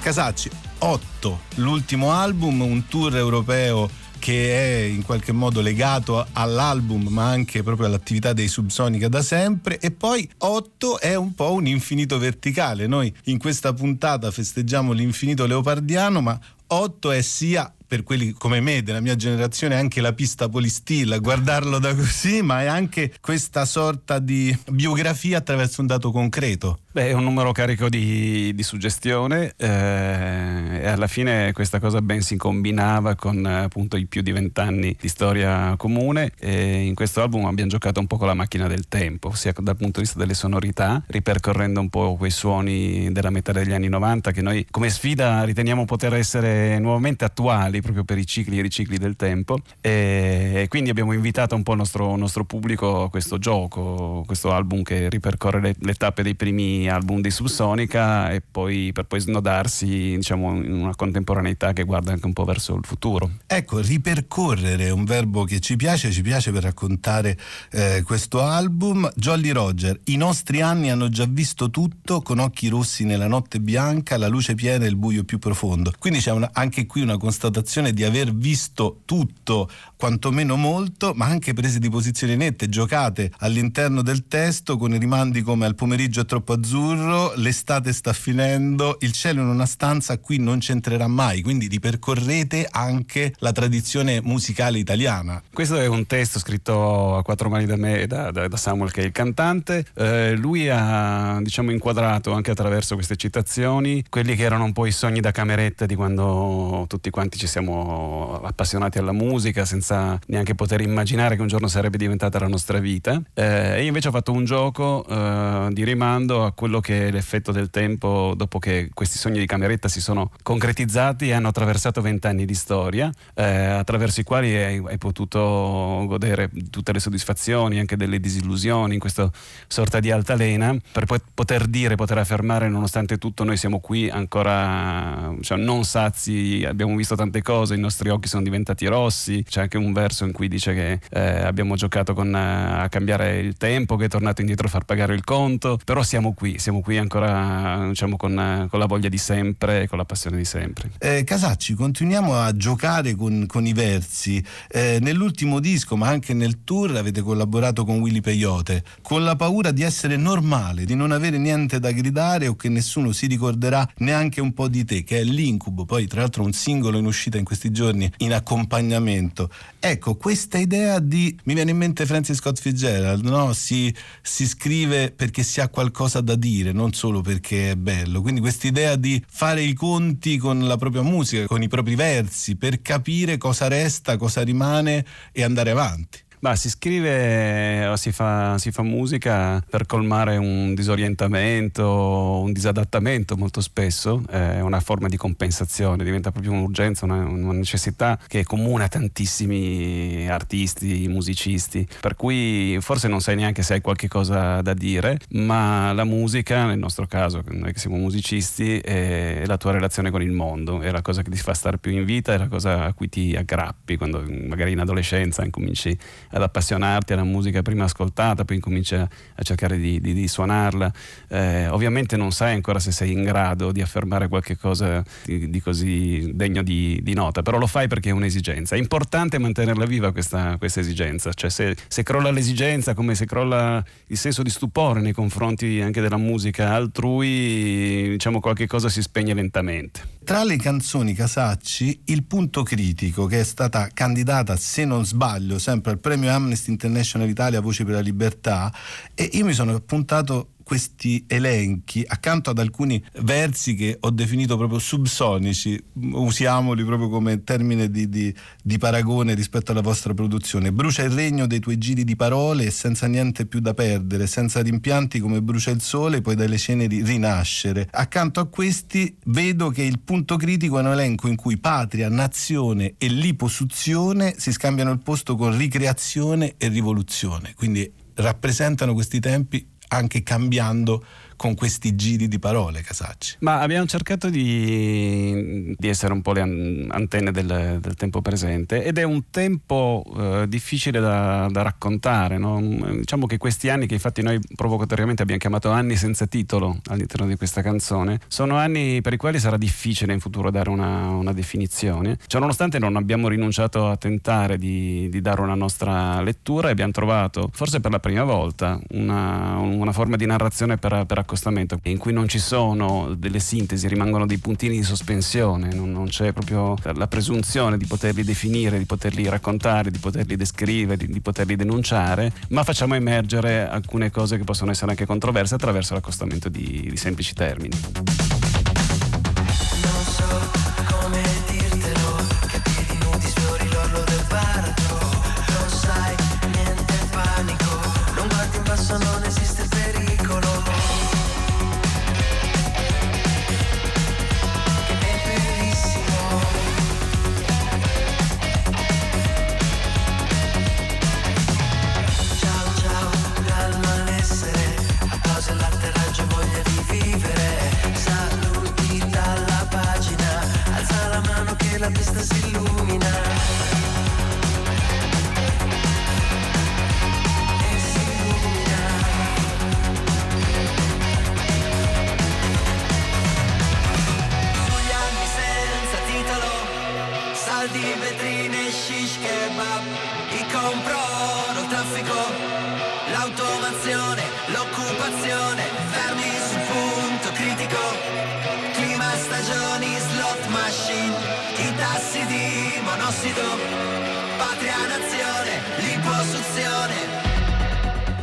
Casacci, 0.00 0.50
8, 0.78 1.40
l'ultimo 1.56 2.10
album, 2.12 2.60
un 2.62 2.86
tour 2.88 3.14
europeo 3.16 4.00
che 4.22 4.54
è 4.54 4.84
in 4.84 5.02
qualche 5.02 5.32
modo 5.32 5.60
legato 5.60 6.24
all'album 6.34 7.08
ma 7.08 7.28
anche 7.28 7.64
proprio 7.64 7.88
all'attività 7.88 8.32
dei 8.32 8.46
Subsonica 8.46 9.08
da 9.08 9.20
sempre 9.20 9.80
e 9.80 9.90
poi 9.90 10.30
8 10.38 11.00
è 11.00 11.16
un 11.16 11.34
po' 11.34 11.54
un 11.54 11.66
infinito 11.66 12.18
verticale. 12.18 12.86
Noi 12.86 13.12
in 13.24 13.38
questa 13.38 13.72
puntata 13.72 14.30
festeggiamo 14.30 14.92
l'infinito 14.92 15.44
leopardiano 15.44 16.20
ma 16.20 16.38
8 16.68 17.10
è 17.10 17.20
sia 17.20 17.74
per 17.84 18.04
quelli 18.04 18.30
come 18.30 18.60
me 18.60 18.84
della 18.84 19.00
mia 19.00 19.16
generazione 19.16 19.74
anche 19.74 20.00
la 20.00 20.12
pista 20.12 20.48
polistilla, 20.48 21.18
guardarlo 21.18 21.80
da 21.80 21.92
così, 21.94 22.42
ma 22.42 22.62
è 22.62 22.66
anche 22.66 23.12
questa 23.20 23.64
sorta 23.64 24.20
di 24.20 24.56
biografia 24.70 25.38
attraverso 25.38 25.80
un 25.80 25.88
dato 25.88 26.12
concreto. 26.12 26.78
Beh, 26.94 27.08
è 27.08 27.12
un 27.14 27.24
numero 27.24 27.52
carico 27.52 27.88
di, 27.88 28.52
di 28.54 28.62
suggestione 28.62 29.54
eh, 29.56 30.80
e 30.82 30.86
alla 30.86 31.06
fine 31.06 31.50
questa 31.54 31.80
cosa 31.80 32.02
ben 32.02 32.20
si 32.20 32.36
combinava 32.36 33.14
con 33.14 33.46
appunto 33.46 33.96
i 33.96 34.04
più 34.04 34.20
di 34.20 34.30
vent'anni 34.30 34.94
di 35.00 35.08
storia 35.08 35.74
comune 35.78 36.32
e 36.38 36.82
in 36.82 36.94
questo 36.94 37.22
album 37.22 37.46
abbiamo 37.46 37.70
giocato 37.70 37.98
un 37.98 38.06
po' 38.06 38.18
con 38.18 38.26
la 38.26 38.34
macchina 38.34 38.66
del 38.68 38.88
tempo, 38.88 39.32
sia 39.32 39.54
dal 39.56 39.74
punto 39.74 40.00
di 40.00 40.04
vista 40.04 40.18
delle 40.18 40.34
sonorità, 40.34 41.02
ripercorrendo 41.06 41.80
un 41.80 41.88
po' 41.88 42.16
quei 42.16 42.30
suoni 42.30 43.10
della 43.10 43.30
metà 43.30 43.52
degli 43.52 43.72
anni 43.72 43.88
90 43.88 44.30
che 44.30 44.42
noi 44.42 44.66
come 44.70 44.90
sfida 44.90 45.44
riteniamo 45.44 45.86
poter 45.86 46.12
essere 46.12 46.78
nuovamente 46.78 47.24
attuali 47.24 47.80
proprio 47.80 48.04
per 48.04 48.18
i 48.18 48.26
cicli 48.26 48.56
e 48.56 48.58
i 48.58 48.62
ricicli 48.62 48.98
del 48.98 49.16
tempo 49.16 49.60
e, 49.80 50.66
quindi 50.68 50.90
abbiamo 50.90 51.14
invitato 51.14 51.54
un 51.54 51.62
po' 51.62 51.72
il 51.72 51.78
nostro, 51.78 52.16
nostro 52.16 52.44
pubblico 52.44 53.04
a 53.04 53.08
questo 53.08 53.38
gioco, 53.38 54.24
questo 54.26 54.52
album 54.52 54.82
che 54.82 55.08
ripercorre 55.08 55.62
le, 55.62 55.74
le 55.78 55.94
tappe 55.94 56.22
dei 56.22 56.34
primi 56.34 56.80
album 56.88 57.20
di 57.20 57.30
Subsonica 57.30 58.30
e 58.30 58.40
poi 58.40 58.90
per 58.92 59.04
poi 59.04 59.20
snodarsi 59.20 60.16
diciamo, 60.16 60.54
in 60.56 60.72
una 60.72 60.94
contemporaneità 60.94 61.72
che 61.72 61.84
guarda 61.84 62.12
anche 62.12 62.26
un 62.26 62.32
po' 62.32 62.44
verso 62.44 62.74
il 62.74 62.84
futuro. 62.84 63.30
Ecco, 63.46 63.80
ripercorrere 63.80 64.86
è 64.86 64.90
un 64.90 65.04
verbo 65.04 65.44
che 65.44 65.60
ci 65.60 65.76
piace, 65.76 66.10
ci 66.10 66.22
piace 66.22 66.50
per 66.50 66.62
raccontare 66.62 67.38
eh, 67.70 68.02
questo 68.04 68.42
album. 68.42 69.10
Jolly 69.14 69.50
Roger, 69.50 69.98
i 70.04 70.16
nostri 70.16 70.60
anni 70.60 70.90
hanno 70.90 71.08
già 71.08 71.26
visto 71.26 71.70
tutto 71.70 72.22
con 72.22 72.38
occhi 72.38 72.68
rossi 72.68 73.04
nella 73.04 73.26
notte 73.26 73.60
bianca, 73.60 74.16
la 74.16 74.28
luce 74.28 74.54
piena 74.54 74.84
e 74.84 74.88
il 74.88 74.96
buio 74.96 75.24
più 75.24 75.38
profondo. 75.38 75.92
Quindi 75.98 76.20
c'è 76.20 76.32
una, 76.32 76.50
anche 76.52 76.86
qui 76.86 77.02
una 77.02 77.16
constatazione 77.16 77.92
di 77.92 78.04
aver 78.04 78.34
visto 78.34 79.00
tutto, 79.04 79.70
quantomeno 79.96 80.56
molto, 80.56 81.12
ma 81.14 81.26
anche 81.26 81.52
prese 81.52 81.78
di 81.78 81.88
posizioni 81.88 82.36
nette, 82.36 82.68
giocate 82.68 83.30
all'interno 83.38 84.02
del 84.02 84.26
testo 84.26 84.76
con 84.76 84.98
rimandi 84.98 85.42
come 85.42 85.66
al 85.66 85.74
pomeriggio 85.74 86.20
è 86.20 86.24
troppo 86.24 86.52
azzurro 86.52 86.71
azzurro, 86.72 87.34
l'estate 87.36 87.92
sta 87.92 88.14
finendo, 88.14 88.96
il 89.00 89.12
cielo 89.12 89.42
in 89.42 89.48
una 89.48 89.66
stanza 89.66 90.16
qui 90.18 90.38
non 90.38 90.58
c'entrerà 90.58 91.06
mai, 91.06 91.42
quindi 91.42 91.66
ripercorrete 91.66 92.66
anche 92.70 93.34
la 93.40 93.52
tradizione 93.52 94.20
musicale 94.22 94.78
italiana. 94.78 95.42
Questo 95.52 95.78
è 95.78 95.86
un 95.86 96.06
testo 96.06 96.38
scritto 96.38 97.16
a 97.16 97.22
quattro 97.22 97.50
mani 97.50 97.66
da 97.66 97.76
me, 97.76 98.06
da, 98.06 98.30
da, 98.30 98.48
da 98.48 98.56
Samuel 98.56 98.90
che 98.90 99.02
è 99.02 99.04
il 99.04 99.12
cantante, 99.12 99.84
eh, 99.94 100.34
lui 100.34 100.70
ha 100.70 101.38
diciamo 101.42 101.70
inquadrato 101.70 102.32
anche 102.32 102.52
attraverso 102.52 102.94
queste 102.94 103.16
citazioni 103.16 104.02
quelli 104.08 104.34
che 104.34 104.42
erano 104.42 104.64
un 104.64 104.72
po' 104.72 104.86
i 104.86 104.92
sogni 104.92 105.20
da 105.20 105.30
cameretta 105.30 105.84
di 105.84 105.94
quando 105.94 106.86
tutti 106.88 107.10
quanti 107.10 107.36
ci 107.36 107.46
siamo 107.46 108.40
appassionati 108.42 108.96
alla 108.96 109.12
musica 109.12 109.66
senza 109.66 110.18
neanche 110.28 110.54
poter 110.54 110.80
immaginare 110.80 111.36
che 111.36 111.42
un 111.42 111.48
giorno 111.48 111.68
sarebbe 111.68 111.98
diventata 111.98 112.38
la 112.38 112.48
nostra 112.48 112.78
vita 112.78 113.20
eh, 113.34 113.74
e 113.76 113.80
io 113.82 113.88
invece 113.88 114.08
ho 114.08 114.12
fatto 114.12 114.32
un 114.32 114.46
gioco 114.46 115.04
eh, 115.06 115.68
di 115.70 115.84
rimando 115.84 116.46
a 116.46 116.52
quello 116.62 116.78
che 116.78 117.08
è 117.08 117.10
l'effetto 117.10 117.50
del 117.50 117.70
tempo 117.70 118.34
dopo 118.36 118.60
che 118.60 118.90
questi 118.94 119.18
sogni 119.18 119.40
di 119.40 119.46
cameretta 119.46 119.88
si 119.88 120.00
sono 120.00 120.30
concretizzati 120.44 121.26
e 121.26 121.32
hanno 121.32 121.48
attraversato 121.48 122.00
vent'anni 122.00 122.44
di 122.44 122.54
storia, 122.54 123.10
eh, 123.34 123.42
attraverso 123.42 124.20
i 124.20 124.22
quali 124.22 124.54
hai, 124.54 124.80
hai, 124.86 124.96
potuto 124.96 126.04
godere 126.06 126.50
tutte 126.70 126.92
le 126.92 127.00
soddisfazioni, 127.00 127.80
anche 127.80 127.96
delle 127.96 128.20
disillusioni 128.20 128.94
in 128.94 129.00
questa 129.00 129.28
sorta 129.66 129.98
di 129.98 130.12
altalena, 130.12 130.72
per 130.92 131.04
poi 131.06 131.18
poter 131.34 131.66
dire, 131.66 131.96
poter 131.96 132.18
affermare, 132.18 132.68
nonostante 132.68 133.18
tutto, 133.18 133.42
noi 133.42 133.56
siamo 133.56 133.80
qui 133.80 134.08
ancora 134.08 135.34
cioè, 135.40 135.58
non 135.58 135.82
sazi, 135.82 136.64
abbiamo 136.64 136.94
visto 136.94 137.16
tante 137.16 137.42
cose, 137.42 137.74
i 137.74 137.80
nostri 137.80 138.08
occhi 138.08 138.28
sono 138.28 138.44
diventati 138.44 138.86
rossi, 138.86 139.42
c'è 139.42 139.62
anche 139.62 139.78
un 139.78 139.92
verso 139.92 140.24
in 140.24 140.30
cui 140.30 140.46
dice 140.46 140.74
che 140.74 141.00
eh, 141.10 141.42
abbiamo 141.42 141.74
giocato 141.74 142.14
con, 142.14 142.32
a 142.32 142.88
cambiare 142.88 143.40
il 143.40 143.56
tempo, 143.56 143.96
che 143.96 144.04
è 144.04 144.08
tornato 144.08 144.42
indietro 144.42 144.68
a 144.68 144.70
far 144.70 144.84
pagare 144.84 145.12
il 145.14 145.24
conto, 145.24 145.76
però 145.84 146.04
siamo 146.04 146.32
qui 146.34 146.50
siamo 146.58 146.80
qui 146.80 146.98
ancora 146.98 147.86
diciamo, 147.88 148.16
con, 148.16 148.66
con, 148.68 148.78
la 148.78 148.86
voglia 148.86 149.08
di 149.08 149.18
sempre 149.18 149.82
e 149.82 149.88
con 149.88 149.98
la 149.98 150.04
passione 150.04 150.36
di 150.36 150.44
sempre. 150.44 150.90
Eh, 150.98 151.24
Casacci, 151.24 151.74
continuiamo 151.74 152.34
a 152.34 152.54
giocare 152.56 153.14
con, 153.14 153.46
con 153.46 153.66
i 153.66 153.72
versi. 153.72 154.42
Eh, 154.68 154.98
nell'ultimo 155.00 155.60
disco, 155.60 155.96
ma 155.96 156.08
anche 156.08 156.34
nel 156.34 156.64
tour, 156.64 156.96
avete 156.96 157.22
collaborato 157.22 157.84
con 157.84 158.00
Willy 158.00 158.20
Peyote, 158.20 158.84
con 159.02 159.24
la 159.24 159.36
paura 159.36 159.70
di 159.70 159.82
essere 159.82 160.16
normale, 160.16 160.84
di 160.84 160.94
non 160.94 161.12
avere 161.12 161.38
niente 161.38 161.78
da 161.78 161.90
gridare 161.92 162.46
o 162.46 162.56
che 162.56 162.68
nessuno 162.68 163.12
si 163.12 163.26
ricorderà 163.26 163.88
neanche 163.98 164.40
un 164.40 164.52
po' 164.52 164.68
di 164.68 164.84
te, 164.84 165.04
che 165.04 165.20
è 165.20 165.24
l'incubo. 165.24 165.84
Poi, 165.84 166.06
tra 166.06 166.20
l'altro, 166.20 166.44
un 166.44 166.52
singolo 166.52 166.98
in 166.98 167.06
uscita 167.06 167.38
in 167.38 167.44
questi 167.44 167.70
giorni 167.70 168.10
in 168.18 168.32
accompagnamento. 168.32 169.50
Ecco, 169.78 170.16
questa 170.16 170.58
idea 170.58 170.98
di. 170.98 171.36
mi 171.44 171.54
viene 171.54 171.72
in 171.72 171.76
mente 171.76 172.06
Francis 172.06 172.36
Scott 172.36 172.60
Fitzgerald, 172.60 173.24
no? 173.24 173.52
Si, 173.52 173.94
si 174.20 174.46
scrive 174.46 175.10
perché 175.10 175.42
si 175.42 175.60
ha 175.60 175.68
qualcosa 175.68 176.20
da 176.20 176.36
dire, 176.42 176.72
non 176.72 176.92
solo 176.92 177.20
perché 177.20 177.70
è 177.70 177.76
bello. 177.76 178.20
Quindi 178.20 178.40
quest'idea 178.40 178.96
di 178.96 179.22
fare 179.24 179.62
i 179.62 179.72
conti 179.74 180.36
con 180.38 180.66
la 180.66 180.76
propria 180.76 181.02
musica, 181.02 181.46
con 181.46 181.62
i 181.62 181.68
propri 181.68 181.94
versi, 181.94 182.56
per 182.56 182.82
capire 182.82 183.38
cosa 183.38 183.68
resta, 183.68 184.16
cosa 184.16 184.42
rimane 184.42 185.06
e 185.30 185.44
andare 185.44 185.70
avanti. 185.70 186.18
Bah, 186.42 186.56
si 186.56 186.68
scrive 186.70 187.86
o 187.86 187.94
si 187.94 188.10
fa, 188.10 188.58
si 188.58 188.72
fa, 188.72 188.82
musica 188.82 189.62
per 189.70 189.86
colmare 189.86 190.38
un 190.38 190.74
disorientamento, 190.74 192.40
un 192.42 192.52
disadattamento 192.52 193.36
molto 193.36 193.60
spesso, 193.60 194.24
è 194.28 194.58
una 194.58 194.80
forma 194.80 195.06
di 195.06 195.16
compensazione, 195.16 196.02
diventa 196.02 196.32
proprio 196.32 196.50
un'urgenza, 196.50 197.04
una, 197.04 197.24
una, 197.28 197.52
necessità 197.52 198.18
che 198.26 198.40
è 198.40 198.42
comune 198.42 198.82
a 198.82 198.88
tantissimi 198.88 200.28
artisti, 200.28 201.06
musicisti, 201.06 201.86
per 202.00 202.16
cui 202.16 202.76
forse 202.80 203.06
non 203.06 203.20
sai 203.20 203.36
neanche 203.36 203.62
se 203.62 203.74
hai 203.74 203.80
qualche 203.80 204.08
cosa 204.08 204.62
da 204.62 204.74
dire, 204.74 205.18
ma 205.34 205.92
la 205.92 206.02
musica, 206.02 206.66
nel 206.66 206.78
nostro 206.80 207.06
caso, 207.06 207.44
noi 207.50 207.72
che 207.72 207.78
siamo 207.78 207.98
musicisti, 207.98 208.78
è 208.78 209.44
la 209.46 209.58
tua 209.58 209.70
relazione 209.70 210.10
con 210.10 210.22
il 210.22 210.32
mondo, 210.32 210.80
è 210.80 210.90
la 210.90 211.02
cosa 211.02 211.22
che 211.22 211.30
ti 211.30 211.36
fa 211.36 211.54
stare 211.54 211.78
più 211.78 211.92
in 211.92 212.04
vita, 212.04 212.34
è 212.34 212.38
la 212.38 212.48
cosa 212.48 212.82
a 212.86 212.92
cui 212.94 213.08
ti 213.08 213.32
aggrappi 213.36 213.96
quando 213.96 214.24
magari 214.48 214.72
in 214.72 214.80
adolescenza 214.80 215.44
incominci 215.44 215.96
ad 216.32 216.42
appassionarti 216.42 217.12
alla 217.12 217.24
musica 217.24 217.62
prima 217.62 217.84
ascoltata, 217.84 218.44
poi 218.44 218.56
incominci 218.56 218.94
a, 218.94 219.02
a 219.02 219.42
cercare 219.42 219.76
di, 219.78 220.00
di, 220.00 220.14
di 220.14 220.28
suonarla. 220.28 220.92
Eh, 221.28 221.68
ovviamente 221.68 222.16
non 222.16 222.32
sai 222.32 222.54
ancora 222.54 222.78
se 222.78 222.92
sei 222.92 223.12
in 223.12 223.22
grado 223.22 223.72
di 223.72 223.80
affermare 223.80 224.28
qualche 224.28 224.56
cosa 224.56 225.02
di, 225.24 225.50
di 225.50 225.60
così 225.60 226.30
degno 226.34 226.62
di, 226.62 227.00
nota, 227.14 227.42
però 227.42 227.58
lo 227.58 227.66
fai 227.66 227.88
perché 227.88 228.10
è 228.10 228.12
un'esigenza. 228.12 228.74
È 228.74 228.78
importante 228.78 229.38
mantenerla 229.38 229.84
viva 229.84 230.12
questa, 230.12 230.56
questa 230.58 230.80
esigenza, 230.80 231.32
cioè 231.32 231.50
se, 231.50 231.76
se, 231.86 232.02
crolla 232.02 232.30
l'esigenza, 232.30 232.94
come 232.94 233.14
se 233.14 233.26
crolla 233.26 233.84
il 234.06 234.16
senso 234.16 234.42
di 234.42 234.50
stupore 234.50 235.00
nei 235.00 235.12
confronti 235.12 235.80
anche 235.80 236.00
della 236.00 236.16
musica 236.16 236.72
altrui, 236.72 238.08
diciamo 238.10 238.40
qualche 238.40 238.66
cosa 238.66 238.88
si 238.88 239.02
spegne 239.02 239.34
lentamente. 239.34 240.20
Tra 240.24 240.44
le 240.44 240.56
canzoni 240.56 241.14
Casacci, 241.14 242.02
il 242.04 242.22
punto 242.22 242.62
critico 242.62 243.26
che 243.26 243.40
è 243.40 243.44
stata 243.44 243.88
candidata, 243.92 244.56
se 244.56 244.84
non 244.84 245.04
sbaglio, 245.04 245.58
sempre 245.58 245.90
al 245.90 245.98
premio 245.98 246.30
Amnesty 246.30 246.70
International 246.70 247.28
Italia 247.28 247.60
Voce 247.60 247.84
per 247.84 247.94
la 247.94 248.00
Libertà 248.00 248.72
e 249.14 249.28
io 249.32 249.44
mi 249.44 249.52
sono 249.52 249.74
appuntato 249.74 250.52
questi 250.72 251.22
elenchi 251.28 252.02
accanto 252.06 252.48
ad 252.48 252.58
alcuni 252.58 253.04
versi 253.20 253.74
che 253.74 253.98
ho 254.00 254.08
definito 254.08 254.56
proprio 254.56 254.78
subsonici, 254.78 255.78
usiamoli 256.12 256.82
proprio 256.82 257.10
come 257.10 257.44
termine 257.44 257.90
di, 257.90 258.08
di, 258.08 258.34
di, 258.62 258.78
paragone 258.78 259.34
rispetto 259.34 259.72
alla 259.72 259.82
vostra 259.82 260.14
produzione. 260.14 260.72
Brucia 260.72 261.02
il 261.02 261.10
regno 261.10 261.46
dei 261.46 261.60
tuoi 261.60 261.76
giri 261.76 262.04
di 262.04 262.16
parole 262.16 262.64
e 262.64 262.70
senza 262.70 263.06
niente 263.06 263.44
più 263.44 263.60
da 263.60 263.74
perdere, 263.74 264.26
senza 264.26 264.62
rimpianti 264.62 265.20
come 265.20 265.42
brucia 265.42 265.70
il 265.72 265.82
sole, 265.82 266.22
poi 266.22 266.36
dalle 266.36 266.56
ceneri 266.56 267.02
rinascere. 267.02 267.86
Accanto 267.90 268.40
a 268.40 268.46
questi 268.46 269.14
vedo 269.26 269.68
che 269.68 269.82
il 269.82 270.00
punto 270.00 270.36
critico 270.36 270.78
è 270.78 270.80
un 270.80 270.92
elenco 270.92 271.28
in 271.28 271.36
cui 271.36 271.58
patria, 271.58 272.08
nazione 272.08 272.94
e 272.96 273.08
liposuzione 273.08 274.36
si 274.38 274.50
scambiano 274.52 274.90
il 274.90 275.00
posto 275.00 275.36
con 275.36 275.54
ricreazione 275.54 276.54
e 276.56 276.68
rivoluzione. 276.68 277.52
Quindi 277.54 277.92
rappresentano 278.14 278.94
questi 278.94 279.20
tempi 279.20 279.66
anche 279.92 280.22
cambiando 280.22 281.04
con 281.42 281.56
questi 281.56 281.96
giri 281.96 282.28
di 282.28 282.38
parole, 282.38 282.82
Casacci? 282.82 283.38
Ma 283.40 283.58
abbiamo 283.58 283.84
cercato 283.86 284.30
di, 284.30 285.74
di 285.76 285.88
essere 285.88 286.12
un 286.12 286.22
po' 286.22 286.30
le 286.34 286.40
antenne 286.40 287.32
del, 287.32 287.78
del, 287.80 287.94
tempo 287.96 288.22
presente 288.22 288.84
ed 288.84 288.96
è 288.96 289.02
un 289.02 289.24
tempo 289.28 290.04
eh, 290.16 290.44
difficile 290.46 291.00
da, 291.00 291.48
da 291.50 291.62
raccontare. 291.62 292.38
No? 292.38 292.60
Diciamo 292.60 293.26
che 293.26 293.38
questi 293.38 293.68
anni, 293.70 293.88
che 293.88 293.94
infatti 293.94 294.22
noi 294.22 294.38
provocatoriamente 294.54 295.22
abbiamo 295.22 295.40
chiamato 295.40 295.70
anni 295.70 295.96
senza 295.96 296.26
titolo 296.26 296.78
all'interno 296.86 297.26
di 297.26 297.34
questa 297.34 297.60
canzone, 297.60 298.20
sono 298.28 298.54
anni 298.54 299.00
per 299.00 299.14
i 299.14 299.16
quali 299.16 299.40
sarà 299.40 299.56
difficile 299.56 300.12
in 300.12 300.20
futuro 300.20 300.48
dare 300.52 300.70
una, 300.70 301.08
una 301.08 301.32
definizione. 301.32 302.18
Cioè, 302.24 302.40
nonostante 302.40 302.78
non 302.78 302.94
abbiamo 302.94 303.26
rinunciato 303.26 303.88
a 303.88 303.96
tentare 303.96 304.58
di, 304.58 305.08
di, 305.10 305.20
dare 305.20 305.40
una 305.40 305.56
nostra 305.56 306.22
lettura 306.22 306.68
e 306.68 306.70
abbiamo 306.70 306.92
trovato, 306.92 307.50
forse 307.52 307.80
per 307.80 307.90
la 307.90 307.98
prima 307.98 308.22
volta, 308.22 308.78
una, 308.90 309.56
una 309.56 309.90
forma 309.90 310.14
di 310.14 310.26
narrazione 310.26 310.78
per, 310.78 311.04
per, 311.04 311.18
accostamento 311.32 311.78
in 311.84 311.96
cui 311.96 312.12
non 312.12 312.28
ci 312.28 312.38
sono 312.38 313.14
delle 313.16 313.40
sintesi, 313.40 313.88
rimangono 313.88 314.26
dei 314.26 314.38
puntini 314.38 314.76
di 314.76 314.82
sospensione, 314.82 315.72
non, 315.72 315.90
non 315.90 316.06
c'è 316.08 316.32
proprio 316.32 316.76
la 316.94 317.06
presunzione 317.08 317.78
di 317.78 317.86
poterli 317.86 318.22
definire, 318.22 318.78
di 318.78 318.84
poterli 318.84 319.26
raccontare, 319.28 319.90
di 319.90 319.98
poterli 319.98 320.36
descrivere, 320.36 320.98
di, 320.98 321.06
di 321.06 321.20
poterli 321.20 321.56
denunciare, 321.56 322.30
ma 322.50 322.62
facciamo 322.62 322.94
emergere 322.94 323.66
alcune 323.66 324.10
cose 324.10 324.36
che 324.36 324.44
possono 324.44 324.70
essere 324.70 324.90
anche 324.90 325.06
controverse 325.06 325.54
attraverso 325.54 325.94
l'accostamento 325.94 326.48
di, 326.50 326.86
di 326.90 326.96
semplici 326.96 327.32
termini. 327.32 328.61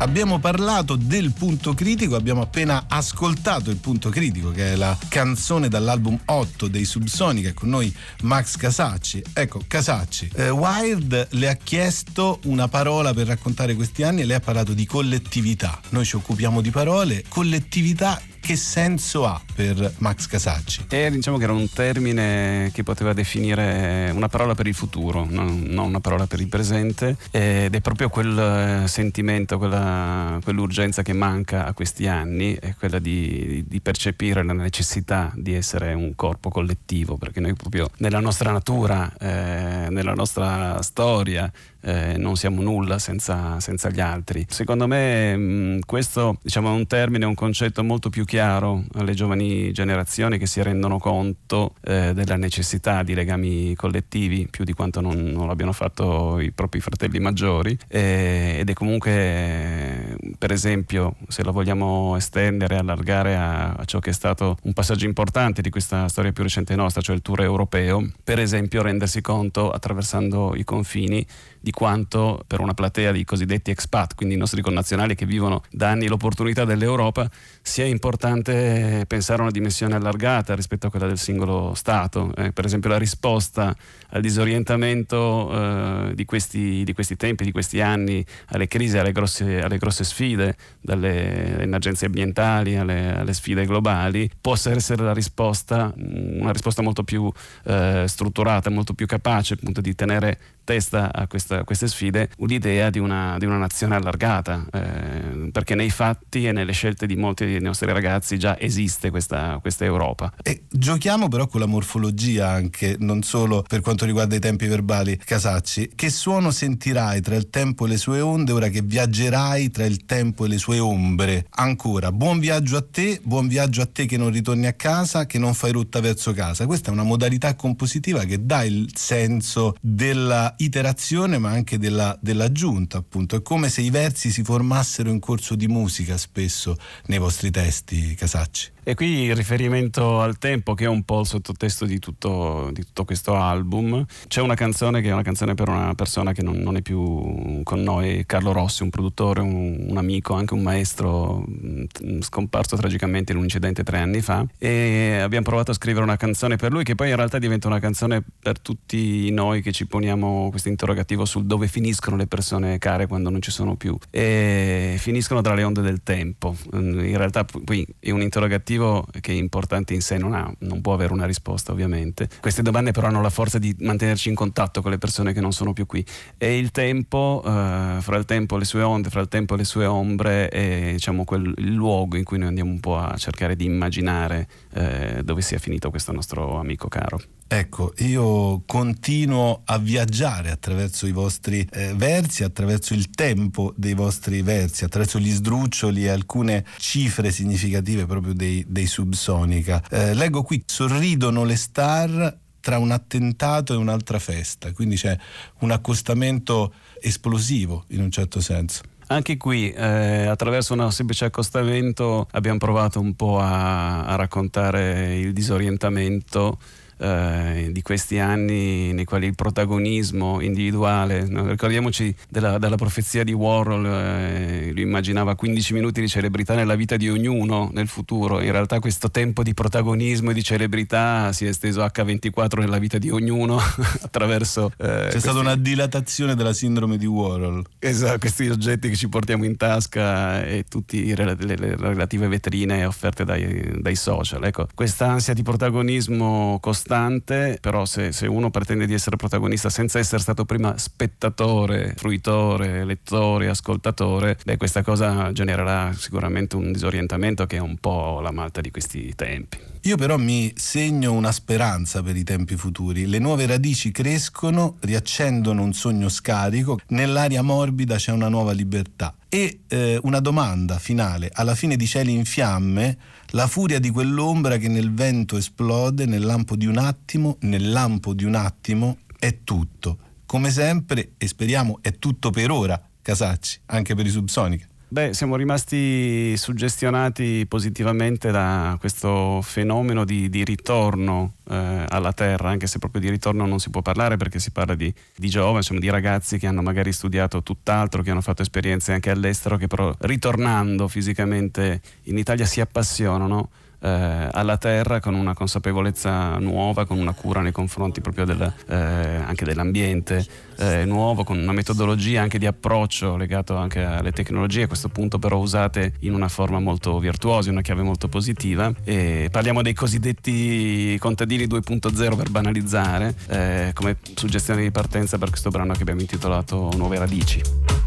Abbiamo 0.10 0.40
parlato 0.40 0.96
del 0.96 1.34
punto 1.34 1.76
critico, 1.76 2.16
abbiamo 2.16 2.42
appena 2.42 2.86
ascoltato 2.90 3.70
il 3.70 3.78
punto 3.78 4.10
critico, 4.10 4.50
che 4.50 4.74
è 4.74 4.76
la 4.76 4.98
canzone 5.08 5.68
dall'album 5.68 6.20
8 6.26 6.68
dei 6.68 6.84
Subsonica, 6.84 7.54
con 7.54 7.70
noi 7.70 7.96
Max 8.24 8.58
Casacci. 8.58 9.22
Ecco, 9.34 9.62
Casacci, 9.68 10.32
eh, 10.34 10.50
Wild 10.50 11.28
le 11.34 11.48
ha 11.48 11.54
chiesto 11.54 12.40
una 12.46 12.68
parola 12.68 13.14
per 13.14 13.28
raccontare 13.28 13.76
questi 13.76 14.02
anni 14.02 14.22
e 14.22 14.26
lei 14.26 14.38
ha 14.38 14.42
parlato 14.42 14.74
di 14.74 14.88
collettività. 14.88 15.80
Noi 15.90 16.06
ci 16.06 16.16
occupiamo 16.16 16.60
di 16.62 16.72
parole, 16.72 17.24
collettività 17.30 18.20
che 18.50 18.56
senso 18.56 19.28
ha 19.28 19.40
per 19.54 19.94
Max 20.00 20.26
Casacci? 20.26 20.86
E 20.90 21.12
diciamo 21.12 21.38
che 21.38 21.44
era 21.44 21.54
un 21.54 21.70
termine 21.72 22.72
che 22.74 22.82
poteva 22.82 23.14
definire 23.14 24.10
una 24.12 24.28
parola 24.28 24.56
per 24.56 24.66
il 24.66 24.74
futuro, 24.74 25.28
non, 25.30 25.66
non 25.68 25.90
una 25.90 26.00
parola 26.00 26.26
per 26.26 26.40
il 26.40 26.48
presente, 26.48 27.16
ed 27.30 27.76
è 27.76 27.80
proprio 27.80 28.10
quel 28.10 28.86
sentimento, 28.88 29.60
quella, 29.60 30.40
quell'urgenza 30.44 31.04
che 31.04 31.14
manca 31.14 31.68
a 31.68 31.74
questi 31.74 32.08
anni, 32.08 32.56
è 32.56 32.74
quella 32.74 32.98
di, 32.98 33.66
di 33.68 33.82
percepire 33.82 34.44
la 34.44 34.54
necessità 34.54 35.32
di 35.36 35.54
essere 35.54 35.94
un 35.94 36.16
corpo 36.16 36.50
collettivo, 36.50 37.18
perché 37.18 37.40
noi 37.40 37.54
proprio 37.54 37.88
nella 37.98 38.20
nostra 38.20 38.52
natura, 38.52 39.14
eh, 39.20 39.90
nella 39.92 40.16
nostra 40.16 40.82
storia, 40.82 41.52
eh, 41.82 42.18
non 42.18 42.36
siamo 42.36 42.62
nulla 42.62 43.00
senza, 43.00 43.60
senza, 43.60 43.90
gli 43.90 44.00
altri. 44.00 44.46
Secondo 44.50 44.88
me 44.88 45.36
mh, 45.36 45.80
questo 45.86 46.38
diciamo, 46.42 46.70
è 46.70 46.74
un 46.74 46.88
termine, 46.88 47.26
un 47.26 47.36
concetto 47.36 47.84
molto 47.84 48.10
più 48.10 48.26
chiaro 48.26 48.84
alle 48.94 49.14
giovani 49.14 49.72
generazioni 49.72 50.38
che 50.38 50.46
si 50.46 50.62
rendono 50.62 50.98
conto 50.98 51.76
eh, 51.82 52.14
della 52.14 52.36
necessità 52.36 53.04
di 53.04 53.14
legami 53.14 53.76
collettivi 53.76 54.48
più 54.50 54.64
di 54.64 54.74
quanto 54.74 55.02
non, 55.02 55.16
non 55.16 55.48
l'abbiano 55.48 55.72
fatto 55.72 56.40
i 56.40 56.52
propri 56.52 56.80
fratelli 56.80 57.20
maggiori 57.20 57.78
eh, 57.88 58.58
ed 58.60 58.70
è 58.70 58.74
comunque 58.74 60.18
per 60.38 60.52
esempio 60.52 61.16
se 61.28 61.44
lo 61.44 61.52
vogliamo 61.52 62.16
estendere, 62.16 62.78
allargare 62.78 63.36
a, 63.36 63.72
a 63.72 63.86
ciò 63.86 64.00
che 64.00 64.12
è 64.12 64.14
stato 64.14 64.58
un 64.64 64.74
passaggio 64.74 65.06
importante 65.06 65.62
di 65.62 65.70
questa 65.70 66.08
storia 66.08 66.32
più 66.32 66.44
recente 66.44 66.76
nostra, 66.76 67.02
cioè 67.02 67.16
il 67.16 67.22
tour 67.22 67.42
europeo, 67.42 68.10
per 68.24 68.40
esempio 68.40 68.82
rendersi 68.82 69.22
conto 69.22 69.70
attraversando 69.70 70.56
i 70.56 70.64
confini 70.64 71.26
di 71.70 71.72
quanto 71.72 72.44
per 72.48 72.62
una 72.62 72.74
platea 72.74 73.12
di 73.12 73.24
cosiddetti 73.24 73.70
expat, 73.70 74.16
quindi 74.16 74.34
i 74.34 74.38
nostri 74.38 74.62
connazionali 74.62 75.14
che 75.14 75.28
vivono 75.28 75.62
da 75.70 75.90
anni 75.90 76.08
l'opportunità 76.08 76.66
dell'Europa, 76.66 77.30
sia 77.62 77.86
importante 77.86 79.06
pensare 79.08 79.40
a 79.40 79.44
una 79.44 79.52
dimensione 79.52 79.94
allargata 79.94 80.56
rispetto 80.56 80.88
a 80.88 80.90
quella 80.90 81.06
del 81.06 81.20
singolo 81.20 81.76
Stato. 81.76 82.34
Eh, 82.36 82.52
per 82.52 82.66
esempio 82.66 82.90
la 82.90 82.98
risposta 82.98 83.76
al 84.10 84.22
disorientamento 84.22 85.52
eh, 85.52 86.16
di, 86.16 86.26
questi, 86.26 86.84
di, 86.84 86.94
questi, 86.94 87.16
tempi, 87.16 87.44
di 87.44 87.52
questi 87.52 87.82
anni, 87.82 88.26
alle 88.48 88.68
crisi, 88.68 88.98
alle 88.98 89.12
grosse, 89.12 89.62
alle 89.62 89.78
grosse 89.78 90.04
sfide, 90.04 90.56
dalle 90.82 91.62
emergenze 91.62 92.08
ambientali 92.08 92.78
alle, 92.78 93.16
alle, 93.16 93.34
sfide 93.34 93.66
globali, 93.66 94.28
possa 94.42 94.72
essere 94.72 95.04
la 95.04 95.14
risposta, 95.14 95.94
una 95.96 96.52
risposta 96.52 96.82
molto 96.82 97.04
più 97.04 97.32
eh, 97.66 98.06
strutturata, 98.08 98.72
molto 98.72 98.94
più 98.94 99.06
capace 99.06 99.54
appunto 99.54 99.82
di 99.82 99.94
tenere 99.94 100.40
testa 100.70 101.12
a, 101.12 101.26
questa, 101.26 101.62
a 101.62 101.64
queste 101.64 101.88
sfide 101.88 102.30
l'idea 102.46 102.92
di 102.92 103.00
una, 103.00 103.38
di 103.40 103.46
una 103.46 103.58
nazione 103.58 103.96
allargata, 103.96 104.68
eh, 104.72 105.50
perché 105.52 105.74
nei 105.74 105.90
fatti 105.90 106.46
e 106.46 106.52
nelle 106.52 106.74
scelte 106.74 107.08
di 107.08 107.16
molti 107.16 107.46
dei 107.46 107.60
nostri 107.60 107.92
ragazzi 107.92 108.38
già 108.38 108.56
esiste 108.60 109.10
questa, 109.10 109.58
questa 109.62 109.86
Europa. 109.86 110.32
E 110.44 110.66
giochiamo 110.70 111.28
però 111.28 111.48
con 111.48 111.62
la 111.62 111.66
morfologia 111.66 112.50
anche, 112.50 112.98
non 113.00 113.24
solo 113.24 113.64
per 113.68 113.82
quanto 113.82 114.06
riguarda 114.06 114.36
i 114.36 114.40
tempi 114.40 114.68
verbali, 114.68 115.18
Casacci. 115.18 115.94
Che 115.96 116.12
suono 116.12 116.52
sentirai 116.52 117.20
tra 117.22 117.36
il 117.36 117.50
tempo 117.50 117.88
e 117.88 117.90
le 117.90 117.98
sue 117.98 118.22
onde 118.22 118.52
ora 118.52 118.68
che 118.68 118.84
viaggerai 118.84 119.72
tra 119.72 119.86
il 119.86 120.06
tempo 120.06 120.46
e 120.46 120.50
le 120.50 120.60
sue 120.60 120.78
ombre? 120.78 121.48
Ancora, 121.50 122.12
buon 122.12 122.38
viaggio 122.38 122.78
a 122.78 122.86
te, 122.88 123.20
buon 123.24 123.48
viaggio 123.48 123.82
a 123.82 123.90
te 123.92 124.06
che 124.06 124.18
non 124.18 124.30
ritorni 124.30 124.68
a 124.68 124.74
casa, 124.74 125.26
che 125.26 125.40
non 125.40 125.56
fai 125.56 125.72
rotta 125.72 126.00
verso 126.00 126.32
casa. 126.32 126.68
Questa 126.68 126.92
è 126.92 126.94
una 126.94 127.02
modalità 127.02 127.56
compositiva 127.56 128.24
che 128.26 128.46
dà 128.46 128.64
il 128.64 128.92
senso 128.94 129.76
della 129.82 130.54
iterazione 130.60 131.38
ma 131.38 131.50
anche 131.50 131.78
della, 131.78 132.18
dell'aggiunta 132.22 132.98
appunto. 132.98 133.36
È 133.36 133.42
come 133.42 133.70
se 133.70 133.82
i 133.82 133.90
versi 133.90 134.32
si 134.32 134.44
formassero 134.44 135.10
in 135.10 135.20
corso 135.20 135.56
di 135.56 135.68
musica 135.68 136.18
spesso 136.18 136.76
nei 137.06 137.20
vostri 137.20 137.52
testi 137.52 138.16
Casacci 138.16 138.72
e 138.90 138.96
qui 138.96 139.26
il 139.26 139.36
riferimento 139.36 140.20
al 140.20 140.40
tempo, 140.40 140.74
che 140.74 140.86
è 140.86 140.88
un 140.88 141.04
po' 141.04 141.20
il 141.20 141.28
sottotesto 141.28 141.86
di 141.86 142.00
tutto, 142.00 142.72
di 142.74 142.84
tutto 142.84 143.06
questo 143.06 143.36
album. 143.36 144.04
C'è 144.28 144.42
una 144.42 144.56
canzone 144.56 145.00
che 145.02 145.10
è 145.10 145.14
una 145.14 145.22
canzone 145.22 145.54
per 145.54 145.70
una 145.70 145.94
persona 145.94 146.34
che 146.34 146.42
non, 146.42 146.58
non 146.58 146.76
è 146.76 146.82
più 146.82 147.62
con 147.62 147.84
noi, 147.84 148.24
Carlo 148.26 148.52
Rossi, 148.52 148.82
un 148.82 148.90
produttore, 148.90 149.42
un, 149.42 149.86
un, 149.90 149.98
amico, 149.98 150.34
anche 150.34 150.56
un 150.56 150.64
maestro 150.64 151.46
mm, 151.48 152.22
scomparso 152.22 152.78
tragicamente 152.78 153.32
in 153.32 153.38
un 153.38 153.44
incidente 153.44 153.84
tre 153.84 154.00
anni 154.00 154.22
fa. 154.22 154.44
E 154.58 155.20
abbiamo 155.22 155.46
provato 155.46 155.70
a 155.70 155.76
scrivere 155.76 156.04
una 156.04 156.18
canzone 156.18 156.56
per 156.56 156.72
lui, 156.72 156.84
che 156.84 156.96
poi 156.96 157.10
in 157.10 157.16
realtà 157.16 157.38
diventa 157.38 157.68
una 157.68 157.80
canzone 157.80 158.24
per 158.42 158.60
tutti 158.60 159.30
noi 159.30 159.62
che 159.62 159.72
ci 159.72 159.86
poniamo 159.86 160.50
questo 160.50 160.70
interrogativo 160.70 161.26
sul 161.26 161.46
dove 161.46 161.68
finiscono 161.68 162.16
le 162.16 162.26
persone 162.26 162.80
care 162.80 163.06
quando 163.06 163.30
non 163.30 163.40
ci 163.40 163.52
sono 163.52 163.76
più. 163.76 163.96
E 164.10 164.96
finiscono 164.98 165.42
tra 165.42 165.54
le 165.54 165.62
onde 165.62 165.82
del 165.82 166.02
tempo. 166.02 166.56
In 166.74 167.18
realtà, 167.18 167.46
qui 167.64 167.86
è 168.00 168.10
un 168.10 168.24
interrogativo 168.24 168.78
esplosivo 168.80 169.06
che 169.20 169.34
importante 169.34 169.94
in 169.94 170.02
sé 170.02 170.18
non, 170.18 170.34
ha, 170.34 170.52
non 170.60 170.82
può 170.82 170.94
avere 170.94 171.14
una 171.14 171.26
risposta 171.26 171.72
ovviamente. 171.72 172.30
Queste 172.40 172.62
domande 172.62 172.92
però 172.92 173.08
hanno 173.08 173.22
la 173.22 173.30
forza 173.30 173.60
di 173.60 173.76
mantenerci 173.80 174.30
in 174.30 174.36
contatto 174.36 174.82
con 174.82 174.92
le 174.92 174.98
persone 174.98 175.34
che 175.34 175.42
non 175.42 175.52
sono 175.52 175.74
più 175.74 175.86
qui 175.86 176.06
e 176.38 176.58
il 176.58 176.72
tempo, 176.72 177.44
eh, 177.46 177.98
fra 178.00 178.18
il 178.18 178.26
tempo 178.26 178.58
le 178.58 178.66
sue 178.66 178.82
onde, 178.82 179.10
fra 179.10 179.22
il 179.22 179.28
tempo 179.28 179.56
le 179.56 179.66
sue 179.66 179.86
ombre 179.86 180.48
è 180.50 180.92
diciamo, 180.94 181.26
quel, 181.26 181.54
il 181.58 181.74
luogo 181.74 182.16
in 182.16 182.24
cui 182.24 182.38
noi 182.38 182.48
andiamo 182.48 182.72
un 182.72 182.80
po' 182.80 182.98
a 182.98 183.16
cercare 183.18 183.56
di 183.56 183.66
immaginare 183.66 184.48
eh, 184.74 185.22
dove 185.24 185.42
sia 185.42 185.60
finito 185.60 185.90
questo 185.90 186.12
nostro 186.12 186.58
amico 186.58 186.88
caro. 186.88 187.20
Ecco, 187.52 187.94
io 187.98 188.62
continuo 188.68 189.64
a 189.66 189.80
viaggiare 189.80 190.52
attraverso 190.52 191.08
i 191.08 191.12
vostri 191.12 191.68
eh, 191.72 191.96
versi, 191.96 192.44
attraverso 192.44 192.94
il 192.94 193.10
tempo 193.10 193.74
dei 193.76 193.96
vostri 193.96 194.44
versi, 194.44 194.84
attraverso 194.84 195.18
gli 195.18 195.32
sdruccioli 195.32 196.06
e 196.06 196.10
alcune 196.10 196.64
cifre 196.78 197.32
significative 197.32 198.06
proprio 198.06 198.34
dei, 198.34 198.64
dei 198.68 198.86
Subsonica. 198.86 199.82
Eh, 199.90 200.14
leggo 200.14 200.44
qui, 200.44 200.62
sorridono 200.64 201.44
le 201.44 201.56
star 201.56 202.38
tra 202.60 202.78
un 202.78 202.92
attentato 202.92 203.74
e 203.74 203.78
un'altra 203.78 204.20
festa, 204.20 204.72
quindi 204.72 204.96
c'è 204.96 205.18
un 205.62 205.72
accostamento 205.72 206.72
esplosivo 207.02 207.86
in 207.88 208.02
un 208.02 208.12
certo 208.12 208.42
senso. 208.42 208.84
Anche 209.08 209.38
qui, 209.38 209.72
eh, 209.72 210.28
attraverso 210.28 210.76
un 210.76 210.92
semplice 210.92 211.26
accostamento, 211.26 212.28
abbiamo 212.30 212.60
provato 212.60 213.00
un 213.00 213.16
po' 213.16 213.40
a, 213.40 214.06
a 214.06 214.14
raccontare 214.14 215.18
il 215.18 215.34
disorientamento 215.34 216.60
eh, 217.00 217.70
di 217.72 217.82
questi 217.82 218.20
anni 218.20 218.92
nei 218.92 219.06
quali 219.06 219.28
il 219.28 219.36
protagonismo 219.36 220.42
individuale, 220.42 221.26
no? 221.28 221.48
ricordiamoci 221.48 222.14
della, 222.28 222.58
della, 222.58 222.76
profezia 222.76 223.24
di 223.24 223.32
Warhol, 223.32 223.86
eh, 223.86 224.72
lui 224.74 224.82
immaginava 224.82 225.36
15 225.36 225.74
minuti 225.74 226.02
di 226.02 226.10
celebrità 226.10 226.56
nella 226.56 226.76
vita 226.76 226.98
di 226.98 227.10
ognuno 227.10 227.70
nel 227.74 227.88
futuro, 227.88 228.42
in 228.42 228.52
realtà 228.52 228.80
questo 228.80 229.10
tempo 229.10 229.44
di 229.44 229.54
protagonismo 229.54 230.32
e 230.32 230.34
di 230.34 230.44
celebrità 230.44 231.32
si 231.32 231.46
è 231.46 231.50
esteso 231.50 231.82
H24 231.82 232.60
nella 232.60 232.80
vita 232.80 232.98
di 232.98 233.10
ognuno 233.10 233.58
attraverso... 234.04 234.72
Eh, 234.78 234.86
C'è 234.86 235.00
questi... 235.04 235.20
stata 235.20 235.40
una 235.40 235.56
dilatazione 235.56 236.36
della 236.36 236.54
sindrome 236.54 236.98
di 236.98 237.06
Warhol. 237.06 237.64
Esatto, 237.80 238.20
questi 238.20 238.50
oggetti 238.50 238.90
che 238.90 238.96
ci 238.96 239.08
portiamo 239.08 239.46
in 239.46 239.56
tasca 239.56 240.44
e 240.44 240.66
tutte 240.68 240.98
le, 240.98 241.36
le, 241.40 241.56
le, 241.56 241.76
relative 241.78 242.28
vetrine 242.28 242.84
offerte 242.84 243.24
dai, 243.24 243.80
dai 243.80 243.96
social. 243.96 244.44
Ecco, 244.44 244.68
questa 244.76 245.08
ansia 245.08 245.34
di 245.34 245.44
protagonismo 245.44 246.58
costante 246.60 246.88
costante, 246.90 247.60
però 247.62 247.86
se, 247.86 248.12
se, 248.12 248.26
uno 248.26 248.50
pretende 248.50 248.88
di 248.88 248.94
essere 248.94 249.16
protagonista 249.16 249.70
senza 249.70 250.00
essere 250.00 250.22
stato 250.22 250.44
prima 250.46 250.76
spettatore, 250.78 251.94
fruitore, 251.96 252.84
lettore, 252.84 253.48
ascoltatore, 253.50 254.38
beh, 254.44 254.58
questa 254.58 254.82
cosa 254.82 255.32
genererà 255.32 255.94
sicuramente 255.94 256.56
un 256.56 256.72
disorientamento 256.72 257.46
che 257.46 257.58
è 257.58 257.60
un 257.60 257.78
po' 257.78 258.20
la 258.22 258.32
malta 258.32 258.60
di 258.60 258.72
questi 258.72 259.14
tempi. 259.16 259.60
Io 259.84 259.96
però 259.96 260.18
mi 260.18 260.52
segno 260.56 261.14
una 261.14 261.32
speranza 261.32 262.02
per 262.02 262.18
i 262.18 262.24
tempi 262.24 262.56
futuri. 262.56 263.06
Le 263.06 263.20
nuove 263.20 263.46
radici 263.46 263.92
crescono, 263.92 264.78
riaccendono 264.82 265.62
un 265.62 265.74
sogno 265.74 266.10
scarico, 266.10 266.80
nell'aria 266.88 267.42
morbida 267.44 267.96
c'è 267.96 268.12
una 268.12 268.30
nuova 268.30 268.52
libertà. 268.52 269.14
E 269.30 269.60
eh, 269.68 270.00
una 270.02 270.20
domanda 270.20 270.80
finale, 270.80 271.30
alla 271.32 271.54
fine 271.54 271.76
di 271.76 271.86
Cieli 271.86 272.12
in 272.14 272.26
fiamme, 272.26 272.98
la 273.32 273.48
furia 273.48 273.80
di 273.80 273.90
quell'ombra 273.90 274.58
che 274.58 274.68
nel 274.68 274.94
vento 274.94 275.38
esplode, 275.38 276.06
nel 276.06 276.24
lampo 276.24 276.56
di 276.56 276.66
un 276.66 276.78
attimo, 276.78 277.38
nel 277.42 277.70
lampo 277.70 278.14
di 278.14 278.24
un 278.24 278.36
attimo 278.36 278.98
è 279.20 279.44
tutto. 279.44 279.98
Come 280.26 280.52
sempre, 280.52 281.14
e 281.18 281.28
speriamo 281.28 281.80
è 281.82 281.98
tutto 281.98 282.30
per 282.30 282.52
ora, 282.52 282.82
Casacci, 283.02 283.62
anche 283.68 283.96
per 283.96 284.06
i 284.06 284.10
Subsonica. 284.10 284.69
Beh, 284.92 285.14
siamo 285.14 285.36
rimasti 285.36 286.36
suggestionati 286.36 287.46
positivamente 287.48 288.32
da 288.32 288.76
questo 288.80 289.40
fenomeno 289.44 290.04
di, 290.04 290.30
di 290.30 290.44
ritorno 290.44 291.34
eh, 291.48 291.86
alla 291.88 292.12
Terra, 292.12 292.50
anche 292.50 292.66
se 292.66 292.80
proprio 292.80 293.00
di 293.00 293.08
ritorno 293.12 293.46
non 293.46 293.60
si 293.60 293.70
può 293.70 293.84
parlare 293.84 294.18
perché 294.18 294.40
si 294.40 294.50
parla 294.50 294.74
di, 294.74 294.92
di 295.16 295.30
giovani, 295.30 295.58
insomma, 295.58 295.80
di 295.80 295.92
ragazzi 295.92 296.40
che 296.40 296.48
hanno 296.48 296.64
magari 296.64 296.92
studiato 296.92 297.44
tutt'altro, 297.44 298.02
che 298.02 298.10
hanno 298.10 298.22
fatto 298.22 298.42
esperienze 298.42 298.92
anche 298.92 299.12
all'estero, 299.12 299.58
che 299.58 299.68
però 299.68 299.94
ritornando 300.00 300.88
fisicamente 300.88 301.82
in 302.06 302.18
Italia 302.18 302.46
si 302.46 302.60
appassionano 302.60 303.50
eh, 303.82 304.30
alla 304.32 304.58
terra 304.58 305.00
con 305.00 305.14
una 305.14 305.34
consapevolezza 305.34 306.38
nuova, 306.38 306.86
con 306.86 306.98
una 306.98 307.14
cura 307.14 307.42
nei 307.42 307.52
confronti 307.52 308.02
proprio 308.02 308.26
del, 308.26 308.54
eh, 308.68 308.76
anche 308.76 309.46
dell'ambiente 309.46 310.26
eh, 310.58 310.86
nuovo, 310.86 311.24
con 311.24 311.38
una 311.38 311.52
metodologia 311.52 312.22
anche 312.22 312.38
di 312.38 312.46
approccio 312.46 313.16
legato 313.16 313.56
anche 313.56 313.84
alle 313.84 314.12
tecnologie, 314.12 314.64
a 314.64 314.68
questo 314.68 314.90
punto 314.90 315.20
però 315.20 315.38
usate 315.38 315.94
in 316.00 316.14
una 316.14 316.28
forma 316.28 316.60
molto 316.60 317.00
virtuosa, 317.00 317.50
una 317.50 317.62
chiave 317.62 317.82
molto 317.82 318.08
positiva. 318.08 318.72
E 318.84 319.30
parliamo 319.32 319.62
dei 319.62 319.74
cosiddetti 319.74 320.98
contadini 321.00 321.46
2.0 321.46 322.16
per 322.16 322.30
banalizzare, 322.30 323.16
eh, 323.28 323.72
come 323.74 323.98
suggestione 324.16 324.62
di 324.62 324.72
partenza 324.72 325.18
per 325.18 325.30
questo 325.30 325.50
brano 325.50 325.74
che 325.74 325.82
abbiamo 325.82 326.02
intitolato 326.02 326.70
Nuove 326.76 326.98
radici. 326.98 327.79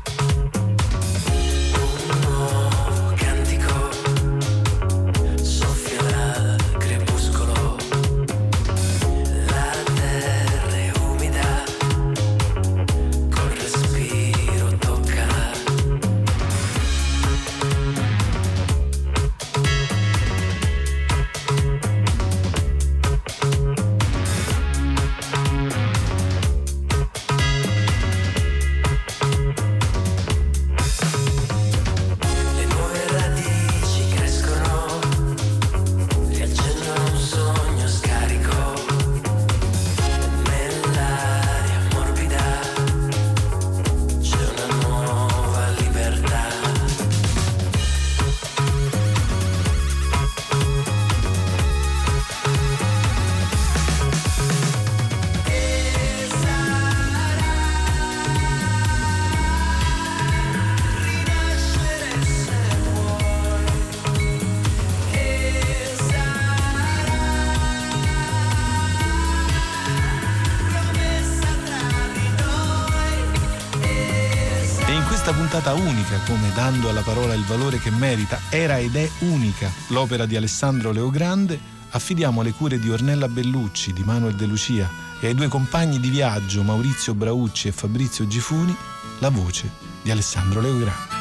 Puntata 75.34 75.74
unica, 75.74 76.18
come 76.26 76.50
dando 76.54 76.88
alla 76.88 77.02
parola 77.02 77.34
il 77.34 77.44
valore 77.44 77.78
che 77.78 77.90
merita, 77.90 78.40
era 78.48 78.78
ed 78.78 78.96
è 78.96 79.10
unica 79.18 79.70
l'opera 79.88 80.24
di 80.24 80.36
Alessandro 80.36 80.90
Leogrande, 80.90 81.60
affidiamo 81.90 82.40
le 82.40 82.52
cure 82.52 82.78
di 82.78 82.90
Ornella 82.90 83.28
Bellucci, 83.28 83.92
di 83.92 84.02
Manuel 84.04 84.34
De 84.34 84.46
Lucia 84.46 84.88
e 85.20 85.26
ai 85.26 85.34
due 85.34 85.48
compagni 85.48 86.00
di 86.00 86.08
viaggio 86.08 86.62
Maurizio 86.62 87.12
Braucci 87.14 87.68
e 87.68 87.72
Fabrizio 87.72 88.26
Gifuni 88.26 88.74
la 89.18 89.28
voce 89.28 89.70
di 90.00 90.10
Alessandro 90.10 90.60
Leogrande. 90.60 91.20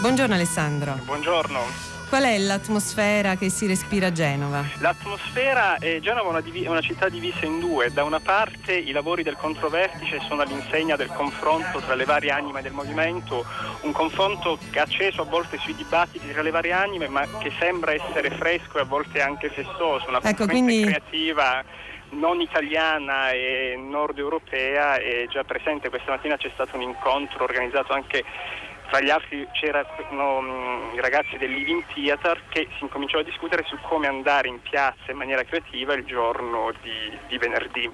Buongiorno 0.00 0.34
Alessandro. 0.34 0.98
Buongiorno. 1.04 1.89
Qual 2.10 2.24
è 2.24 2.36
l'atmosfera 2.38 3.36
che 3.36 3.50
si 3.50 3.68
respira 3.68 4.08
a 4.08 4.12
Genova? 4.12 4.64
L'atmosfera, 4.80 5.76
è 5.76 6.00
Genova 6.00 6.26
è 6.26 6.30
una, 6.30 6.40
div- 6.40 6.66
una, 6.66 6.80
città 6.80 7.08
divisa 7.08 7.46
in 7.46 7.60
due. 7.60 7.92
Da 7.92 8.02
una 8.02 8.18
parte 8.18 8.72
i 8.72 8.90
lavori 8.90 9.22
del 9.22 9.36
controvertice 9.36 10.18
sono 10.26 10.42
all'insegna 10.42 10.96
del 10.96 11.06
confronto 11.06 11.78
tra 11.78 11.94
le 11.94 12.04
varie 12.04 12.32
anime 12.32 12.62
del 12.62 12.72
movimento, 12.72 13.44
un 13.82 13.92
confronto 13.92 14.58
acceso 14.74 15.22
a 15.22 15.24
volte 15.24 15.56
sui 15.58 15.76
dibattiti 15.76 16.32
tra 16.32 16.42
le 16.42 16.50
varie 16.50 16.72
anime, 16.72 17.06
ma 17.06 17.24
che 17.38 17.52
sembra 17.60 17.92
essere 17.92 18.30
fresco 18.30 18.78
e 18.78 18.80
a 18.80 18.86
volte 18.86 19.22
anche 19.22 19.48
festoso, 19.48 20.08
una 20.08 20.18
ecco, 20.20 20.46
quindi... 20.46 20.82
creativa 20.82 21.62
non 22.10 22.40
italiana 22.40 23.30
e 23.30 23.78
nord 23.78 24.18
europea 24.18 24.96
è 24.96 25.28
già 25.28 25.44
presente. 25.44 25.90
Questa 25.90 26.10
mattina 26.10 26.36
c'è 26.36 26.50
stato 26.54 26.74
un 26.74 26.82
incontro 26.82 27.44
organizzato 27.44 27.92
anche 27.92 28.24
Tra 28.90 29.00
gli 29.00 29.08
altri 29.08 29.46
c'erano 29.52 30.40
mm, 30.40 30.94
i 30.94 31.00
ragazzi 31.00 31.38
del 31.38 31.52
Living 31.52 31.84
Theater 31.94 32.42
che 32.48 32.66
si 32.76 32.82
incominciò 32.82 33.20
a 33.20 33.22
discutere 33.22 33.62
su 33.68 33.78
come 33.82 34.08
andare 34.08 34.48
in 34.48 34.60
piazza 34.60 35.12
in 35.12 35.16
maniera 35.16 35.44
creativa 35.44 35.94
il 35.94 36.04
giorno 36.04 36.72
di, 36.82 37.18
di 37.28 37.38
venerdì. 37.38 37.88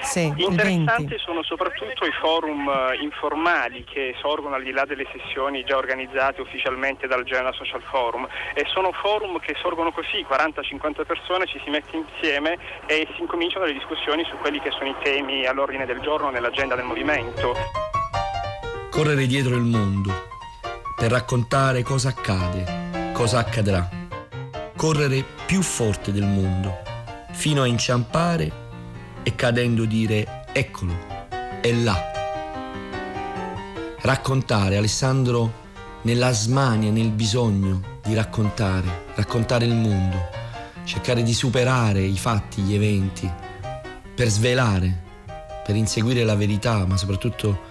Sì, 0.00 0.32
Interessanti 0.36 1.18
sono 1.18 1.42
soprattutto 1.42 2.06
i 2.06 2.12
forum 2.20 2.68
eh, 2.68 3.02
informali 3.02 3.82
che 3.82 4.14
sorgono 4.20 4.54
al 4.54 4.62
di 4.62 4.70
là 4.70 4.84
delle 4.84 5.06
sessioni 5.10 5.64
già 5.64 5.76
organizzate 5.76 6.40
ufficialmente 6.40 7.08
dal 7.08 7.24
Genoa 7.24 7.52
Social 7.52 7.82
Forum 7.82 8.28
e 8.54 8.64
sono 8.68 8.92
forum 8.92 9.40
che 9.40 9.56
sorgono 9.60 9.90
così, 9.90 10.24
40-50 10.28 11.04
persone 11.04 11.46
ci 11.46 11.60
si 11.64 11.70
mette 11.70 11.96
insieme 11.96 12.56
e 12.86 13.08
si 13.16 13.20
incominciano 13.20 13.64
le 13.64 13.72
discussioni 13.72 14.24
su 14.24 14.36
quelli 14.36 14.60
che 14.60 14.70
sono 14.70 14.88
i 14.88 14.94
temi 15.02 15.46
all'ordine 15.46 15.84
del 15.84 15.98
giorno 15.98 16.30
nell'agenda 16.30 16.76
del 16.76 16.84
movimento. 16.84 17.97
Correre 18.98 19.28
dietro 19.28 19.54
il 19.54 19.62
mondo 19.62 20.12
per 20.96 21.12
raccontare 21.12 21.84
cosa 21.84 22.08
accade, 22.08 23.12
cosa 23.12 23.38
accadrà. 23.38 23.88
Correre 24.74 25.24
più 25.46 25.62
forte 25.62 26.10
del 26.10 26.24
mondo, 26.24 26.78
fino 27.30 27.62
a 27.62 27.68
inciampare 27.68 28.50
e 29.22 29.36
cadendo 29.36 29.84
dire 29.84 30.42
eccolo, 30.52 30.98
è 31.60 31.72
là. 31.74 31.96
Raccontare, 34.00 34.76
Alessandro 34.76 35.52
nella 36.02 36.32
smania, 36.32 36.90
nel 36.90 37.12
bisogno 37.12 38.00
di 38.02 38.14
raccontare, 38.14 39.04
raccontare 39.14 39.64
il 39.64 39.76
mondo, 39.76 40.28
cercare 40.82 41.22
di 41.22 41.34
superare 41.34 42.00
i 42.00 42.18
fatti, 42.18 42.62
gli 42.62 42.74
eventi, 42.74 43.32
per 44.16 44.26
svelare, 44.26 45.04
per 45.64 45.76
inseguire 45.76 46.24
la 46.24 46.34
verità, 46.34 46.84
ma 46.84 46.96
soprattutto 46.96 47.67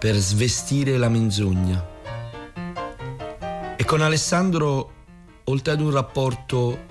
per 0.00 0.16
svestire 0.16 0.96
la 0.96 1.10
menzogna. 1.10 1.86
E 3.76 3.84
con 3.84 4.00
Alessandro, 4.00 4.92
oltre 5.44 5.72
ad 5.74 5.80
un 5.82 5.90
rapporto 5.90 6.86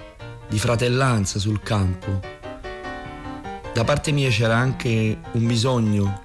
di 0.47 0.59
fratellanza 0.59 1.39
sul 1.39 1.59
campo, 1.63 2.19
da 3.73 3.83
parte 3.83 4.11
mia 4.11 4.29
c'era 4.29 4.55
anche 4.55 5.17
un 5.31 5.47
bisogno 5.47 6.21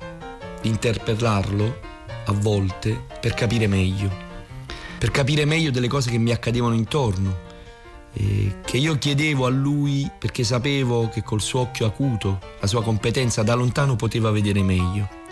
di 0.60 0.68
interpellarlo 0.68 1.80
a 2.26 2.32
volte 2.32 3.06
per 3.18 3.32
capire 3.32 3.66
meglio, 3.66 4.10
per 4.98 5.10
capire 5.10 5.46
meglio 5.46 5.70
delle 5.70 5.88
cose 5.88 6.10
che 6.10 6.18
mi 6.18 6.32
accadevano 6.32 6.74
intorno, 6.74 7.38
che 8.12 8.76
io 8.76 8.98
chiedevo 8.98 9.46
a 9.46 9.50
lui 9.50 10.10
perché 10.18 10.44
sapevo 10.44 11.08
che 11.08 11.22
col 11.22 11.40
suo 11.40 11.60
occhio 11.60 11.86
acuto, 11.86 12.40
la 12.60 12.66
sua 12.66 12.82
competenza 12.82 13.42
da 13.42 13.54
lontano 13.54 13.96
poteva 13.96 14.30
vedere 14.30 14.62
meglio. 14.62 15.22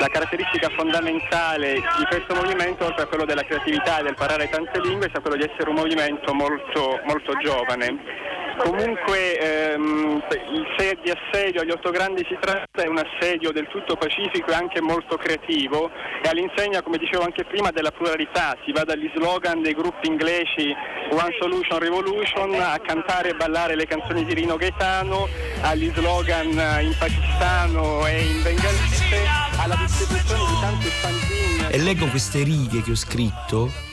La 0.00 0.08
caratteristica 0.08 0.70
fondamentale 0.70 1.74
di 1.74 2.04
questo 2.08 2.34
movimento, 2.34 2.86
oltre 2.86 3.04
a 3.04 3.06
quello 3.06 3.26
della 3.26 3.42
creatività 3.42 3.98
e 3.98 4.02
del 4.02 4.14
parlare 4.14 4.48
tante 4.48 4.80
lingue, 4.80 5.10
è 5.12 5.20
quello 5.20 5.36
di 5.36 5.42
essere 5.42 5.68
un 5.68 5.76
movimento 5.76 6.32
molto, 6.32 7.00
molto 7.04 7.36
giovane 7.36 8.29
Comunque 8.58 9.38
ehm, 9.38 10.22
il 10.52 10.66
di 11.02 11.10
assedio 11.10 11.60
agli 11.60 11.70
otto 11.70 11.90
grandi 11.90 12.24
si 12.28 12.36
tratta 12.40 12.82
è 12.82 12.88
un 12.88 12.98
assedio 12.98 13.52
del 13.52 13.66
tutto 13.68 13.96
pacifico 13.96 14.50
e 14.50 14.54
anche 14.54 14.80
molto 14.80 15.16
creativo 15.16 15.90
e 16.22 16.28
all'insegna, 16.28 16.82
come 16.82 16.98
dicevo 16.98 17.22
anche 17.22 17.44
prima, 17.44 17.70
della 17.70 17.90
pluralità. 17.90 18.56
Si 18.64 18.72
va 18.72 18.84
dagli 18.84 19.10
slogan 19.14 19.62
dei 19.62 19.74
gruppi 19.74 20.08
inglesi 20.08 20.74
One 21.10 21.36
Solution 21.40 21.78
Revolution 21.78 22.54
a 22.54 22.78
cantare 22.84 23.30
e 23.30 23.34
ballare 23.34 23.76
le 23.76 23.86
canzoni 23.86 24.24
di 24.24 24.34
Rino 24.34 24.56
Gaetano, 24.56 25.28
agli 25.62 25.90
slogan 25.94 26.50
in 26.82 26.94
pakistano 26.98 28.06
e 28.06 28.20
in 28.20 28.42
bengalese, 28.42 29.26
alla 29.58 29.76
distribuzione 29.76 30.42
di 30.46 30.60
tanti 30.60 30.86
fanzine. 30.88 31.70
E 31.70 31.78
leggo 31.78 32.06
queste 32.06 32.42
righe 32.42 32.82
che 32.82 32.90
ho 32.90 32.96
scritto 32.96 33.89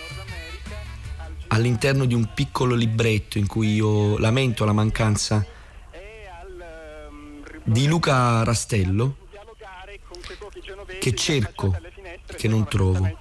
all'interno 1.50 2.06
di 2.06 2.14
un 2.14 2.34
piccolo 2.34 2.76
libretto 2.76 3.38
in 3.38 3.48
cui 3.48 3.76
io 3.76 4.18
lamento 4.18 4.66
la 4.66 4.74
mancanza 4.74 5.46
di 7.64 7.88
Luca 7.88 8.44
Rastello 8.44 9.18
che 11.00 11.14
cerco 11.16 11.78
che 12.36 12.48
non 12.48 12.68
trovo. 12.68 13.18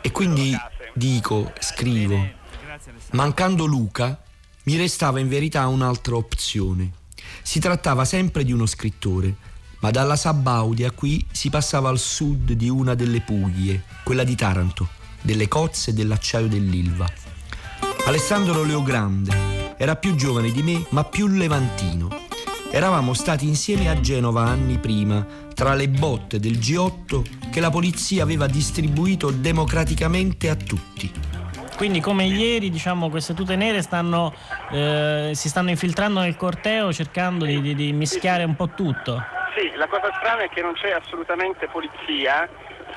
E 0.00 0.10
quindi 0.10 0.56
dico, 0.94 1.52
scrivo 1.58 2.36
mancando 3.12 3.64
Luca 3.64 4.22
mi 4.64 4.76
restava 4.76 5.18
in 5.18 5.28
verità 5.28 5.66
un'altra 5.66 6.16
opzione. 6.16 6.92
Si 7.42 7.58
trattava 7.58 8.04
sempre 8.04 8.44
di 8.44 8.52
uno 8.52 8.66
scrittore 8.66 9.34
ma 9.80 9.90
dalla 9.90 10.16
Sabaudia 10.16 10.90
qui 10.90 11.24
si 11.30 11.50
passava 11.50 11.88
al 11.88 11.98
sud 11.98 12.52
di 12.52 12.68
una 12.68 12.94
delle 12.94 13.20
Puglie 13.20 13.84
quella 14.02 14.24
di 14.24 14.34
Taranto 14.34 14.97
delle 15.20 15.48
cozze 15.48 15.90
e 15.90 15.94
dell'acciaio 15.94 16.48
dell'Ilva. 16.48 17.06
Alessandro 18.06 18.62
Leogrande 18.62 19.74
era 19.76 19.96
più 19.96 20.14
giovane 20.14 20.50
di 20.50 20.62
me, 20.62 20.84
ma 20.90 21.04
più 21.04 21.26
levantino. 21.26 22.26
Eravamo 22.70 23.14
stati 23.14 23.46
insieme 23.46 23.88
a 23.88 24.00
Genova 24.00 24.42
anni 24.42 24.78
prima, 24.78 25.26
tra 25.54 25.74
le 25.74 25.88
botte 25.88 26.38
del 26.38 26.58
G8 26.58 27.50
che 27.50 27.60
la 27.60 27.70
polizia 27.70 28.22
aveva 28.22 28.46
distribuito 28.46 29.30
democraticamente 29.30 30.48
a 30.48 30.54
tutti. 30.54 31.10
Quindi 31.76 32.00
come 32.00 32.24
ieri 32.24 32.70
diciamo, 32.70 33.08
queste 33.08 33.34
tute 33.34 33.54
nere 33.54 33.82
stanno, 33.82 34.34
eh, 34.72 35.30
si 35.34 35.48
stanno 35.48 35.70
infiltrando 35.70 36.20
nel 36.20 36.36
corteo 36.36 36.92
cercando 36.92 37.44
di, 37.44 37.60
di, 37.60 37.74
di 37.74 37.92
mischiare 37.92 38.42
un 38.42 38.56
po' 38.56 38.70
tutto. 38.70 39.22
Sì, 39.56 39.76
la 39.76 39.86
cosa 39.86 40.10
strana 40.18 40.42
è 40.42 40.48
che 40.48 40.60
non 40.60 40.74
c'è 40.74 40.90
assolutamente 40.90 41.68
polizia, 41.68 42.48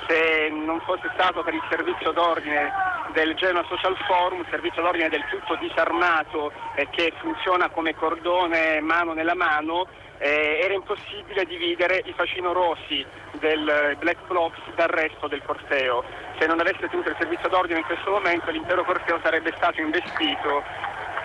se 0.07 0.49
non 0.49 0.79
fosse 0.81 1.09
stato 1.13 1.43
per 1.43 1.53
il 1.53 1.63
servizio 1.69 2.11
d'ordine 2.11 2.71
del 3.13 3.35
Genoa 3.35 3.65
Social 3.67 3.95
Forum, 4.07 4.45
servizio 4.49 4.81
d'ordine 4.81 5.09
del 5.09 5.25
tutto 5.29 5.55
disarmato 5.55 6.51
e 6.75 6.87
che 6.89 7.13
funziona 7.19 7.69
come 7.69 7.95
cordone 7.95 8.79
mano 8.81 9.13
nella 9.13 9.35
mano, 9.35 9.87
eh, 10.17 10.59
era 10.63 10.73
impossibile 10.73 11.45
dividere 11.45 12.03
i 12.05 12.13
facinorossi 12.15 13.05
del 13.39 13.97
Black 13.99 14.27
Blocs 14.27 14.59
dal 14.75 14.89
resto 14.89 15.27
del 15.27 15.41
corteo. 15.43 16.03
Se 16.39 16.45
non 16.45 16.59
avesse 16.59 16.87
tenuto 16.87 17.09
il 17.09 17.15
servizio 17.19 17.49
d'ordine 17.49 17.79
in 17.79 17.85
questo 17.85 18.11
momento 18.11 18.51
l'intero 18.51 18.83
corteo 18.83 19.19
sarebbe 19.23 19.51
stato 19.57 19.81
investito 19.81 20.63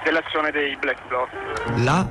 dell'azione 0.03 0.51
dei 0.51 0.77
Black 0.77 1.07
Blocs. 1.09 1.33
Là 1.85 2.07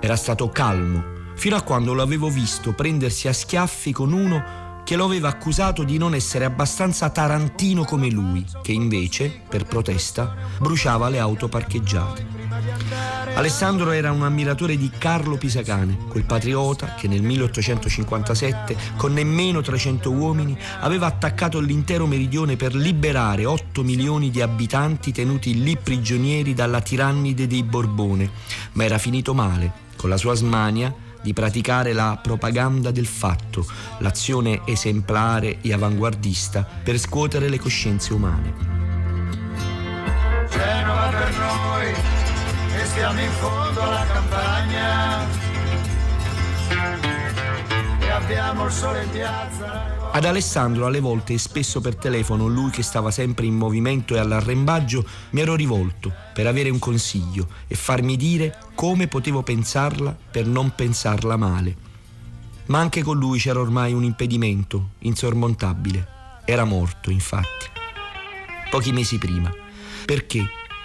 era 0.00 0.16
stato 0.16 0.48
calmo, 0.50 1.32
fino 1.34 1.56
a 1.56 1.62
quando 1.62 1.94
lo 1.94 2.02
avevo 2.02 2.28
visto 2.28 2.74
prendersi 2.74 3.26
a 3.26 3.32
schiaffi 3.32 3.92
con 3.92 4.12
uno 4.12 4.67
che 4.88 4.96
lo 4.96 5.04
aveva 5.04 5.28
accusato 5.28 5.82
di 5.82 5.98
non 5.98 6.14
essere 6.14 6.46
abbastanza 6.46 7.10
tarantino 7.10 7.84
come 7.84 8.08
lui, 8.08 8.42
che 8.62 8.72
invece, 8.72 9.30
per 9.46 9.66
protesta, 9.66 10.34
bruciava 10.58 11.10
le 11.10 11.18
auto 11.18 11.46
parcheggiate. 11.46 12.26
Alessandro 13.34 13.90
era 13.90 14.10
un 14.12 14.22
ammiratore 14.22 14.78
di 14.78 14.90
Carlo 14.96 15.36
Pisacane, 15.36 15.98
quel 16.08 16.24
patriota 16.24 16.94
che 16.94 17.06
nel 17.06 17.20
1857, 17.20 18.76
con 18.96 19.12
nemmeno 19.12 19.60
300 19.60 20.10
uomini, 20.10 20.56
aveva 20.80 21.04
attaccato 21.04 21.60
l'intero 21.60 22.06
meridione 22.06 22.56
per 22.56 22.74
liberare 22.74 23.44
8 23.44 23.82
milioni 23.82 24.30
di 24.30 24.40
abitanti 24.40 25.12
tenuti 25.12 25.62
lì 25.62 25.76
prigionieri 25.76 26.54
dalla 26.54 26.80
tirannide 26.80 27.46
dei 27.46 27.62
Borbone, 27.62 28.30
ma 28.72 28.84
era 28.84 28.96
finito 28.96 29.34
male, 29.34 29.70
con 29.96 30.08
la 30.08 30.16
sua 30.16 30.32
smania 30.32 31.06
di 31.20 31.32
praticare 31.32 31.92
la 31.92 32.18
propaganda 32.22 32.90
del 32.90 33.06
fatto, 33.06 33.66
l'azione 33.98 34.62
esemplare 34.64 35.60
e 35.60 35.72
avanguardista 35.72 36.66
per 36.82 36.98
scuotere 36.98 37.48
le 37.48 37.58
coscienze 37.58 38.12
umane. 38.12 38.54
Genova 40.50 41.08
per 41.08 41.34
noi, 41.38 41.92
e 42.80 42.84
stiamo 42.86 43.20
in 43.20 43.30
fondo 43.32 43.80
alla 43.80 44.06
campagna, 44.06 45.26
e 47.98 48.08
abbiamo 48.10 48.64
il 48.66 48.72
sole 48.72 49.02
in 49.02 49.10
piazza. 49.10 49.97
Ad 50.10 50.24
Alessandro 50.24 50.86
alle 50.86 51.00
volte 51.00 51.34
e 51.34 51.38
spesso 51.38 51.80
per 51.80 51.94
telefono, 51.94 52.48
lui 52.48 52.70
che 52.70 52.82
stava 52.82 53.10
sempre 53.10 53.46
in 53.46 53.54
movimento 53.54 54.16
e 54.16 54.18
all'arrembaggio, 54.18 55.04
mi 55.30 55.40
ero 55.40 55.54
rivolto 55.54 56.12
per 56.32 56.46
avere 56.46 56.70
un 56.70 56.78
consiglio 56.78 57.46
e 57.68 57.74
farmi 57.74 58.16
dire 58.16 58.58
come 58.74 59.06
potevo 59.06 59.42
pensarla 59.42 60.16
per 60.30 60.46
non 60.46 60.74
pensarla 60.74 61.36
male. 61.36 61.76
Ma 62.66 62.80
anche 62.80 63.02
con 63.02 63.18
lui 63.18 63.38
c'era 63.38 63.60
ormai 63.60 63.92
un 63.92 64.02
impedimento 64.02 64.90
insormontabile. 65.00 66.16
Era 66.44 66.64
morto, 66.64 67.10
infatti. 67.10 67.66
Pochi 68.70 68.92
mesi 68.92 69.18
prima. 69.18 69.52
Perché, 70.04 70.44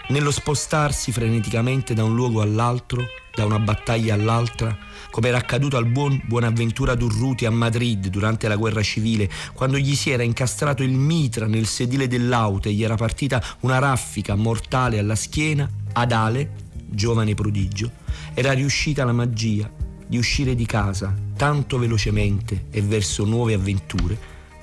nello 0.10 0.32
spostarsi 0.32 1.12
freneticamente 1.12 1.94
da 1.94 2.04
un 2.04 2.14
luogo 2.14 2.42
all'altro, 2.42 3.06
da 3.34 3.46
una 3.46 3.60
battaglia 3.60 4.14
all'altra, 4.14 4.78
come 5.14 5.28
era 5.28 5.38
accaduto 5.38 5.78
al 5.78 5.86
buon 5.86 6.20
Buonaventura 6.26 6.96
Durruti 6.96 7.46
a 7.46 7.52
Madrid 7.52 8.08
durante 8.08 8.48
la 8.48 8.56
guerra 8.56 8.82
civile, 8.82 9.30
quando 9.54 9.78
gli 9.78 9.94
si 9.94 10.10
era 10.10 10.24
incastrato 10.24 10.82
il 10.82 10.94
mitra 10.94 11.46
nel 11.46 11.68
sedile 11.68 12.08
dell'auto 12.08 12.68
e 12.68 12.74
gli 12.74 12.84
era 12.84 12.96
partita 12.96 13.40
una 13.60 13.78
raffica 13.78 14.34
mortale 14.34 14.98
alla 14.98 15.14
schiena, 15.14 15.70
ad 15.92 16.12
Ale, 16.12 16.54
giovane 16.88 17.36
prodigio, 17.36 17.92
era 18.34 18.54
riuscita 18.54 19.06
la 19.06 19.12
magia 19.12 19.72
di 20.08 20.18
uscire 20.18 20.56
di 20.56 20.66
casa 20.66 21.16
tanto 21.38 21.78
velocemente 21.78 22.66
e 22.72 22.82
verso 22.82 23.24
nuove 23.24 23.54
avventure 23.54 24.18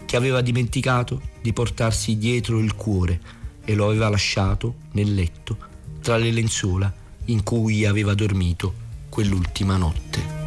che 0.04 0.16
aveva 0.16 0.40
dimenticato 0.40 1.20
di 1.40 1.52
portarsi 1.52 2.18
dietro 2.18 2.58
il 2.58 2.74
cuore 2.74 3.20
e 3.64 3.76
lo 3.76 3.86
aveva 3.86 4.08
lasciato 4.08 4.74
nel 4.94 5.14
letto 5.14 5.56
tra 6.02 6.16
le 6.16 6.32
lenzuola 6.32 6.92
in 7.26 7.44
cui 7.44 7.86
aveva 7.86 8.14
dormito 8.14 8.74
quell'ultima 9.08 9.76
notte. 9.76 10.39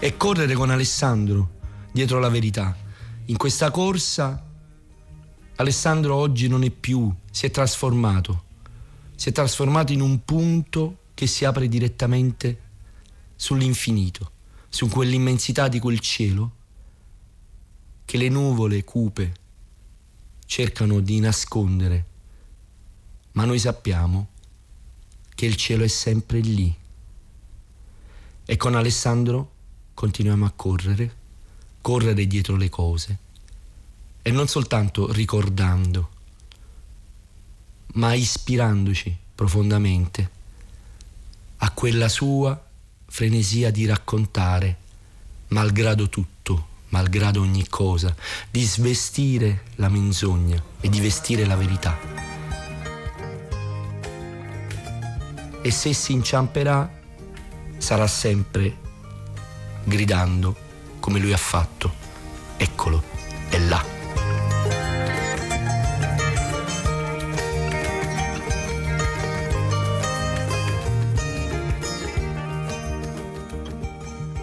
E 0.00 0.16
correre 0.16 0.54
con 0.54 0.70
Alessandro 0.70 1.56
dietro 1.90 2.20
la 2.20 2.28
verità. 2.28 2.76
In 3.26 3.36
questa 3.36 3.72
corsa 3.72 4.46
Alessandro 5.56 6.14
oggi 6.14 6.46
non 6.46 6.62
è 6.62 6.70
più, 6.70 7.12
si 7.32 7.46
è 7.46 7.50
trasformato. 7.50 8.44
Si 9.16 9.28
è 9.28 9.32
trasformato 9.32 9.92
in 9.92 10.00
un 10.00 10.24
punto 10.24 10.98
che 11.14 11.26
si 11.26 11.44
apre 11.44 11.66
direttamente 11.66 12.60
sull'infinito, 13.34 14.30
su 14.68 14.86
quell'immensità 14.86 15.66
di 15.66 15.80
quel 15.80 15.98
cielo 15.98 16.52
che 18.04 18.18
le 18.18 18.28
nuvole 18.28 18.84
cupe 18.84 19.34
cercano 20.46 21.00
di 21.00 21.18
nascondere, 21.18 22.06
ma 23.32 23.44
noi 23.44 23.58
sappiamo 23.58 24.28
che 25.34 25.44
il 25.44 25.56
cielo 25.56 25.82
è 25.82 25.88
sempre 25.88 26.38
lì. 26.38 26.72
E 28.44 28.56
con 28.56 28.76
Alessandro 28.76 29.56
continuiamo 29.98 30.44
a 30.44 30.52
correre, 30.54 31.12
correre 31.80 32.24
dietro 32.28 32.54
le 32.54 32.68
cose 32.68 33.18
e 34.22 34.30
non 34.30 34.46
soltanto 34.46 35.10
ricordando, 35.10 36.10
ma 37.94 38.14
ispirandoci 38.14 39.16
profondamente 39.34 40.30
a 41.56 41.72
quella 41.72 42.08
sua 42.08 42.64
frenesia 43.06 43.72
di 43.72 43.86
raccontare, 43.86 44.76
malgrado 45.48 46.08
tutto, 46.08 46.68
malgrado 46.90 47.40
ogni 47.40 47.66
cosa, 47.66 48.14
di 48.52 48.62
svestire 48.62 49.64
la 49.76 49.88
menzogna 49.88 50.62
e 50.78 50.88
di 50.88 51.00
vestire 51.00 51.44
la 51.44 51.56
verità. 51.56 51.98
E 55.60 55.70
se 55.72 55.92
si 55.92 56.12
inciamperà, 56.12 56.88
sarà 57.78 58.06
sempre 58.06 58.86
gridando 59.88 60.54
come 61.00 61.18
lui 61.18 61.32
ha 61.32 61.38
fatto. 61.38 61.92
Eccolo, 62.56 63.02
è 63.48 63.58
là. 63.58 63.96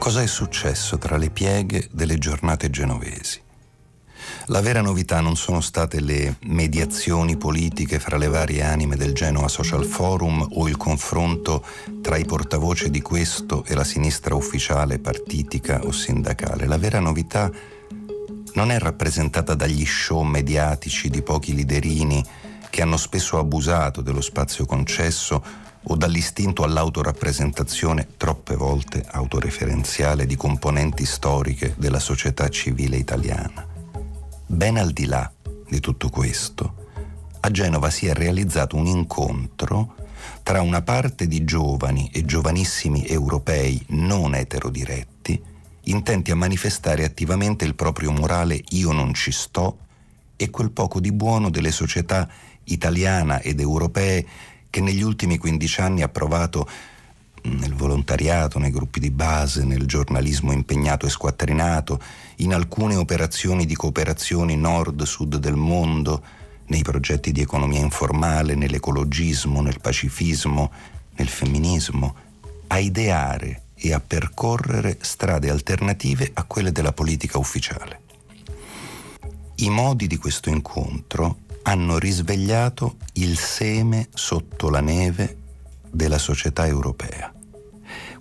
cosa 0.06 0.22
è 0.22 0.28
successo 0.28 1.00
tra 1.00 1.18
le 1.18 1.32
pieghe 1.32 1.88
delle 1.92 2.20
giornate 2.20 2.70
genovesi. 2.70 3.45
La 4.50 4.62
vera 4.62 4.82
novità 4.82 5.22
non 5.22 5.36
sono 5.36 5.60
state 5.60 6.00
le 6.00 6.36
mediazioni 6.44 7.36
politiche 7.36 7.98
fra 7.98 8.16
le 8.16 8.28
varie 8.28 8.62
anime 8.62 8.96
del 8.96 9.14
Genoa 9.14 9.48
Social 9.48 9.84
Forum 9.86 10.48
o 10.52 10.68
il 10.68 10.78
confronto 10.78 11.66
tra 12.00 12.16
i 12.18 12.26
portavoce 12.26 12.92
di 12.92 13.02
questo 13.02 13.64
e 13.66 13.74
la 13.74 13.84
sinistra 13.84 14.36
ufficiale, 14.36 15.00
partitica 15.00 15.82
o 15.84 15.92
sindacale. 15.92 16.68
La 16.68 16.78
vera 16.78 17.00
novità 17.00 17.50
non 18.54 18.70
è 18.70 18.78
rappresentata 18.78 19.56
dagli 19.56 19.84
show 19.84 20.22
mediatici 20.22 21.10
di 21.10 21.24
pochi 21.24 21.56
liderini 21.56 22.24
che 22.70 22.84
hanno 22.84 22.98
spesso 22.98 23.40
abusato 23.40 24.02
dello 24.02 24.22
spazio 24.22 24.68
concesso 24.68 25.44
o 25.82 25.96
dall'istinto 25.96 26.64
all'autorappresentazione 26.64 28.10
troppe 28.16 28.56
volte 28.56 29.04
autoreferenziale 29.10 30.28
di 30.28 30.36
componenti 30.36 31.04
storiche 31.04 31.74
della 31.78 32.00
società 32.00 32.48
civile 32.50 32.98
italiana. 32.98 33.74
Ben 34.48 34.78
al 34.78 34.92
di 34.92 35.06
là 35.06 35.32
di 35.68 35.80
tutto 35.80 36.10
questo, 36.10 36.88
a 37.40 37.50
Genova 37.50 37.90
si 37.90 38.06
è 38.06 38.14
realizzato 38.14 38.76
un 38.76 38.86
incontro 38.86 39.96
tra 40.44 40.62
una 40.62 40.82
parte 40.84 41.28
di 41.28 41.44
giovani 41.44 42.10
e 42.14 42.26
giovanissimi 42.26 43.08
europei 43.08 43.84
non 43.90 44.36
eterodiretti, 44.36 45.42
intenti 45.86 46.32
a 46.32 46.36
manifestare 46.36 47.04
attivamente 47.04 47.66
il 47.66 47.76
proprio 47.76 48.12
morale 48.12 48.62
io 48.70 48.92
non 48.92 49.14
ci 49.16 49.32
sto, 49.32 49.80
e 50.36 50.50
quel 50.50 50.72
poco 50.72 51.00
di 51.00 51.12
buono 51.12 51.50
delle 51.50 51.72
società 51.72 52.30
italiana 52.66 53.42
ed 53.42 53.60
europee 53.60 54.26
che 54.70 54.82
negli 54.82 55.02
ultimi 55.02 55.38
15 55.38 55.82
anni 55.82 56.02
ha 56.02 56.10
provato 56.10 56.70
nel 57.44 57.74
volontariato, 57.74 58.60
nei 58.60 58.72
gruppi 58.72 59.00
di 59.00 59.12
base, 59.12 59.64
nel 59.64 59.86
giornalismo 59.86 60.52
impegnato 60.52 61.06
e 61.06 61.10
squattrinato, 61.10 62.00
in 62.38 62.54
alcune 62.54 62.96
operazioni 62.96 63.66
di 63.66 63.76
cooperazione 63.76 64.56
nord-sud 64.56 65.38
del 65.38 65.56
mondo, 65.56 66.24
nei 66.68 66.82
progetti 66.82 67.32
di 67.32 67.42
economia 67.42 67.80
informale, 67.80 68.56
nell'ecologismo, 68.56 69.62
nel 69.62 69.80
pacifismo, 69.80 70.72
nel 71.16 71.28
femminismo, 71.28 72.16
a 72.68 72.80
ideare 72.80 73.62
e 73.76 73.94
a 73.94 74.00
percorrere 74.00 74.98
strade 75.02 75.50
alternative 75.50 76.32
a 76.34 76.44
quelle 76.44 76.72
della 76.72 76.94
politica 76.94 77.38
ufficiale. 77.38 78.02
I 79.56 79.70
modi 79.70 80.08
di 80.08 80.18
questo 80.18 80.50
incontro 80.50 81.40
hanno 81.64 81.98
risvegliato 81.98 82.98
il 83.14 83.38
seme 83.38 84.08
sotto 84.14 84.70
la 84.70 84.82
neve 84.82 85.38
della 85.90 86.18
società 86.18 86.66
europea. 86.66 87.35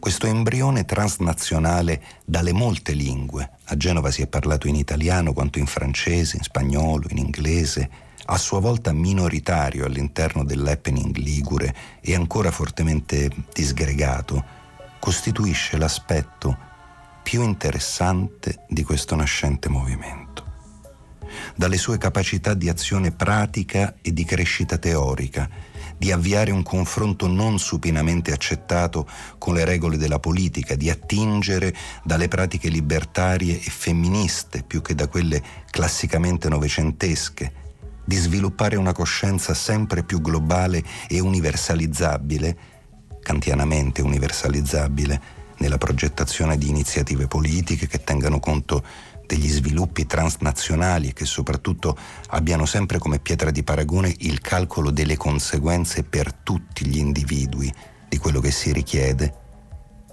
Questo 0.04 0.26
embrione 0.26 0.84
transnazionale 0.84 2.02
dalle 2.26 2.52
molte 2.52 2.92
lingue, 2.92 3.52
a 3.64 3.76
Genova 3.78 4.10
si 4.10 4.20
è 4.20 4.26
parlato 4.26 4.68
in 4.68 4.74
italiano 4.74 5.32
quanto 5.32 5.58
in 5.58 5.64
francese, 5.64 6.36
in 6.36 6.42
spagnolo, 6.42 7.06
in 7.08 7.16
inglese, 7.16 7.88
a 8.26 8.36
sua 8.36 8.60
volta 8.60 8.92
minoritario 8.92 9.86
all'interno 9.86 10.44
dell'happening 10.44 11.16
ligure 11.16 11.74
e 12.02 12.14
ancora 12.14 12.50
fortemente 12.50 13.30
disgregato, 13.50 14.44
costituisce 14.98 15.78
l'aspetto 15.78 16.54
più 17.22 17.42
interessante 17.42 18.66
di 18.68 18.82
questo 18.82 19.16
nascente 19.16 19.70
movimento. 19.70 20.44
Dalle 21.56 21.78
sue 21.78 21.96
capacità 21.96 22.52
di 22.52 22.68
azione 22.68 23.10
pratica 23.10 23.94
e 24.02 24.12
di 24.12 24.26
crescita 24.26 24.76
teorica, 24.76 25.48
di 26.04 26.12
avviare 26.12 26.50
un 26.50 26.62
confronto 26.62 27.26
non 27.28 27.58
supinamente 27.58 28.30
accettato 28.30 29.08
con 29.38 29.54
le 29.54 29.64
regole 29.64 29.96
della 29.96 30.18
politica, 30.18 30.74
di 30.74 30.90
attingere 30.90 31.74
dalle 32.02 32.28
pratiche 32.28 32.68
libertarie 32.68 33.56
e 33.58 33.70
femministe 33.70 34.64
più 34.64 34.82
che 34.82 34.94
da 34.94 35.08
quelle 35.08 35.42
classicamente 35.70 36.50
novecentesche, 36.50 37.52
di 38.04 38.16
sviluppare 38.16 38.76
una 38.76 38.92
coscienza 38.92 39.54
sempre 39.54 40.02
più 40.02 40.20
globale 40.20 40.84
e 41.08 41.20
universalizzabile, 41.20 42.56
kantianamente 43.22 44.02
universalizzabile, 44.02 45.42
nella 45.56 45.78
progettazione 45.78 46.58
di 46.58 46.68
iniziative 46.68 47.28
politiche 47.28 47.86
che 47.86 48.04
tengano 48.04 48.40
conto 48.40 48.84
degli 49.26 49.48
sviluppi 49.48 50.06
transnazionali 50.06 51.08
e 51.08 51.12
che 51.12 51.24
soprattutto 51.24 51.96
abbiano 52.28 52.66
sempre 52.66 52.98
come 52.98 53.18
pietra 53.18 53.50
di 53.50 53.62
paragone 53.62 54.14
il 54.18 54.40
calcolo 54.40 54.90
delle 54.90 55.16
conseguenze 55.16 56.02
per 56.02 56.32
tutti 56.32 56.86
gli 56.86 56.98
individui 56.98 57.72
di 58.08 58.18
quello 58.18 58.40
che 58.40 58.50
si 58.50 58.72
richiede, 58.72 59.34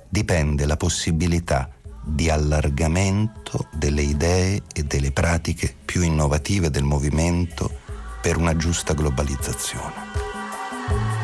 dipende 0.09 0.66
la 0.66 0.78
possibilità 0.78 1.70
di 2.03 2.30
allargamento 2.30 3.68
delle 3.72 4.01
idee 4.01 4.64
e 4.74 4.84
delle 4.84 5.12
pratiche 5.12 5.74
più 5.86 6.01
innovative 6.01 6.70
del 6.70 6.84
movimento 6.84 7.80
per 8.22 8.38
una 8.38 8.55
giusta 8.55 8.93
globalizzazione. 8.93 11.21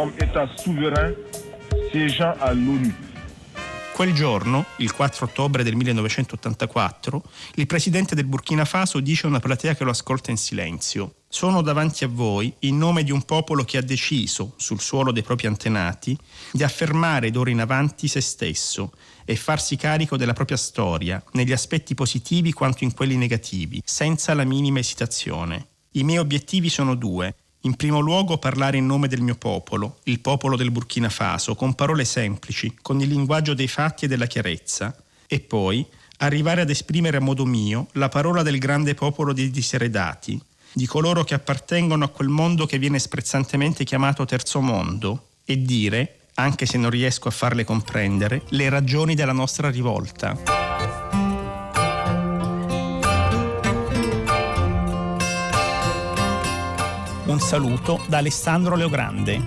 Comme 0.00 0.14
État 0.18 0.48
souverain 0.56 1.12
siégeant 1.90 2.34
à 2.40 2.54
l'ONU. 2.54 2.94
Quel 3.92 4.14
giorno, 4.14 4.64
il 4.78 4.92
4 4.92 5.26
ottobre 5.26 5.62
del 5.62 5.76
1984, 5.76 7.22
il 7.56 7.66
presidente 7.66 8.14
del 8.14 8.24
Burkina 8.24 8.64
Faso 8.64 8.98
dice 9.00 9.26
a 9.26 9.28
una 9.28 9.40
platea 9.40 9.74
che 9.74 9.84
lo 9.84 9.90
ascolta 9.90 10.30
in 10.30 10.38
silenzio: 10.38 11.16
Sono 11.28 11.60
davanti 11.60 12.04
a 12.04 12.08
voi 12.08 12.50
in 12.60 12.78
nome 12.78 13.04
di 13.04 13.12
un 13.12 13.24
popolo 13.24 13.62
che 13.64 13.76
ha 13.76 13.82
deciso, 13.82 14.54
sul 14.56 14.80
suolo 14.80 15.12
dei 15.12 15.22
propri 15.22 15.48
antenati, 15.48 16.16
di 16.50 16.62
affermare 16.62 17.30
d'ora 17.30 17.50
in 17.50 17.60
avanti 17.60 18.08
se 18.08 18.22
stesso 18.22 18.92
e 19.26 19.36
farsi 19.36 19.76
carico 19.76 20.16
della 20.16 20.32
propria 20.32 20.56
storia, 20.56 21.22
negli 21.32 21.52
aspetti 21.52 21.94
positivi 21.94 22.54
quanto 22.54 22.84
in 22.84 22.94
quelli 22.94 23.16
negativi, 23.16 23.82
senza 23.84 24.32
la 24.32 24.44
minima 24.44 24.78
esitazione. 24.78 25.66
I 25.92 26.04
miei 26.04 26.20
obiettivi 26.20 26.70
sono 26.70 26.94
due 26.94 27.34
In 27.64 27.76
primo 27.76 28.00
luogo 28.00 28.38
parlare 28.38 28.78
in 28.78 28.86
nome 28.86 29.06
del 29.06 29.20
mio 29.20 29.34
popolo, 29.34 29.98
il 30.04 30.20
popolo 30.20 30.56
del 30.56 30.70
Burkina 30.70 31.10
Faso, 31.10 31.54
con 31.54 31.74
parole 31.74 32.06
semplici, 32.06 32.78
con 32.80 33.00
il 33.00 33.08
linguaggio 33.08 33.52
dei 33.52 33.68
fatti 33.68 34.06
e 34.06 34.08
della 34.08 34.24
chiarezza, 34.24 34.96
e 35.26 35.40
poi 35.40 35.84
arrivare 36.18 36.62
ad 36.62 36.70
esprimere 36.70 37.18
a 37.18 37.20
modo 37.20 37.44
mio 37.44 37.88
la 37.92 38.08
parola 38.08 38.42
del 38.42 38.58
grande 38.58 38.94
popolo 38.94 39.34
dei 39.34 39.50
diseredati, 39.50 40.40
di 40.72 40.86
coloro 40.86 41.22
che 41.22 41.34
appartengono 41.34 42.06
a 42.06 42.08
quel 42.08 42.28
mondo 42.28 42.64
che 42.64 42.78
viene 42.78 42.98
sprezzantemente 42.98 43.84
chiamato 43.84 44.24
terzo 44.24 44.62
mondo, 44.62 45.26
e 45.44 45.60
dire, 45.60 46.20
anche 46.36 46.64
se 46.64 46.78
non 46.78 46.88
riesco 46.88 47.28
a 47.28 47.32
farle 47.32 47.64
comprendere, 47.64 48.42
le 48.50 48.70
ragioni 48.70 49.14
della 49.14 49.32
nostra 49.32 49.68
rivolta. 49.68 51.09
Un 57.30 57.38
saluto 57.38 58.00
da 58.08 58.18
Alessandro 58.18 58.74
Leogrande. 58.74 59.40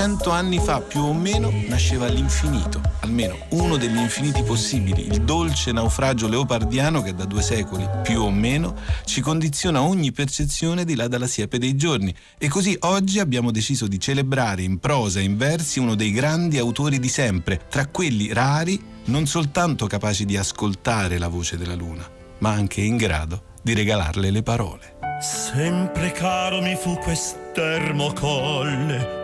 200 0.00 0.30
anni 0.30 0.58
fa 0.58 0.80
più 0.80 1.02
o 1.02 1.12
meno 1.12 1.52
nasceva 1.68 2.06
l'infinito, 2.06 2.80
almeno 3.00 3.36
uno 3.50 3.76
degli 3.76 3.98
infiniti 3.98 4.42
possibili, 4.42 5.06
il 5.06 5.20
dolce 5.24 5.72
naufragio 5.72 6.26
leopardiano 6.26 7.02
che 7.02 7.14
da 7.14 7.26
due 7.26 7.42
secoli 7.42 7.86
più 8.02 8.22
o 8.22 8.30
meno 8.30 8.74
ci 9.04 9.20
condiziona 9.20 9.82
ogni 9.82 10.10
percezione 10.10 10.86
di 10.86 10.94
là 10.94 11.06
dalla 11.06 11.26
siepe 11.26 11.58
dei 11.58 11.76
giorni. 11.76 12.14
E 12.38 12.48
così 12.48 12.74
oggi 12.80 13.18
abbiamo 13.18 13.50
deciso 13.50 13.86
di 13.86 14.00
celebrare 14.00 14.62
in 14.62 14.78
prosa 14.78 15.20
e 15.20 15.24
in 15.24 15.36
versi 15.36 15.80
uno 15.80 15.94
dei 15.94 16.12
grandi 16.12 16.56
autori 16.56 16.98
di 16.98 17.08
sempre, 17.08 17.60
tra 17.68 17.86
quelli 17.86 18.32
rari, 18.32 18.82
non 19.04 19.26
soltanto 19.26 19.86
capaci 19.86 20.24
di 20.24 20.38
ascoltare 20.38 21.18
la 21.18 21.28
voce 21.28 21.58
della 21.58 21.74
luna, 21.74 22.08
ma 22.38 22.52
anche 22.52 22.80
in 22.80 22.96
grado 22.96 23.42
di 23.62 23.74
regalarle 23.74 24.30
le 24.30 24.42
parole. 24.42 24.96
Sempre 25.20 26.10
caro 26.12 26.62
mi 26.62 26.74
fu 26.74 26.96
quest'ermo 26.96 28.14
colle 28.14 29.19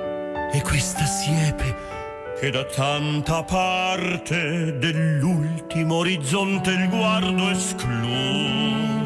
e 0.53 0.62
questa 0.62 1.05
siepe 1.05 1.74
che 2.38 2.51
da 2.51 2.64
tanta 2.64 3.42
parte 3.42 4.76
dell'ultimo 4.78 5.97
orizzonte 5.97 6.70
il 6.70 6.88
guardo 6.88 7.51
esclude. 7.51 9.05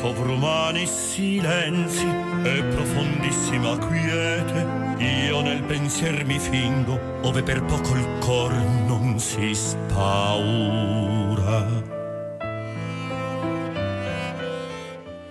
Sovrumani 0.00 0.86
silenzi 0.86 2.06
e 2.44 2.62
profondissima 2.62 3.76
quiete 3.78 4.64
io 4.98 5.40
nel 5.40 5.62
pensier 5.64 6.24
mi 6.24 6.38
fingo 6.38 6.96
ove 7.22 7.42
per 7.42 7.64
poco 7.64 7.96
il 7.96 8.06
cor 8.20 8.52
non 8.86 9.18
si 9.18 9.52
spaura. 9.54 10.86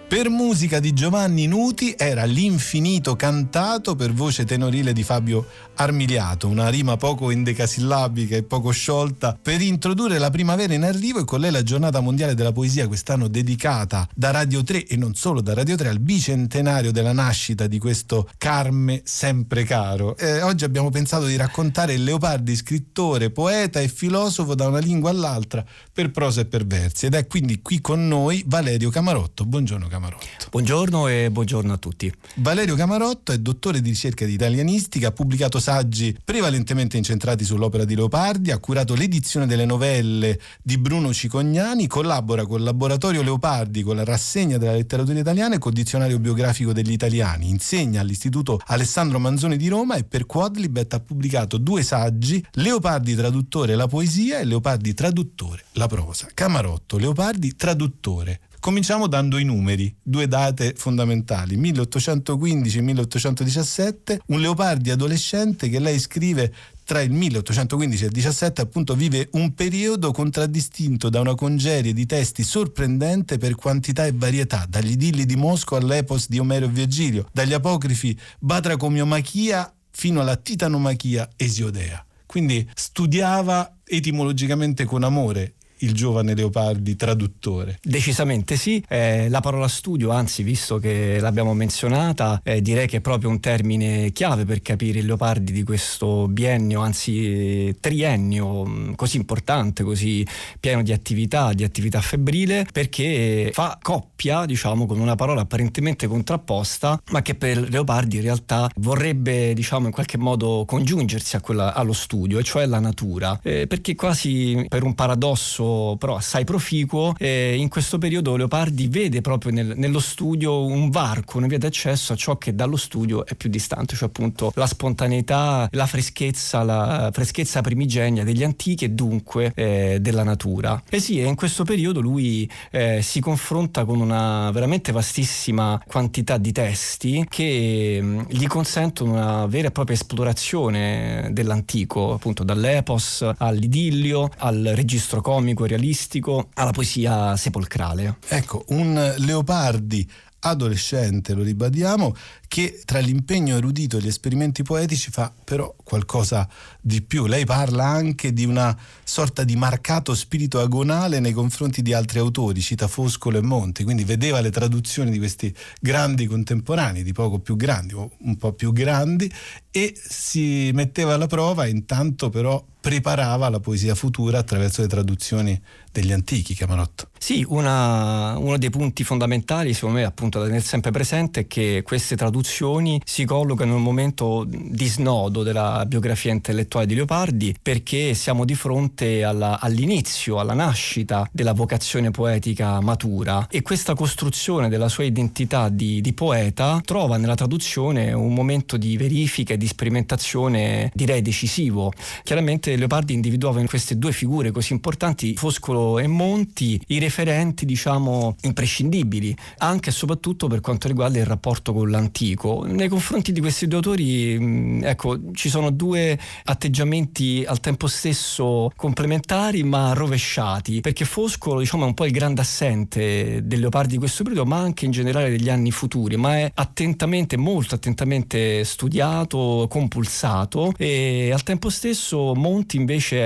Per 0.08 0.30
musica 0.30 0.80
di 0.80 0.94
Giovanni 0.94 1.48
Nuti 1.48 1.94
era 1.98 2.24
l'infinito 2.24 3.18
cantato 3.18 3.96
per 3.96 4.14
voce 4.14 4.46
tenorile 4.46 4.94
di 4.94 5.04
Fabio 5.04 5.46
Armiliato, 5.80 6.48
una 6.48 6.70
rima 6.70 6.98
poco 6.98 7.30
endecasillabica 7.30 8.36
e 8.36 8.42
poco 8.42 8.72
sciolta 8.72 9.38
per 9.40 9.62
introdurre 9.62 10.18
la 10.18 10.32
primavera 10.32 10.74
in 10.74 10.84
arrivo 10.84 11.20
e 11.20 11.24
con 11.24 11.40
lei 11.40 11.52
la 11.52 11.62
giornata 11.62 12.00
mondiale 12.00 12.34
della 12.34 12.52
poesia 12.52 12.88
quest'anno 12.88 13.28
dedicata 13.28 14.08
da 14.16 14.32
Radio 14.32 14.64
3 14.64 14.88
e 14.88 14.98
non 14.98 15.14
solo 15.14 15.40
da 15.40 15.54
Radio 15.54 15.76
3 15.76 15.90
al 15.90 16.00
bicentenario 16.00 16.92
della 16.92 17.14
nascita 17.14 17.68
di 17.68 17.78
questo 17.78 18.28
Carme 18.40 19.02
sempre 19.04 19.64
caro. 19.66 20.18
Eh, 20.18 20.42
oggi 20.42 20.64
abbiamo 20.64 20.90
pensato 20.90 21.26
di 21.26 21.36
raccontare 21.36 21.94
il 21.94 22.04
Leopardi, 22.04 22.56
scrittore, 22.56 23.30
poeta 23.30 23.80
e 23.80 23.88
filosofo 23.88 24.56
da 24.56 24.68
una 24.68 24.80
lingua 24.80 25.12
all'altra 25.12 25.64
per 25.94 26.10
prosa 26.10 26.42
e 26.42 26.46
per 26.46 26.66
versi 26.66 27.06
ed 27.06 27.14
è 27.14 27.28
quindi 27.28 27.62
qui 27.62 27.82
con 27.82 28.08
noi 28.08 28.44
Valerio 28.48 28.90
Camarotto. 28.90 29.46
Buongiorno 29.46 29.88
Camarotto. 29.88 30.26
Buongiorno 30.50 31.08
e 31.08 31.30
buongiorno 31.30 31.72
a 31.72 31.78
tutti. 31.78 32.12
Valerio 32.36 32.74
Camarotto 32.76 33.32
è 33.32 33.38
dottore 33.38 33.80
di 33.80 33.90
ricerca 33.90 34.26
di 34.26 34.34
italianistica, 34.34 35.10
ha 35.10 35.12
pubblicato 35.12 35.60
saggi 35.68 36.16
prevalentemente 36.24 36.96
incentrati 36.96 37.44
sull'opera 37.44 37.84
di 37.84 37.94
Leopardi, 37.94 38.52
ha 38.52 38.58
curato 38.58 38.96
l'edizione 38.96 39.46
delle 39.46 39.66
novelle 39.66 40.40
di 40.64 40.78
Bruno 40.78 41.12
Cicognani, 41.12 41.88
collabora 41.88 42.46
col 42.46 42.64
Laboratorio 42.64 43.22
Leopardi, 43.22 43.84
con 43.84 43.98
la 43.98 44.06
rassegna 44.06 44.58
della 44.58 44.72
letteratura 44.72 45.20
italiana 45.20 45.56
e 45.56 45.58
col 45.58 45.74
dizionario 45.74 46.20
biografico 46.20 46.72
degli 46.72 46.94
italiani, 46.94 47.50
insegna 47.50 48.00
all'Istituto 48.00 48.62
Alessandro 48.68 49.20
Manzoni 49.20 49.58
di 49.58 49.68
Roma 49.68 49.96
e 49.96 50.06
per 50.06 50.26
Quadlibet 50.26 50.94
ha 50.94 51.02
pubblicato 51.02 51.58
due 51.58 51.84
saggi, 51.84 52.42
Leopardi 52.52 53.14
traduttore 53.14 53.76
la 53.76 53.88
poesia 53.88 54.40
e 54.40 54.46
Leopardi 54.46 54.94
traduttore 54.94 55.66
la 55.74 55.88
prosa. 55.88 56.30
Camarotto, 56.34 56.98
Leopardi 56.98 57.58
traduttore 57.58 58.40
Cominciamo 58.68 59.08
dando 59.08 59.38
i 59.38 59.46
numeri, 59.46 59.96
due 60.04 60.28
date 60.28 60.74
fondamentali, 60.76 61.56
1815 61.56 62.78
e 62.78 62.82
1817, 62.82 64.22
un 64.26 64.42
Leopardi 64.42 64.92
adolescente 64.92 65.70
che 65.70 65.80
lei 65.80 65.98
scrive 66.00 66.54
tra 66.84 67.00
il 67.00 67.10
1815 67.14 68.04
e 68.04 68.08
il 68.08 68.12
17 68.12 68.60
appunto 68.60 68.94
vive 68.94 69.30
un 69.32 69.54
periodo 69.54 70.12
contraddistinto 70.12 71.08
da 71.08 71.22
una 71.22 71.34
congerie 71.34 71.94
di 71.94 72.06
testi 72.06 72.44
sorprendente 72.44 73.38
per 73.38 73.56
quantità 73.56 74.06
e 74.06 74.12
varietà, 74.14 74.66
dagli 74.68 74.92
idilli 74.92 75.26
di 75.26 75.38
Mosco 75.38 75.78
all'epos 75.78 76.28
di 76.28 76.38
Omero 76.38 76.66
e 76.66 76.70
Virgilio, 76.70 77.30
dagli 77.32 77.54
apocrifi 77.54 78.20
Batracomiomachia 78.38 79.74
fino 79.92 80.20
alla 80.20 80.36
Titanomachia 80.36 81.30
Esiodea. 81.38 82.06
Quindi 82.26 82.70
studiava 82.74 83.78
etimologicamente 83.86 84.84
con 84.84 85.04
amore 85.04 85.54
il 85.80 85.94
giovane 85.94 86.36
Leopardi 86.36 86.96
traduttore? 86.96 87.80
Decisamente 87.82 88.56
sì, 88.56 88.84
eh, 88.88 89.30
la 89.30 89.40
parola 89.40 89.68
studio, 89.68 90.12
anzi 90.12 90.44
visto 90.44 90.78
che 90.78 91.20
l'abbiamo 91.20 91.54
menzionata, 91.54 92.42
eh, 92.44 92.62
direi 92.62 92.88
che 92.88 92.98
è 92.98 93.02
proprio 93.02 93.30
un 93.30 93.40
termine 93.40 94.12
chiave 94.12 94.46
per 94.46 94.62
capire 94.62 95.00
il 95.00 95.06
Leopardi 95.06 95.52
di 95.52 95.64
questo 95.64 96.28
biennio, 96.28 96.82
anzi 96.82 97.76
triennio 97.80 98.66
mm, 98.66 98.94
così 98.94 99.18
importante, 99.18 99.84
così 99.84 100.26
pieno 100.60 100.82
di 100.82 100.92
attività, 100.92 101.54
di 101.54 101.64
attività 101.64 102.02
febbrile, 102.02 102.68
perché 102.72 103.52
fa 103.54 103.78
coppia, 103.82 104.46
diciamo, 104.46 104.86
con 104.86 105.00
una 105.00 105.16
parola 105.16 105.42
apparentemente 105.42 106.08
contrapposta, 106.08 107.02
ma 107.12 107.22
che 107.22 107.36
per 107.36 107.70
Leopardi 107.70 108.18
in 108.18 108.24
realtà 108.24 108.70
vorrebbe, 108.78 109.54
diciamo, 109.54 109.88
in 109.88 109.92
qualche 109.92 110.18
modo 110.18 110.64
congiungersi 110.66 111.36
quella, 111.42 111.74
allo 111.74 111.94
studio, 111.94 112.40
e 112.40 112.44
cioè 112.44 112.66
la 112.66 112.80
natura, 112.80 113.40
eh, 113.44 113.68
perché 113.68 113.96
quasi 113.96 114.66
per 114.68 114.84
un 114.84 114.96
paradosso 114.96 115.67
però 115.98 116.16
assai 116.16 116.44
proficuo, 116.44 117.16
eh, 117.18 117.56
in 117.56 117.70
questo 117.70 117.98
periodo 117.98 118.36
Leopardi 118.36 118.88
vede 118.88 119.22
proprio 119.22 119.52
nel, 119.52 119.74
nello 119.76 120.00
studio 120.00 120.66
un 120.66 120.90
varco, 120.90 121.38
una 121.38 121.48
via 121.48 121.58
d'accesso 121.58 122.14
a 122.14 122.16
ciò 122.16 122.38
che 122.38 122.56
dallo 122.56 122.78
studio 122.78 123.26
è 123.26 123.36
più 123.36 123.50
distante, 123.50 123.96
cioè 123.96 124.08
appunto 124.08 124.52
la 124.56 124.68
spontaneità, 124.68 125.68
la 125.72 125.86
freschezza, 125.86 126.64
la 126.64 127.10
freschezza 127.14 127.62
primigenia 127.62 128.24
degli 128.24 128.44
antichi 128.44 128.86
e 128.86 128.90
dunque 128.90 129.52
eh, 129.56 129.98
della 130.02 130.24
natura. 130.24 130.82
E 130.90 131.00
sì, 131.00 131.20
in 131.20 131.36
questo 131.36 131.64
periodo 131.64 132.02
lui 132.02 132.50
eh, 132.72 133.02
si 133.02 133.20
confronta 133.20 133.86
con 133.86 134.00
una 134.00 134.52
veramente 134.52 134.92
vastissima 134.92 135.82
quantità 135.86 136.38
di 136.38 136.52
testi 136.52 137.26
che 137.28 138.00
mm, 138.02 138.22
gli 138.30 138.48
consentono 138.48 139.12
una 139.14 139.46
vera 139.46 139.68
e 139.68 139.72
propria 139.72 139.96
esplorazione 139.96 141.30
dell'antico, 141.32 142.14
appunto 142.14 142.44
dall'epos 142.44 143.30
all'idillio, 143.38 144.30
al 144.38 144.72
registro 144.76 145.22
comico 145.22 145.57
e 145.66 145.70
realistico 145.70 146.50
alla 146.54 146.72
poesia 146.72 147.36
sepolcrale. 147.38 148.18
Ecco, 148.28 148.66
un 148.70 149.16
Leopardi 149.18 150.08
adolescente, 150.40 151.34
lo 151.34 151.44
ribadiamo, 151.44 152.16
che 152.48 152.82
tra 152.86 153.00
l'impegno 153.00 153.58
erudito 153.58 153.98
e 153.98 154.02
gli 154.02 154.08
esperimenti 154.08 154.64
poetici 154.64 155.10
fa 155.12 155.34
però 155.44 155.76
qualcosa 155.84 156.48
di 156.80 157.02
più. 157.02 157.26
Lei 157.26 157.46
parla 157.46 157.86
anche 157.86 158.34
di 158.34 158.46
una 158.46 158.78
sorta 159.04 159.44
di 159.44 159.56
marcato 159.56 160.14
spirito 160.14 160.60
agonale 160.60 161.20
nei 161.20 161.34
confronti 161.34 161.82
di 161.82 161.94
altri 161.94 162.20
autori, 162.20 162.62
cita 162.62 162.88
Foscolo 162.88 163.38
e 163.38 163.42
Monti, 163.42 163.84
quindi 163.84 164.04
vedeva 164.04 164.40
le 164.40 164.52
traduzioni 164.52 165.12
di 165.12 165.18
questi 165.18 165.54
grandi 165.82 166.26
contemporanei, 166.26 167.04
di 167.04 167.14
poco 167.14 167.40
più 167.40 167.56
grandi 167.56 167.94
o 167.94 168.12
un 168.20 168.38
po' 168.38 168.54
più 168.54 168.72
grandi, 168.72 169.32
e 169.78 169.94
si 169.96 170.72
metteva 170.74 171.14
alla 171.14 171.28
prova, 171.28 171.68
intanto 171.68 172.30
però 172.30 172.66
preparava 172.88 173.50
la 173.50 173.60
poesia 173.60 173.96
futura 173.96 174.40
attraverso 174.40 174.82
le 174.82 174.88
traduzioni 174.88 175.62
degli 175.92 176.12
antichi, 176.12 176.54
Camarotto. 176.54 177.10
Sì, 177.18 177.44
una, 177.50 178.38
uno 178.38 178.58
dei 178.58 178.70
punti 178.70 179.04
fondamentali, 179.04 179.74
secondo 179.74 179.98
me, 179.98 180.06
appunto 180.06 180.38
da 180.40 180.46
tenere 180.46 180.64
sempre 180.64 180.92
presente 180.92 181.42
è 181.42 181.48
che 181.48 181.82
queste 181.84 182.16
traduzioni 182.16 183.02
si 183.04 183.26
collocano 183.26 183.72
in 183.72 183.78
un 183.78 183.84
momento 183.84 184.46
di 184.48 184.86
snodo 184.86 185.44
della 185.44 185.84
biografia 185.86 186.32
intellettuale 186.32 186.86
di 186.86 186.96
Leopardi, 186.96 187.56
perché 187.62 188.14
siamo 188.14 188.46
di 188.46 188.56
fronte 188.56 189.24
alla, 189.24 189.60
all'inizio, 189.60 190.40
alla 190.40 190.54
nascita 190.54 191.28
della 191.32 191.54
vocazione 191.54 192.12
poetica 192.12 192.80
matura 192.80 193.48
e 193.50 193.64
questa 193.64 193.96
costruzione 193.96 194.70
della 194.70 194.88
sua 194.88 195.04
identità 195.04 195.68
di, 195.70 196.00
di 196.00 196.14
poeta 196.14 196.80
trova 196.86 197.18
nella 197.18 197.36
traduzione 197.36 198.14
un 198.14 198.34
momento 198.34 198.78
di 198.78 198.96
verifica 198.96 199.56
e 199.56 199.58
di 199.58 199.67
sperimentazione, 199.68 200.92
direi 200.94 201.22
decisivo. 201.22 201.92
Chiaramente 202.24 202.76
Leopardi 202.76 203.14
individuava 203.14 203.60
in 203.60 203.68
queste 203.68 203.98
due 203.98 204.12
figure 204.12 204.52
così 204.52 204.74
importanti, 204.74 205.36
Foscolo 205.36 206.00
e 206.00 206.08
Monti 206.08 206.80
i 206.88 207.00
referenti 207.00 207.66
diciamo 207.66 208.36
imprescindibili 208.42 209.36
anche 209.60 209.90
e 209.90 209.94
soprattutto 209.94 210.48
per 210.48 210.62
quanto 210.62 210.88
riguarda 210.88 211.20
il 211.20 211.26
rapporto 211.26 211.74
con 211.74 211.90
l'antico 211.90 212.66
nei 212.66 212.88
confronti 212.88 213.32
di 213.32 213.40
questi 213.40 213.68
due 213.68 213.78
autori 213.78 214.82
ecco 214.82 215.32
ci 215.34 215.50
sono 215.50 215.70
due 215.70 216.18
atteggiamenti 216.46 217.44
al 217.46 217.60
tempo 217.60 217.88
stesso 217.88 218.72
complementari 218.76 219.64
ma 219.64 219.94
rovesciati 219.94 220.82
perché 220.82 221.06
Foscolo 221.06 221.60
diciamo 221.60 221.84
è 221.84 221.88
un 221.88 221.94
po' 221.94 222.06
il 222.06 222.12
grande 222.12 222.42
assente 222.42 223.42
del 223.44 223.60
Leopardi 223.60 223.94
di 223.94 223.98
questo 223.98 224.24
periodo 224.24 224.46
ma 224.46 224.58
anche 224.58 224.86
in 224.86 224.92
generale 224.92 225.30
degli 225.30 225.50
anni 225.50 225.72
futuri 225.72 226.16
ma 226.16 226.38
è 226.38 226.52
attentamente 226.54 227.38
molto 227.38 227.76
attentamente 227.76 228.64
studiato 228.64 229.57
compulsato 229.68 230.72
e 230.78 231.32
al 231.32 231.42
tempo 231.44 231.70
stesso 231.70 232.36
Monti 232.36 232.78
invece 232.78 233.18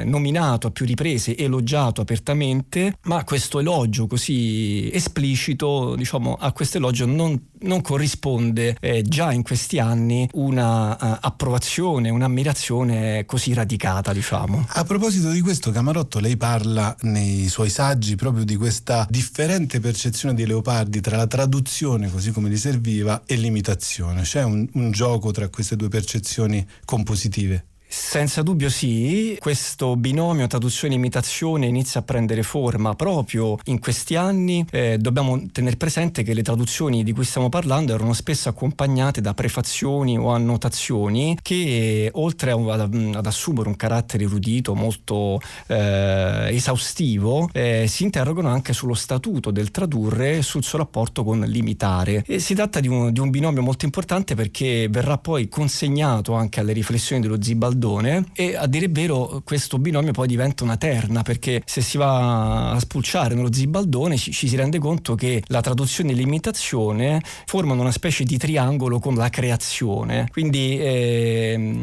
è 0.00 0.04
nominato 0.04 0.66
a 0.66 0.70
più 0.70 0.84
riprese 0.84 1.36
elogiato 1.36 2.02
apertamente, 2.02 2.96
ma 3.04 3.24
questo 3.24 3.60
elogio 3.60 4.06
così 4.06 4.90
esplicito, 4.92 5.94
diciamo, 5.96 6.36
a 6.38 6.52
questo 6.52 6.76
elogio 6.76 7.06
non, 7.06 7.40
non 7.62 7.80
corrisponde 7.82 8.76
eh, 8.80 9.02
già 9.02 9.32
in 9.32 9.42
questi 9.42 9.78
anni 9.78 10.28
una 10.32 10.92
uh, 10.92 11.18
approvazione, 11.20 12.10
un'ammirazione 12.10 13.24
così 13.26 13.52
radicata, 13.52 14.12
diciamo. 14.12 14.66
A 14.68 14.84
proposito 14.84 15.30
di 15.30 15.40
questo, 15.40 15.70
Camarotto, 15.70 16.18
lei 16.20 16.36
parla 16.36 16.94
nei 17.02 17.48
suoi 17.48 17.70
saggi 17.70 18.16
proprio 18.16 18.44
di 18.44 18.56
questa 18.56 19.06
differente 19.08 19.80
percezione 19.80 20.34
di 20.34 20.46
Leopardi 20.46 21.00
tra 21.00 21.16
la 21.16 21.26
traduzione, 21.26 22.10
così 22.10 22.30
come 22.30 22.48
gli 22.48 22.56
serviva, 22.56 23.22
e 23.26 23.36
l'imitazione. 23.36 24.22
C'è 24.22 24.42
un, 24.42 24.66
un 24.74 24.90
gioco 24.90 25.30
tra 25.30 25.48
queste 25.48 25.76
due 25.76 25.88
percezioni 25.88 26.66
compositive? 26.84 27.64
Senza 27.92 28.42
dubbio 28.42 28.70
sì, 28.70 29.36
questo 29.40 29.96
binomio 29.96 30.46
traduzione-imitazione 30.46 31.66
inizia 31.66 31.98
a 31.98 32.02
prendere 32.04 32.44
forma 32.44 32.94
proprio 32.94 33.58
in 33.64 33.80
questi 33.80 34.14
anni. 34.14 34.64
Eh, 34.70 34.96
dobbiamo 34.96 35.42
tenere 35.50 35.74
presente 35.74 36.22
che 36.22 36.32
le 36.32 36.44
traduzioni 36.44 37.02
di 37.02 37.10
cui 37.10 37.24
stiamo 37.24 37.48
parlando 37.48 37.92
erano 37.92 38.12
spesso 38.12 38.48
accompagnate 38.48 39.20
da 39.20 39.34
prefazioni 39.34 40.16
o 40.16 40.28
annotazioni 40.28 41.36
che 41.42 42.08
oltre 42.14 42.52
ad, 42.52 42.94
ad 43.14 43.26
assumere 43.26 43.68
un 43.68 43.74
carattere 43.74 44.22
erudito 44.22 44.76
molto 44.76 45.40
eh, 45.66 46.46
esaustivo 46.50 47.48
eh, 47.52 47.86
si 47.88 48.04
interrogano 48.04 48.50
anche 48.50 48.72
sullo 48.72 48.94
statuto 48.94 49.50
del 49.50 49.72
tradurre 49.72 50.36
e 50.36 50.42
sul 50.42 50.62
suo 50.62 50.78
rapporto 50.78 51.24
con 51.24 51.40
l'imitare. 51.40 52.22
E 52.24 52.38
si 52.38 52.54
tratta 52.54 52.78
di 52.78 52.86
un, 52.86 53.12
di 53.12 53.18
un 53.18 53.30
binomio 53.30 53.62
molto 53.62 53.84
importante 53.84 54.36
perché 54.36 54.86
verrà 54.88 55.18
poi 55.18 55.48
consegnato 55.48 56.34
anche 56.34 56.60
alle 56.60 56.72
riflessioni 56.72 57.20
dello 57.20 57.42
Zibaldone 57.42 57.78
Baldone 57.80 58.26
e 58.34 58.54
a 58.54 58.66
dire 58.66 58.84
il 58.84 58.92
vero 58.92 59.40
questo 59.42 59.78
binomio 59.78 60.12
poi 60.12 60.28
diventa 60.28 60.62
una 60.62 60.76
terna 60.76 61.22
perché 61.22 61.62
se 61.64 61.80
si 61.80 61.96
va 61.96 62.72
a 62.72 62.78
spulciare 62.78 63.34
nello 63.34 63.52
Zibaldone 63.52 64.18
ci, 64.18 64.30
ci 64.32 64.46
si 64.46 64.56
rende 64.56 64.78
conto 64.78 65.14
che 65.14 65.42
la 65.46 65.62
traduzione 65.62 66.10
e 66.10 66.14
l'imitazione 66.14 67.22
formano 67.46 67.80
una 67.80 67.90
specie 67.90 68.24
di 68.24 68.36
triangolo 68.36 68.98
con 68.98 69.14
la 69.14 69.30
creazione. 69.30 70.28
Quindi 70.30 70.78
eh, 70.78 71.78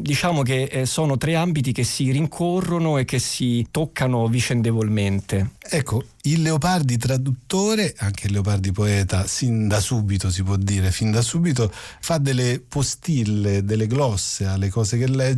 diciamo 0.00 0.42
che 0.42 0.64
eh, 0.64 0.86
sono 0.86 1.16
tre 1.16 1.36
ambiti 1.36 1.70
che 1.72 1.84
si 1.84 2.10
rincorrono 2.10 2.98
e 2.98 3.04
che 3.04 3.20
si 3.20 3.66
toccano 3.70 4.26
vicendevolmente. 4.26 5.52
Ecco 5.68 6.02
il 6.26 6.42
Leopardi 6.42 6.96
traduttore, 6.96 7.94
anche 7.98 8.26
il 8.26 8.32
Leopardi 8.32 8.72
poeta, 8.72 9.26
sin 9.26 9.68
da 9.68 9.78
subito 9.78 10.28
si 10.30 10.42
può 10.42 10.56
dire, 10.56 10.90
fin 10.90 11.12
da 11.12 11.22
subito 11.22 11.72
fa 12.00 12.18
delle 12.18 12.60
postille, 12.66 13.64
delle 13.64 13.86
glosse 13.86 14.44
alle 14.44 14.68
cose 14.68 14.98
che 14.98 15.06
legge, 15.06 15.35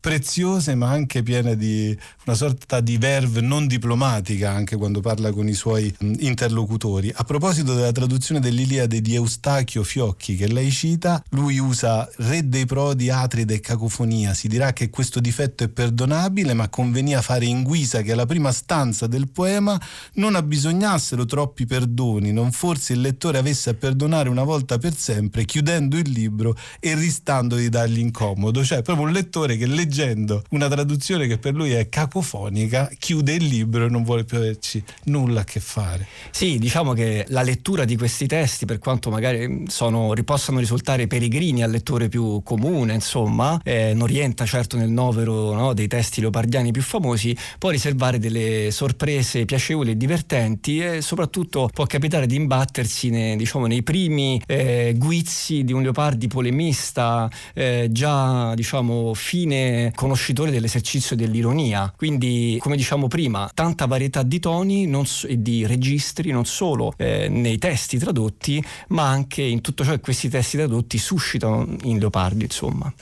preziose 0.00 0.74
ma 0.74 0.90
anche 0.90 1.22
piene 1.22 1.56
di 1.56 1.96
una 2.24 2.36
sorta 2.36 2.80
di 2.80 2.98
verve 2.98 3.40
non 3.40 3.66
diplomatica 3.66 4.50
anche 4.50 4.76
quando 4.76 5.00
parla 5.00 5.32
con 5.32 5.48
i 5.48 5.54
suoi 5.54 5.92
interlocutori. 6.18 7.12
A 7.14 7.24
proposito 7.24 7.74
della 7.74 7.92
traduzione 7.92 8.40
dell'Iliade 8.40 9.00
di 9.00 9.14
Eustachio 9.14 9.82
Fiocchi 9.82 10.36
che 10.36 10.46
lei 10.46 10.70
cita, 10.70 11.22
lui 11.30 11.58
usa 11.58 12.08
re 12.18 12.48
dei 12.48 12.66
prodi, 12.66 13.10
atride 13.10 13.54
e 13.54 13.60
cacofonia. 13.60 14.34
Si 14.34 14.48
dirà 14.48 14.72
che 14.72 14.90
questo 14.90 15.20
difetto 15.20 15.64
è 15.64 15.68
perdonabile 15.68 16.54
ma 16.54 16.68
convenia 16.68 17.22
fare 17.22 17.46
in 17.46 17.62
guisa 17.62 18.02
che 18.02 18.12
alla 18.12 18.26
prima 18.26 18.52
stanza 18.52 19.06
del 19.06 19.28
poema 19.28 19.80
non 20.14 20.34
abbisognassero 20.34 21.24
troppi 21.24 21.66
perdoni, 21.66 22.32
non 22.32 22.52
forse 22.52 22.92
il 22.92 23.00
lettore 23.00 23.38
avesse 23.38 23.70
a 23.70 23.74
perdonare 23.74 24.28
una 24.28 24.44
volta 24.44 24.78
per 24.78 24.96
sempre, 24.96 25.44
chiudendo 25.44 25.96
il 25.96 26.10
libro 26.10 26.56
e 26.80 26.94
ristando 26.94 27.56
di 27.56 27.68
dargli 27.68 27.98
incomodo. 27.98 28.64
Cioè, 28.64 28.82
proprio 28.82 29.06
un 29.06 29.12
lettore 29.12 29.31
che 29.56 29.66
leggendo 29.66 30.42
una 30.50 30.68
traduzione 30.68 31.26
che 31.26 31.38
per 31.38 31.54
lui 31.54 31.72
è 31.72 31.88
cacofonica, 31.88 32.90
chiude 32.98 33.34
il 33.34 33.44
libro 33.44 33.86
e 33.86 33.88
non 33.88 34.04
vuole 34.04 34.24
più 34.24 34.36
averci 34.36 34.82
nulla 35.04 35.40
a 35.40 35.44
che 35.44 35.60
fare. 35.60 36.06
Sì, 36.30 36.58
diciamo 36.58 36.92
che 36.92 37.24
la 37.28 37.42
lettura 37.42 37.84
di 37.84 37.96
questi 37.96 38.26
testi, 38.26 38.64
per 38.64 38.78
quanto 38.78 39.10
magari 39.10 39.64
sono, 39.68 40.12
possano 40.24 40.58
risultare 40.58 41.06
peregrini 41.06 41.62
al 41.62 41.70
lettore 41.70 42.08
più 42.08 42.42
comune, 42.42 42.94
insomma, 42.94 43.60
eh, 43.64 43.92
non 43.94 44.06
rientra 44.06 44.46
certo 44.46 44.76
nel 44.76 44.90
novero 44.90 45.52
no, 45.54 45.72
dei 45.72 45.88
testi 45.88 46.20
leopardiani 46.20 46.70
più 46.70 46.82
famosi, 46.82 47.36
può 47.58 47.70
riservare 47.70 48.18
delle 48.18 48.70
sorprese 48.70 49.44
piacevoli 49.44 49.90
e 49.92 49.96
divertenti 49.96 50.10
divertenti 50.12 50.78
e 50.78 51.02
soprattutto 51.02 51.68
può 51.72 51.84
capitare 51.86 52.26
di 52.26 52.36
imbattersi 52.36 53.10
nei, 53.10 53.36
diciamo, 53.36 53.66
nei 53.66 53.82
primi 53.82 54.40
eh, 54.46 54.94
guizzi 54.96 55.64
di 55.64 55.72
un 55.72 55.82
Leopardi 55.82 56.28
polemista 56.28 57.30
eh, 57.54 57.88
già 57.90 58.54
diciamo 58.54 59.14
fine 59.22 59.92
conoscitore 59.94 60.50
dell'esercizio 60.50 61.14
dell'ironia. 61.14 61.92
Quindi 61.96 62.56
come 62.60 62.76
diciamo 62.76 63.06
prima 63.06 63.48
tanta 63.54 63.86
varietà 63.86 64.22
di 64.22 64.40
toni 64.40 64.90
so, 65.04 65.26
e 65.28 65.40
di 65.40 65.64
registri 65.66 66.30
non 66.32 66.44
solo 66.44 66.92
eh, 66.96 67.28
nei 67.28 67.58
testi 67.58 67.98
tradotti 67.98 68.62
ma 68.88 69.08
anche 69.08 69.42
in 69.42 69.60
tutto 69.60 69.84
ciò 69.84 69.92
che 69.92 70.00
questi 70.00 70.28
testi 70.28 70.56
tradotti 70.56 70.98
suscitano 70.98 71.76
in 71.84 71.98
Leopardi 71.98 72.44
insomma. 72.44 72.92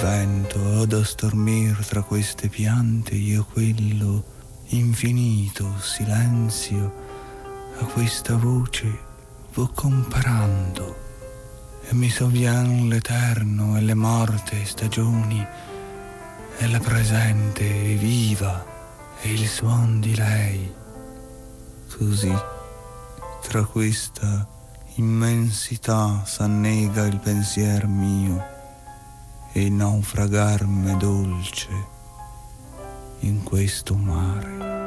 Vento 0.00 0.58
ad 0.80 1.02
stormir 1.02 1.84
tra 1.86 2.00
queste 2.00 2.48
piante 2.48 3.14
io 3.14 3.44
quello 3.52 4.24
infinito 4.68 5.74
silenzio 5.78 6.94
a 7.80 7.84
questa 7.84 8.34
voce 8.36 9.09
vo 9.54 9.70
comparando 9.74 10.98
e 11.82 11.94
mi 11.94 12.08
sovvien 12.08 12.88
l'eterno 12.88 13.76
e 13.76 13.80
le 13.80 13.94
morte 13.94 14.64
stagioni 14.64 15.44
e 16.58 16.68
la 16.68 16.78
presente 16.78 17.62
e 17.62 17.94
viva 17.94 18.64
e 19.20 19.32
il 19.32 19.46
suon 19.48 20.00
di 20.00 20.14
lei 20.14 20.74
così 21.96 22.34
tra 23.42 23.64
questa 23.64 24.46
immensità 24.94 26.22
s'annega 26.24 27.06
il 27.06 27.18
pensier 27.18 27.86
mio 27.86 28.58
e 29.52 29.68
naufragarmi 29.68 30.96
dolce 30.96 31.98
in 33.20 33.42
questo 33.42 33.96
mare. 33.96 34.79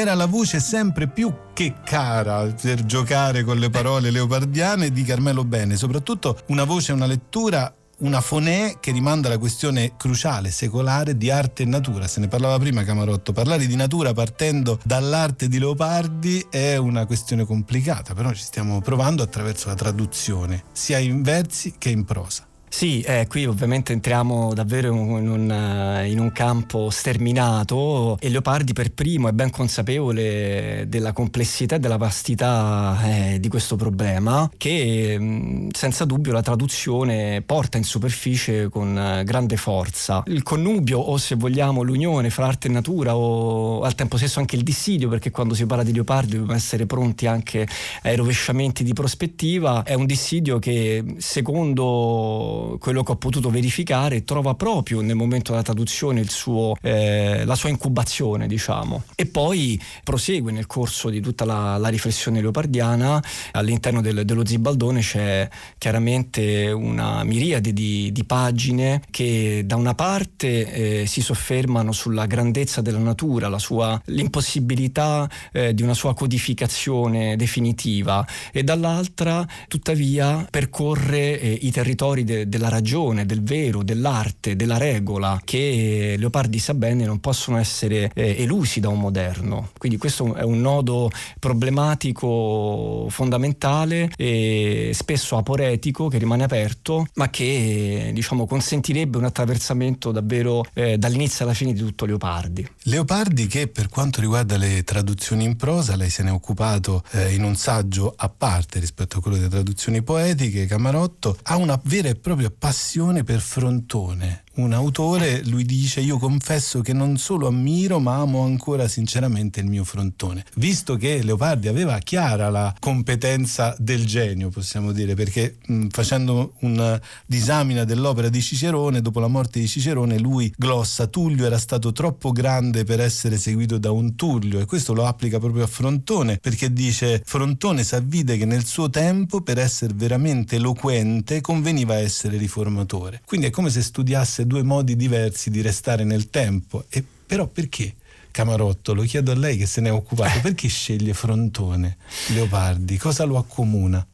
Era 0.00 0.14
la 0.14 0.24
voce 0.24 0.60
sempre 0.60 1.08
più 1.08 1.30
che 1.52 1.74
cara 1.84 2.46
per 2.58 2.86
giocare 2.86 3.44
con 3.44 3.58
le 3.58 3.68
parole 3.68 4.10
leopardiane 4.10 4.90
di 4.92 5.02
Carmelo 5.02 5.44
Bene, 5.44 5.76
soprattutto 5.76 6.38
una 6.46 6.64
voce 6.64 6.92
una 6.92 7.04
lettura 7.04 7.70
una 7.98 8.22
fonè 8.22 8.78
che 8.80 8.92
rimanda 8.92 9.28
alla 9.28 9.36
questione 9.36 9.96
cruciale, 9.98 10.50
secolare 10.50 11.18
di 11.18 11.30
arte 11.30 11.64
e 11.64 11.66
natura. 11.66 12.08
Se 12.08 12.18
ne 12.18 12.28
parlava 12.28 12.58
prima 12.58 12.82
Camarotto. 12.82 13.34
Parlare 13.34 13.66
di 13.66 13.76
natura 13.76 14.14
partendo 14.14 14.80
dall'arte 14.84 15.48
di 15.48 15.58
Leopardi 15.58 16.46
è 16.48 16.76
una 16.76 17.04
questione 17.04 17.44
complicata, 17.44 18.14
però 18.14 18.32
ci 18.32 18.42
stiamo 18.42 18.80
provando 18.80 19.22
attraverso 19.22 19.68
la 19.68 19.74
traduzione, 19.74 20.64
sia 20.72 20.96
in 20.96 21.20
versi 21.20 21.74
che 21.76 21.90
in 21.90 22.06
prosa. 22.06 22.49
Sì, 22.72 23.00
eh, 23.00 23.26
qui 23.28 23.44
ovviamente 23.46 23.92
entriamo 23.92 24.54
davvero 24.54 24.94
in 24.94 25.28
un, 25.28 25.50
eh, 25.50 26.08
in 26.08 26.20
un, 26.20 26.30
campo 26.32 26.88
sterminato 26.88 28.16
e 28.20 28.28
Leopardi 28.30 28.72
per 28.72 28.92
primo 28.92 29.28
è 29.28 29.32
ben 29.32 29.50
consapevole 29.50 30.84
della 30.86 31.12
complessità 31.12 31.74
e 31.74 31.78
della 31.80 31.96
vastità 31.96 32.96
eh, 33.02 33.40
di 33.40 33.48
questo 33.48 33.74
problema 33.74 34.48
che 34.56 35.16
mm, 35.18 35.68
senza 35.72 36.04
dubbio 36.04 36.32
la 36.32 36.42
traduzione 36.42 37.42
porta 37.44 37.76
in 37.76 37.84
superficie 37.84 38.68
con 38.68 38.96
eh, 38.96 39.24
grande 39.24 39.56
forza. 39.56 40.22
Il 40.26 40.44
connubio 40.44 41.00
o 41.00 41.18
se 41.18 41.34
vogliamo 41.34 41.82
l'unione 41.82 42.30
fra 42.30 42.46
arte 42.46 42.68
e 42.68 42.70
natura 42.70 43.16
o 43.16 43.82
al 43.82 43.96
tempo 43.96 44.16
stesso 44.16 44.38
anche 44.38 44.54
il 44.54 44.62
dissidio 44.62 45.08
perché 45.08 45.32
quando 45.32 45.54
si 45.54 45.66
parla 45.66 45.82
di 45.82 45.92
Leopardi 45.92 46.36
dobbiamo 46.36 46.54
essere 46.54 46.86
pronti 46.86 47.26
anche 47.26 47.66
ai 48.02 48.14
rovesciamenti 48.14 48.84
di 48.84 48.92
prospettiva 48.92 49.82
è 49.82 49.94
un 49.94 50.06
dissidio 50.06 50.60
che 50.60 51.16
secondo 51.18 52.58
quello 52.78 53.02
che 53.02 53.12
ho 53.12 53.16
potuto 53.16 53.50
verificare, 53.50 54.24
trova 54.24 54.54
proprio 54.54 55.00
nel 55.00 55.16
momento 55.16 55.52
della 55.52 55.62
traduzione 55.62 56.24
suo, 56.28 56.76
eh, 56.82 57.44
la 57.44 57.54
sua 57.54 57.68
incubazione, 57.68 58.46
diciamo. 58.46 59.04
E 59.14 59.26
poi 59.26 59.80
prosegue 60.04 60.52
nel 60.52 60.66
corso 60.66 61.08
di 61.10 61.20
tutta 61.20 61.44
la, 61.44 61.76
la 61.76 61.88
riflessione 61.88 62.40
leopardiana. 62.40 63.22
All'interno 63.52 64.00
del, 64.00 64.24
dello 64.24 64.44
Zibaldone 64.44 65.00
c'è 65.00 65.48
chiaramente 65.78 66.70
una 66.70 67.24
miriade 67.24 67.72
di, 67.72 68.10
di 68.12 68.24
pagine 68.24 69.02
che 69.10 69.62
da 69.64 69.76
una 69.76 69.94
parte 69.94 71.02
eh, 71.02 71.06
si 71.06 71.20
soffermano 71.20 71.92
sulla 71.92 72.26
grandezza 72.26 72.80
della 72.80 72.98
natura, 72.98 73.48
sua, 73.58 74.00
l'impossibilità 74.06 75.30
eh, 75.52 75.74
di 75.74 75.82
una 75.82 75.94
sua 75.94 76.14
codificazione 76.14 77.36
definitiva 77.36 78.26
e 78.52 78.64
dall'altra 78.64 79.46
tuttavia 79.68 80.46
percorre 80.50 81.40
eh, 81.40 81.58
i 81.62 81.70
territori 81.70 82.24
de, 82.24 82.48
della 82.50 82.68
ragione, 82.68 83.24
del 83.24 83.42
vero, 83.42 83.82
dell'arte, 83.82 84.56
della 84.56 84.76
regola, 84.76 85.40
che 85.42 86.16
Leopardi 86.18 86.58
sa 86.58 86.74
bene 86.74 87.06
non 87.06 87.20
possono 87.20 87.56
essere 87.56 88.10
eh, 88.14 88.42
elusi 88.42 88.80
da 88.80 88.90
un 88.90 89.00
moderno. 89.00 89.70
Quindi 89.78 89.96
questo 89.96 90.34
è 90.34 90.42
un 90.42 90.60
nodo 90.60 91.10
problematico 91.38 93.06
fondamentale 93.08 94.10
e 94.16 94.90
spesso 94.92 95.38
aporetico 95.38 96.08
che 96.08 96.18
rimane 96.18 96.44
aperto, 96.44 97.06
ma 97.14 97.30
che 97.30 98.10
diciamo, 98.12 98.46
consentirebbe 98.46 99.16
un 99.16 99.24
attraversamento 99.24 100.12
davvero 100.12 100.64
eh, 100.74 100.98
dall'inizio 100.98 101.44
alla 101.44 101.54
fine 101.54 101.72
di 101.72 101.80
tutto 101.80 102.04
Leopardi. 102.04 102.68
Leopardi 102.82 103.46
che 103.46 103.68
per 103.68 103.88
quanto 103.88 104.20
riguarda 104.20 104.56
le 104.56 104.82
traduzioni 104.82 105.44
in 105.44 105.56
prosa, 105.56 105.96
lei 105.96 106.10
se 106.10 106.22
ne 106.22 106.30
è 106.30 106.32
occupato 106.32 107.02
eh, 107.12 107.32
in 107.34 107.44
un 107.44 107.54
saggio 107.54 108.12
a 108.16 108.28
parte 108.28 108.80
rispetto 108.80 109.18
a 109.18 109.20
quello 109.20 109.36
delle 109.36 109.48
traduzioni 109.48 110.02
poetiche, 110.02 110.66
Camarotto, 110.66 111.38
ha 111.44 111.56
una 111.56 111.80
vera 111.84 112.08
e 112.08 112.16
propria 112.16 112.39
proprio 112.40 112.50
passione 112.58 113.22
per 113.22 113.40
Frontone 113.40 114.44
un 114.56 114.72
autore, 114.72 115.42
lui 115.44 115.64
dice 115.64 116.00
io 116.00 116.18
confesso 116.18 116.80
che 116.80 116.92
non 116.92 117.16
solo 117.16 117.46
ammiro 117.46 117.98
ma 117.98 118.16
amo 118.16 118.42
ancora 118.42 118.88
sinceramente 118.88 119.60
il 119.60 119.66
mio 119.66 119.84
frontone. 119.84 120.44
Visto 120.56 120.96
che 120.96 121.22
Leopardi 121.22 121.68
aveva 121.68 121.98
chiara 121.98 122.50
la 122.50 122.74
competenza 122.78 123.74
del 123.78 124.04
genio, 124.06 124.50
possiamo 124.50 124.92
dire, 124.92 125.14
perché 125.14 125.56
mh, 125.64 125.86
facendo 125.88 126.54
una 126.60 127.00
disamina 127.26 127.84
dell'opera 127.84 128.28
di 128.28 128.42
Cicerone, 128.42 129.00
dopo 129.00 129.20
la 129.20 129.28
morte 129.28 129.60
di 129.60 129.68
Cicerone, 129.68 130.18
lui 130.18 130.52
glossa 130.56 131.06
Tullio 131.06 131.46
era 131.46 131.58
stato 131.58 131.92
troppo 131.92 132.32
grande 132.32 132.84
per 132.84 133.00
essere 133.00 133.38
seguito 133.38 133.78
da 133.78 133.90
un 133.90 134.16
Tullio 134.16 134.60
e 134.60 134.64
questo 134.64 134.92
lo 134.92 135.06
applica 135.06 135.38
proprio 135.38 135.64
a 135.64 135.66
Frontone 135.66 136.38
perché 136.38 136.72
dice 136.72 137.22
Frontone 137.24 137.84
s'avvide 137.84 138.36
che 138.36 138.44
nel 138.44 138.64
suo 138.64 138.90
tempo 138.90 139.40
per 139.40 139.58
essere 139.58 139.94
veramente 139.94 140.56
eloquente 140.56 141.40
conveniva 141.40 141.96
essere 141.96 142.36
riformatore. 142.36 143.22
Quindi 143.24 143.46
è 143.46 143.50
come 143.50 143.70
se 143.70 143.82
studiasse 143.82 144.39
due 144.46 144.62
modi 144.62 144.96
diversi 144.96 145.50
di 145.50 145.60
restare 145.60 146.04
nel 146.04 146.30
tempo. 146.30 146.84
E 146.88 147.04
però 147.26 147.46
perché? 147.46 147.94
Camarotto, 148.30 148.94
lo 148.94 149.02
chiedo 149.02 149.32
a 149.32 149.36
lei 149.36 149.56
che 149.56 149.66
se 149.66 149.80
ne 149.80 149.88
è 149.88 149.92
occupato, 149.92 150.40
perché 150.40 150.68
sceglie 150.68 151.14
Frontone, 151.14 151.96
Leopardi? 152.28 152.96
Cosa 152.96 153.24
lo 153.24 153.36
accomuna? 153.36 154.06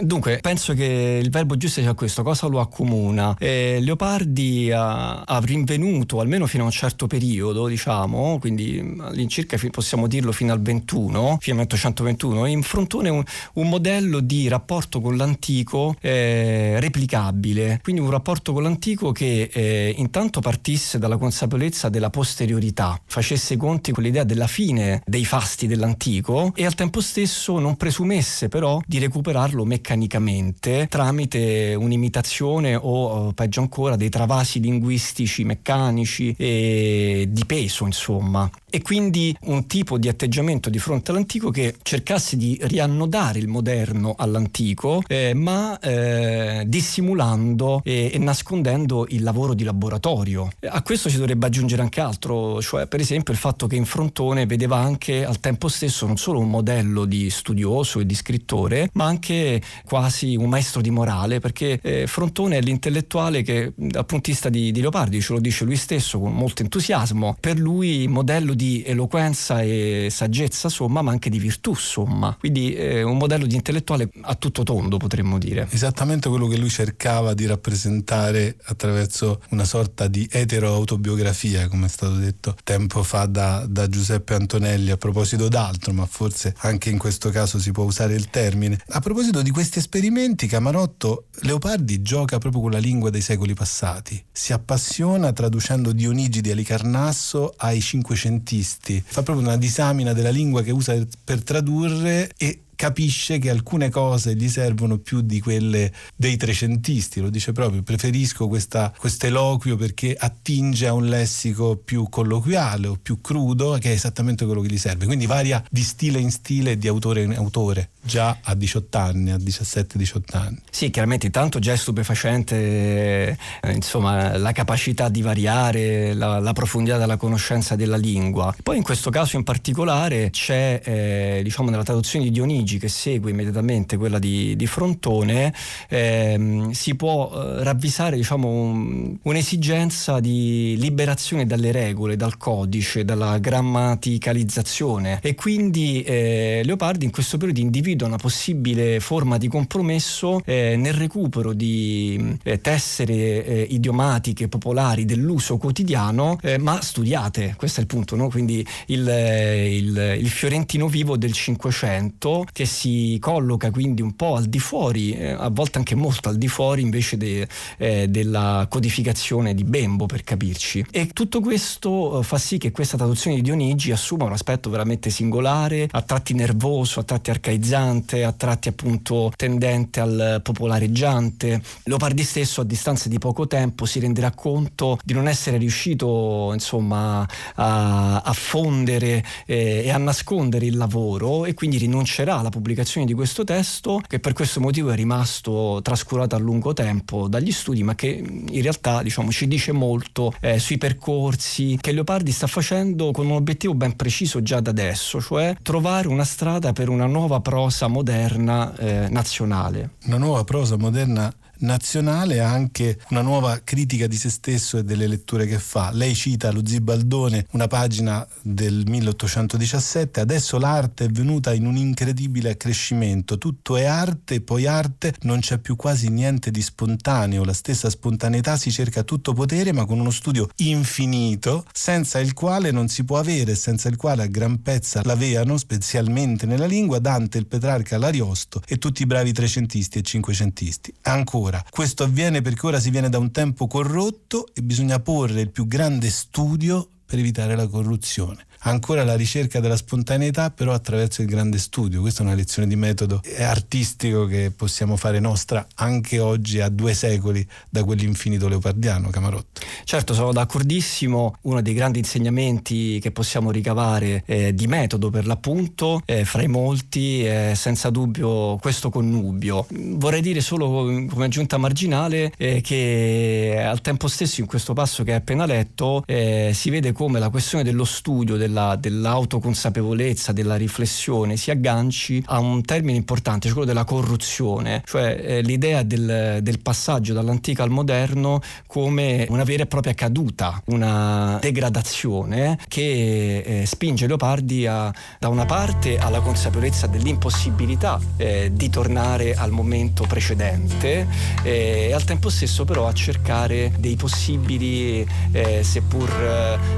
Dunque, 0.00 0.38
penso 0.40 0.74
che 0.74 1.20
il 1.22 1.30
verbo 1.30 1.56
giusto 1.56 1.80
sia 1.80 1.94
questo, 1.94 2.22
cosa 2.22 2.48
lo 2.48 2.58
accomuna? 2.60 3.36
Eh, 3.38 3.78
Leopardi 3.80 4.72
ha, 4.72 5.22
ha, 5.22 5.40
rinvenuto, 5.40 6.20
almeno 6.20 6.46
fino 6.46 6.64
a 6.64 6.66
un 6.66 6.72
certo 6.72 7.06
periodo, 7.06 7.68
diciamo, 7.68 8.38
quindi 8.40 8.96
all'incirca 9.00 9.56
possiamo 9.70 10.06
dirlo 10.06 10.32
fino 10.32 10.52
al 10.52 10.60
21, 10.60 11.38
fino 11.40 11.60
al 11.60 11.66
1821, 11.68 12.46
in 12.46 12.62
frontone 12.62 13.08
un, 13.08 13.22
un 13.54 13.68
modello 13.68 14.20
di 14.20 14.48
rapporto 14.48 15.00
con 15.00 15.16
l'antico 15.16 15.94
eh, 16.00 16.76
replicabile, 16.80 17.80
quindi 17.82 18.00
un 18.00 18.10
rapporto 18.10 18.52
con 18.52 18.64
l'antico 18.64 19.12
che 19.12 19.48
eh, 19.52 19.94
intanto 19.96 20.40
partisse 20.40 20.98
dalla 20.98 21.16
consapevolezza 21.16 21.88
della 21.88 22.10
posteriorità, 22.10 23.00
facesse 23.06 23.56
conti 23.56 23.92
con 23.92 24.02
l'idea 24.02 24.24
della 24.24 24.48
fine 24.48 25.02
dei 25.06 25.24
fasti 25.24 25.66
dell'antico 25.66 26.52
e 26.56 26.66
al 26.66 26.74
tempo 26.74 27.00
stesso 27.00 27.58
non 27.58 27.76
presumesse 27.76 28.48
però 28.48 28.80
di 28.86 28.98
recuperarlo 28.98 29.64
meccanicamente 29.64 29.83
meccanicamente 29.84 30.86
tramite 30.88 31.74
un'imitazione 31.78 32.74
o 32.74 33.32
peggio 33.34 33.60
ancora 33.60 33.96
dei 33.96 34.08
travasi 34.08 34.58
linguistici 34.60 35.44
meccanici 35.44 36.34
e 36.38 37.26
di 37.28 37.44
peso 37.44 37.84
insomma 37.84 38.50
e 38.74 38.82
quindi 38.82 39.36
un 39.42 39.68
tipo 39.68 39.98
di 39.98 40.08
atteggiamento 40.08 40.68
di 40.68 40.80
fronte 40.80 41.12
all'antico 41.12 41.50
che 41.50 41.76
cercasse 41.80 42.36
di 42.36 42.58
riannodare 42.62 43.38
il 43.38 43.46
moderno 43.46 44.16
all'antico 44.18 45.00
eh, 45.06 45.32
ma 45.32 45.78
eh, 45.78 46.64
dissimulando 46.66 47.82
e, 47.84 48.10
e, 48.12 48.18
nascondendo 48.18 49.06
il 49.10 49.22
lavoro 49.22 49.54
di 49.54 49.62
laboratorio. 49.62 50.50
A 50.68 50.82
questo 50.82 51.08
si 51.08 51.18
dovrebbe 51.18 51.46
aggiungere 51.46 51.82
anche 51.82 52.00
altro, 52.00 52.60
cioè 52.60 52.88
per 52.88 52.98
esempio 52.98 53.32
il 53.32 53.38
fatto 53.38 53.68
che 53.68 53.76
in 53.76 53.84
Frontone 53.84 54.44
vedeva 54.44 54.78
anche 54.78 55.24
al 55.24 55.38
tempo 55.38 55.68
stesso 55.68 56.06
non 56.06 56.16
solo 56.16 56.40
un 56.40 56.50
modello 56.50 57.04
di 57.04 57.30
studioso 57.30 58.00
e 58.00 58.06
di 58.06 58.14
scrittore 58.16 58.90
ma 58.94 59.04
anche 59.04 59.62
quasi 59.84 60.36
un 60.36 60.48
maestro 60.48 60.80
di 60.80 60.90
morale 60.90 61.40
perché 61.40 61.78
eh, 61.82 62.06
Frontone 62.06 62.58
è 62.58 62.60
l'intellettuale 62.60 63.42
che 63.42 63.72
dal 63.76 64.06
punto 64.06 64.30
di 64.30 64.34
di, 64.54 64.72
di 64.72 64.80
Leopardi, 64.80 65.20
ce 65.20 65.32
lo 65.32 65.40
dice 65.40 65.64
lui 65.64 65.76
stesso 65.76 66.18
con 66.18 66.32
molto 66.32 66.62
entusiasmo, 66.62 67.36
per 67.38 67.58
lui 67.58 68.06
modello 68.08 68.54
di 68.54 68.82
eloquenza 68.86 69.62
e 69.62 70.08
saggezza, 70.10 70.68
somma, 70.68 71.02
ma 71.02 71.10
anche 71.10 71.28
di 71.30 71.38
virtù, 71.38 71.74
somma. 71.74 72.36
Quindi 72.38 72.74
eh, 72.74 73.02
un 73.02 73.16
modello 73.16 73.46
di 73.46 73.54
intellettuale 73.54 74.08
a 74.22 74.34
tutto 74.34 74.62
tondo, 74.62 74.96
potremmo 74.96 75.38
dire. 75.38 75.66
Esattamente 75.70 76.28
quello 76.28 76.46
che 76.46 76.56
lui 76.56 76.70
cercava 76.70 77.34
di 77.34 77.46
rappresentare 77.46 78.56
attraverso 78.64 79.42
una 79.50 79.64
sorta 79.64 80.06
di 80.06 80.26
etero-autobiografia, 80.30 81.68
come 81.68 81.86
è 81.86 81.88
stato 81.88 82.14
detto 82.14 82.56
tempo 82.62 83.02
fa 83.02 83.26
da, 83.26 83.64
da 83.68 83.88
Giuseppe 83.88 84.34
Antonelli 84.34 84.90
a 84.90 84.96
proposito 84.96 85.48
d'altro, 85.48 85.92
ma 85.92 86.06
forse 86.06 86.54
anche 86.58 86.90
in 86.90 86.98
questo 86.98 87.30
caso 87.30 87.58
si 87.58 87.72
può 87.72 87.84
usare 87.84 88.14
il 88.14 88.30
termine. 88.30 88.78
A 88.88 89.00
proposito 89.00 89.42
di 89.42 89.50
questi 89.64 89.78
esperimenti, 89.78 90.46
Camarotto 90.46 91.26
Leopardi 91.40 92.02
gioca 92.02 92.38
proprio 92.38 92.60
con 92.62 92.70
la 92.70 92.78
lingua 92.78 93.10
dei 93.10 93.20
secoli 93.20 93.54
passati. 93.54 94.22
Si 94.30 94.52
appassiona 94.52 95.32
traducendo 95.32 95.92
Dionigi 95.92 96.40
di 96.40 96.50
Alicarnasso 96.50 97.52
ai 97.56 97.80
cinquecentesimi 97.80 98.52
artisti, 98.54 99.02
fa 99.04 99.22
proprio 99.22 99.46
una 99.46 99.56
disamina 99.56 100.12
della 100.12 100.30
lingua 100.30 100.62
che 100.62 100.70
usa 100.70 100.94
per 101.22 101.42
tradurre 101.42 102.30
e 102.36 102.60
capisce 102.76 103.38
che 103.38 103.50
alcune 103.50 103.90
cose 103.90 104.34
gli 104.34 104.48
servono 104.48 104.98
più 104.98 105.20
di 105.20 105.40
quelle 105.40 105.92
dei 106.16 106.36
trecentisti, 106.36 107.20
lo 107.20 107.30
dice 107.30 107.52
proprio, 107.52 107.82
preferisco 107.82 108.48
questo 108.48 108.92
eloquio 109.20 109.76
perché 109.76 110.14
attinge 110.18 110.86
a 110.86 110.92
un 110.92 111.06
lessico 111.06 111.76
più 111.76 112.08
colloquiale 112.08 112.86
o 112.86 112.98
più 113.00 113.20
crudo, 113.20 113.78
che 113.80 113.90
è 113.90 113.94
esattamente 113.94 114.44
quello 114.44 114.60
che 114.60 114.68
gli 114.68 114.78
serve, 114.78 115.06
quindi 115.06 115.26
varia 115.26 115.62
di 115.70 115.82
stile 115.82 116.18
in 116.18 116.30
stile 116.30 116.72
e 116.72 116.78
di 116.78 116.88
autore 116.88 117.22
in 117.22 117.34
autore, 117.34 117.90
già 118.02 118.38
a 118.42 118.54
18 118.54 118.98
anni, 118.98 119.30
a 119.30 119.36
17-18 119.36 120.20
anni. 120.32 120.58
Sì, 120.70 120.90
chiaramente 120.90 121.26
intanto 121.26 121.58
già 121.58 121.72
è 121.72 121.76
stupefacente 121.76 123.36
eh, 123.60 123.72
insomma, 123.72 124.36
la 124.36 124.52
capacità 124.52 125.08
di 125.08 125.22
variare, 125.22 126.14
la, 126.14 126.38
la, 126.38 126.52
profondità 126.52 126.98
della 126.98 127.16
conoscenza 127.16 127.76
della 127.76 127.96
lingua. 127.96 128.54
Poi 128.62 128.76
in 128.76 128.82
questo 128.82 129.10
caso 129.10 129.36
in 129.36 129.42
particolare 129.44 130.30
c'è, 130.30 130.80
eh, 130.82 131.40
diciamo, 131.42 131.70
nella 131.70 131.82
traduzione 131.82 132.24
di 132.24 132.30
Dionigi, 132.30 132.63
Luigi 132.64 132.78
che 132.78 132.88
segue 132.88 133.30
immediatamente 133.30 133.98
quella 133.98 134.18
di, 134.18 134.56
di 134.56 134.66
Frontone, 134.66 135.52
ehm, 135.88 136.70
si 136.70 136.94
può 136.94 137.30
eh, 137.30 137.62
ravvisare 137.62 138.16
diciamo, 138.16 138.48
un, 138.48 139.16
un'esigenza 139.22 140.18
di 140.18 140.76
liberazione 140.78 141.46
dalle 141.46 141.70
regole, 141.70 142.16
dal 142.16 142.38
codice, 142.38 143.04
dalla 143.04 143.38
grammaticalizzazione 143.38 145.18
e 145.20 145.34
quindi 145.34 146.02
eh, 146.02 146.62
Leopardi 146.64 147.04
in 147.04 147.10
questo 147.10 147.36
periodo 147.36 147.60
individua 147.60 148.06
una 148.06 148.16
possibile 148.16 148.98
forma 149.00 149.36
di 149.36 149.48
compromesso 149.48 150.40
eh, 150.44 150.76
nel 150.76 150.94
recupero 150.94 151.52
di 151.52 152.38
eh, 152.42 152.60
tessere 152.60 153.44
eh, 153.44 153.66
idiomatiche 153.68 154.48
popolari 154.48 155.04
dell'uso 155.04 155.58
quotidiano 155.58 156.38
eh, 156.40 156.58
ma 156.58 156.80
studiate, 156.80 157.54
questo 157.56 157.80
è 157.80 157.82
il 157.82 157.88
punto, 157.88 158.16
no? 158.16 158.28
quindi 158.28 158.66
il, 158.86 159.06
il, 159.06 160.16
il, 160.20 160.28
fiorentino 160.28 160.88
vivo 160.88 161.16
del 161.16 161.32
Cinquecento 161.32 162.46
che 162.54 162.66
si 162.66 163.18
colloca 163.20 163.72
quindi 163.72 164.00
un 164.00 164.14
po' 164.14 164.36
al 164.36 164.44
di 164.44 164.60
fuori, 164.60 165.12
eh, 165.12 165.32
a 165.32 165.50
volte 165.50 165.78
anche 165.78 165.96
molto 165.96 166.28
al 166.28 166.36
di 166.36 166.46
fuori 166.46 166.82
invece 166.82 167.16
de, 167.16 167.48
eh, 167.78 168.06
della 168.06 168.68
codificazione 168.70 169.54
di 169.54 169.64
Bembo 169.64 170.06
per 170.06 170.22
capirci. 170.22 170.86
E 170.92 171.08
tutto 171.08 171.40
questo 171.40 172.20
eh, 172.20 172.22
fa 172.22 172.38
sì 172.38 172.58
che 172.58 172.70
questa 172.70 172.96
traduzione 172.96 173.34
di 173.34 173.42
Dionigi 173.42 173.90
assuma 173.90 174.24
un 174.24 174.32
aspetto 174.32 174.70
veramente 174.70 175.10
singolare, 175.10 175.88
a 175.90 176.00
tratti 176.02 176.32
nervoso, 176.32 177.00
a 177.00 177.02
tratti 177.02 177.30
arcaizzante, 177.30 178.22
a 178.22 178.30
tratti 178.30 178.68
appunto 178.68 179.32
tendente 179.34 179.98
al 179.98 180.40
popolareggiante. 180.40 181.60
Leopardi 181.82 182.22
stesso 182.22 182.60
a 182.60 182.64
distanza 182.64 183.08
di 183.08 183.18
poco 183.18 183.48
tempo 183.48 183.84
si 183.84 183.98
renderà 183.98 184.30
conto 184.30 185.00
di 185.04 185.12
non 185.12 185.26
essere 185.26 185.56
riuscito 185.56 186.50
insomma 186.52 187.26
a, 187.56 188.20
a 188.20 188.32
fondere 188.32 189.24
eh, 189.44 189.82
e 189.84 189.90
a 189.90 189.98
nascondere 189.98 190.66
il 190.66 190.76
lavoro 190.76 191.46
e 191.46 191.54
quindi 191.54 191.78
rinuncerà 191.78 192.42
alla 192.44 192.50
pubblicazione 192.50 193.06
di 193.06 193.14
questo 193.14 193.42
testo 193.44 194.00
che 194.06 194.20
per 194.20 194.34
questo 194.34 194.60
motivo 194.60 194.90
è 194.90 194.94
rimasto 194.94 195.80
trascurato 195.82 196.36
a 196.36 196.38
lungo 196.38 196.74
tempo 196.74 197.26
dagli 197.26 197.50
studi 197.50 197.82
ma 197.82 197.94
che 197.94 198.06
in 198.06 198.62
realtà 198.62 199.02
diciamo, 199.02 199.30
ci 199.30 199.48
dice 199.48 199.72
molto 199.72 200.34
eh, 200.40 200.58
sui 200.58 200.76
percorsi 200.76 201.78
che 201.80 201.92
Leopardi 201.92 202.32
sta 202.32 202.46
facendo 202.46 203.10
con 203.12 203.26
un 203.26 203.32
obiettivo 203.32 203.74
ben 203.74 203.96
preciso 203.96 204.42
già 204.42 204.60
da 204.60 204.72
adesso, 204.74 205.20
cioè 205.20 205.54
trovare 205.62 206.08
una 206.08 206.24
strada 206.24 206.72
per 206.72 206.88
una 206.88 207.06
nuova 207.06 207.38
prosa 207.40 207.86
moderna 207.86 208.76
eh, 208.76 209.08
nazionale. 209.08 209.90
Una 210.06 210.18
nuova 210.18 210.42
prosa 210.42 210.76
moderna 210.76 211.32
nazionale 211.64 212.40
anche 212.40 212.98
una 213.10 213.22
nuova 213.22 213.60
critica 213.64 214.06
di 214.06 214.16
se 214.16 214.30
stesso 214.30 214.78
e 214.78 214.84
delle 214.84 215.06
letture 215.06 215.46
che 215.46 215.58
fa. 215.58 215.90
Lei 215.92 216.14
cita 216.14 216.52
lo 216.52 216.64
Zibaldone, 216.64 217.46
una 217.52 217.66
pagina 217.66 218.26
del 218.42 218.84
1817, 218.86 220.20
adesso 220.20 220.58
l'arte 220.58 221.06
è 221.06 221.08
venuta 221.08 221.52
in 221.52 221.66
un 221.66 221.76
incredibile 221.76 222.50
accrescimento, 222.50 223.38
tutto 223.38 223.76
è 223.76 223.84
arte, 223.84 224.40
poi 224.40 224.66
arte, 224.66 225.14
non 225.22 225.40
c'è 225.40 225.58
più 225.58 225.76
quasi 225.76 226.08
niente 226.08 226.50
di 226.50 226.62
spontaneo, 226.62 227.44
la 227.44 227.52
stessa 227.52 227.90
spontaneità 227.90 228.56
si 228.56 228.70
cerca 228.70 229.02
tutto 229.02 229.32
potere 229.32 229.72
ma 229.72 229.84
con 229.84 229.98
uno 229.98 230.10
studio 230.10 230.48
infinito, 230.56 231.64
senza 231.72 232.18
il 232.20 232.32
quale 232.34 232.70
non 232.70 232.88
si 232.88 233.04
può 233.04 233.18
avere, 233.18 233.54
senza 233.54 233.88
il 233.88 233.96
quale 233.96 234.22
a 234.22 234.26
gran 234.26 234.62
pezza 234.62 235.00
l'avevano, 235.04 235.56
specialmente 235.56 236.46
nella 236.46 236.66
lingua, 236.66 236.98
Dante, 236.98 237.38
il 237.38 237.46
Petrarca, 237.46 237.98
l'Ariosto 237.98 238.62
e 238.66 238.78
tutti 238.78 239.02
i 239.02 239.06
bravi 239.06 239.32
trecentisti 239.32 239.98
e 239.98 240.02
cinquecentisti. 240.02 240.92
Ancora, 241.02 241.53
ora. 241.54 241.64
Questo 241.70 242.02
avviene 242.04 242.42
perché 242.42 242.66
ora 242.66 242.80
si 242.80 242.90
viene 242.90 243.08
da 243.08 243.18
un 243.18 243.30
tempo 243.30 243.66
corrotto 243.66 244.46
e 244.52 244.62
bisogna 244.62 244.98
porre 244.98 245.42
il 245.42 245.50
più 245.50 245.66
grande 245.66 246.10
studio 246.10 246.88
per 247.06 247.18
evitare 247.18 247.54
la 247.54 247.68
corruzione 247.68 248.46
ancora 248.64 249.04
la 249.04 249.16
ricerca 249.16 249.60
della 249.60 249.76
spontaneità 249.76 250.50
però 250.50 250.72
attraverso 250.72 251.22
il 251.22 251.28
grande 251.28 251.58
studio. 251.58 252.00
Questa 252.00 252.22
è 252.22 252.26
una 252.26 252.34
lezione 252.34 252.68
di 252.68 252.76
metodo 252.76 253.22
artistico 253.38 254.26
che 254.26 254.52
possiamo 254.54 254.96
fare 254.96 255.20
nostra 255.20 255.66
anche 255.76 256.18
oggi 256.18 256.60
a 256.60 256.68
due 256.68 256.94
secoli 256.94 257.46
da 257.68 257.84
quell'infinito 257.84 258.48
leopardiano, 258.48 259.10
Camarotto. 259.10 259.60
Certo, 259.84 260.14
sono 260.14 260.32
d'accordissimo, 260.32 261.36
uno 261.42 261.62
dei 261.62 261.74
grandi 261.74 261.98
insegnamenti 261.98 262.98
che 263.00 263.10
possiamo 263.10 263.50
ricavare 263.50 264.22
eh, 264.26 264.54
di 264.54 264.66
metodo 264.66 265.10
per 265.10 265.26
l'appunto, 265.26 266.02
eh, 266.04 266.24
fra 266.24 266.42
i 266.42 266.48
molti, 266.48 267.24
è 267.24 267.52
senza 267.54 267.90
dubbio 267.90 268.56
questo 268.58 268.90
connubio. 268.90 269.66
Vorrei 269.70 270.20
dire 270.20 270.40
solo 270.40 270.66
come 271.08 271.24
aggiunta 271.24 271.56
marginale 271.58 272.32
eh, 272.36 272.60
che 272.60 273.62
al 273.64 273.80
tempo 273.80 274.08
stesso 274.08 274.40
in 274.40 274.46
questo 274.46 274.72
passo 274.72 275.04
che 275.04 275.10
hai 275.10 275.18
appena 275.18 275.46
letto 275.46 276.02
eh, 276.06 276.52
si 276.54 276.70
vede 276.70 276.92
come 276.92 277.18
la 277.18 277.28
questione 277.28 277.64
dello 277.64 277.84
studio, 277.84 278.36
del 278.36 278.52
della, 278.54 278.76
dell'autoconsapevolezza, 278.76 280.30
della 280.30 280.54
riflessione 280.54 281.36
si 281.36 281.50
agganci 281.50 282.22
a 282.26 282.38
un 282.38 282.62
termine 282.62 282.96
importante, 282.96 283.46
cioè 283.46 283.52
quello 283.52 283.66
della 283.66 283.84
corruzione, 283.84 284.82
cioè 284.86 285.20
eh, 285.20 285.40
l'idea 285.42 285.82
del, 285.82 286.38
del, 286.40 286.60
passaggio 286.60 287.12
dall'antico 287.12 287.62
al 287.62 287.70
moderno 287.70 288.40
come 288.66 289.26
una 289.28 289.42
vera 289.42 289.64
e 289.64 289.66
propria 289.66 289.92
caduta, 289.94 290.62
una 290.66 291.38
degradazione 291.40 292.58
che 292.68 293.38
eh, 293.40 293.66
spinge 293.66 294.06
Leopardi 294.06 294.66
a, 294.66 294.92
da 295.18 295.28
una 295.28 295.44
parte 295.44 295.98
alla 295.98 296.20
consapevolezza 296.20 296.86
dell'impossibilità 296.86 298.00
eh, 298.16 298.50
di 298.52 298.70
tornare 298.70 299.34
al 299.34 299.50
momento 299.50 300.04
precedente 300.06 301.06
eh, 301.42 301.88
e 301.88 301.92
al 301.92 302.04
tempo 302.04 302.28
stesso 302.28 302.64
però 302.64 302.86
a 302.86 302.92
cercare 302.92 303.72
dei 303.78 303.96
possibili, 303.96 305.06
eh, 305.32 305.62
seppur 305.62 306.10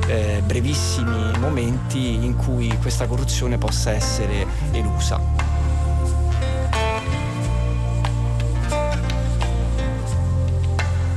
eh, 0.09 0.43
brevissimi 0.45 1.39
momenti 1.39 1.66
momenti 1.67 2.25
in 2.25 2.37
cui 2.37 2.69
questa 2.79 3.09
corruzione 3.09 3.59
possa 3.59 3.91
essere 3.91 4.47
elusa. 4.71 5.21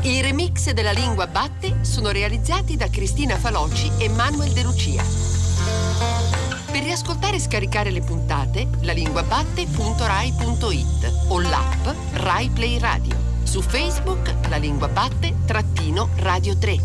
I 0.01 0.21
remix 0.21 0.71
della 0.71 0.91
lingua 0.91 1.27
batte 1.27 1.77
sono 1.81 2.09
realizzati 2.09 2.75
da 2.75 2.89
Cristina 2.89 3.37
Faloci 3.37 3.91
e 3.99 4.09
Manuel 4.09 4.51
De 4.51 4.63
Lucia. 4.63 5.03
Per 6.71 6.83
riascoltare 6.83 7.35
e 7.35 7.39
scaricare 7.39 7.91
le 7.91 8.01
puntate, 8.01 8.67
lalinguabatte.rai.it 8.81 11.25
o 11.27 11.39
l'app 11.39 11.87
Rai 12.13 12.49
Play 12.49 12.79
Radio. 12.79 13.15
Su 13.43 13.61
Facebook 13.61 14.33
la 14.49 14.57
lingua 14.57 14.87
batte 14.87 15.35
trattino 15.45 16.09
radio 16.15 16.57
3. 16.57 16.77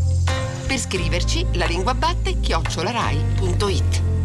Per 0.66 0.78
scriverci 0.78 1.46
la 1.52 1.66
lingua 1.66 1.94
batte 1.94 2.40
chiocciolarai.it. 2.40 4.24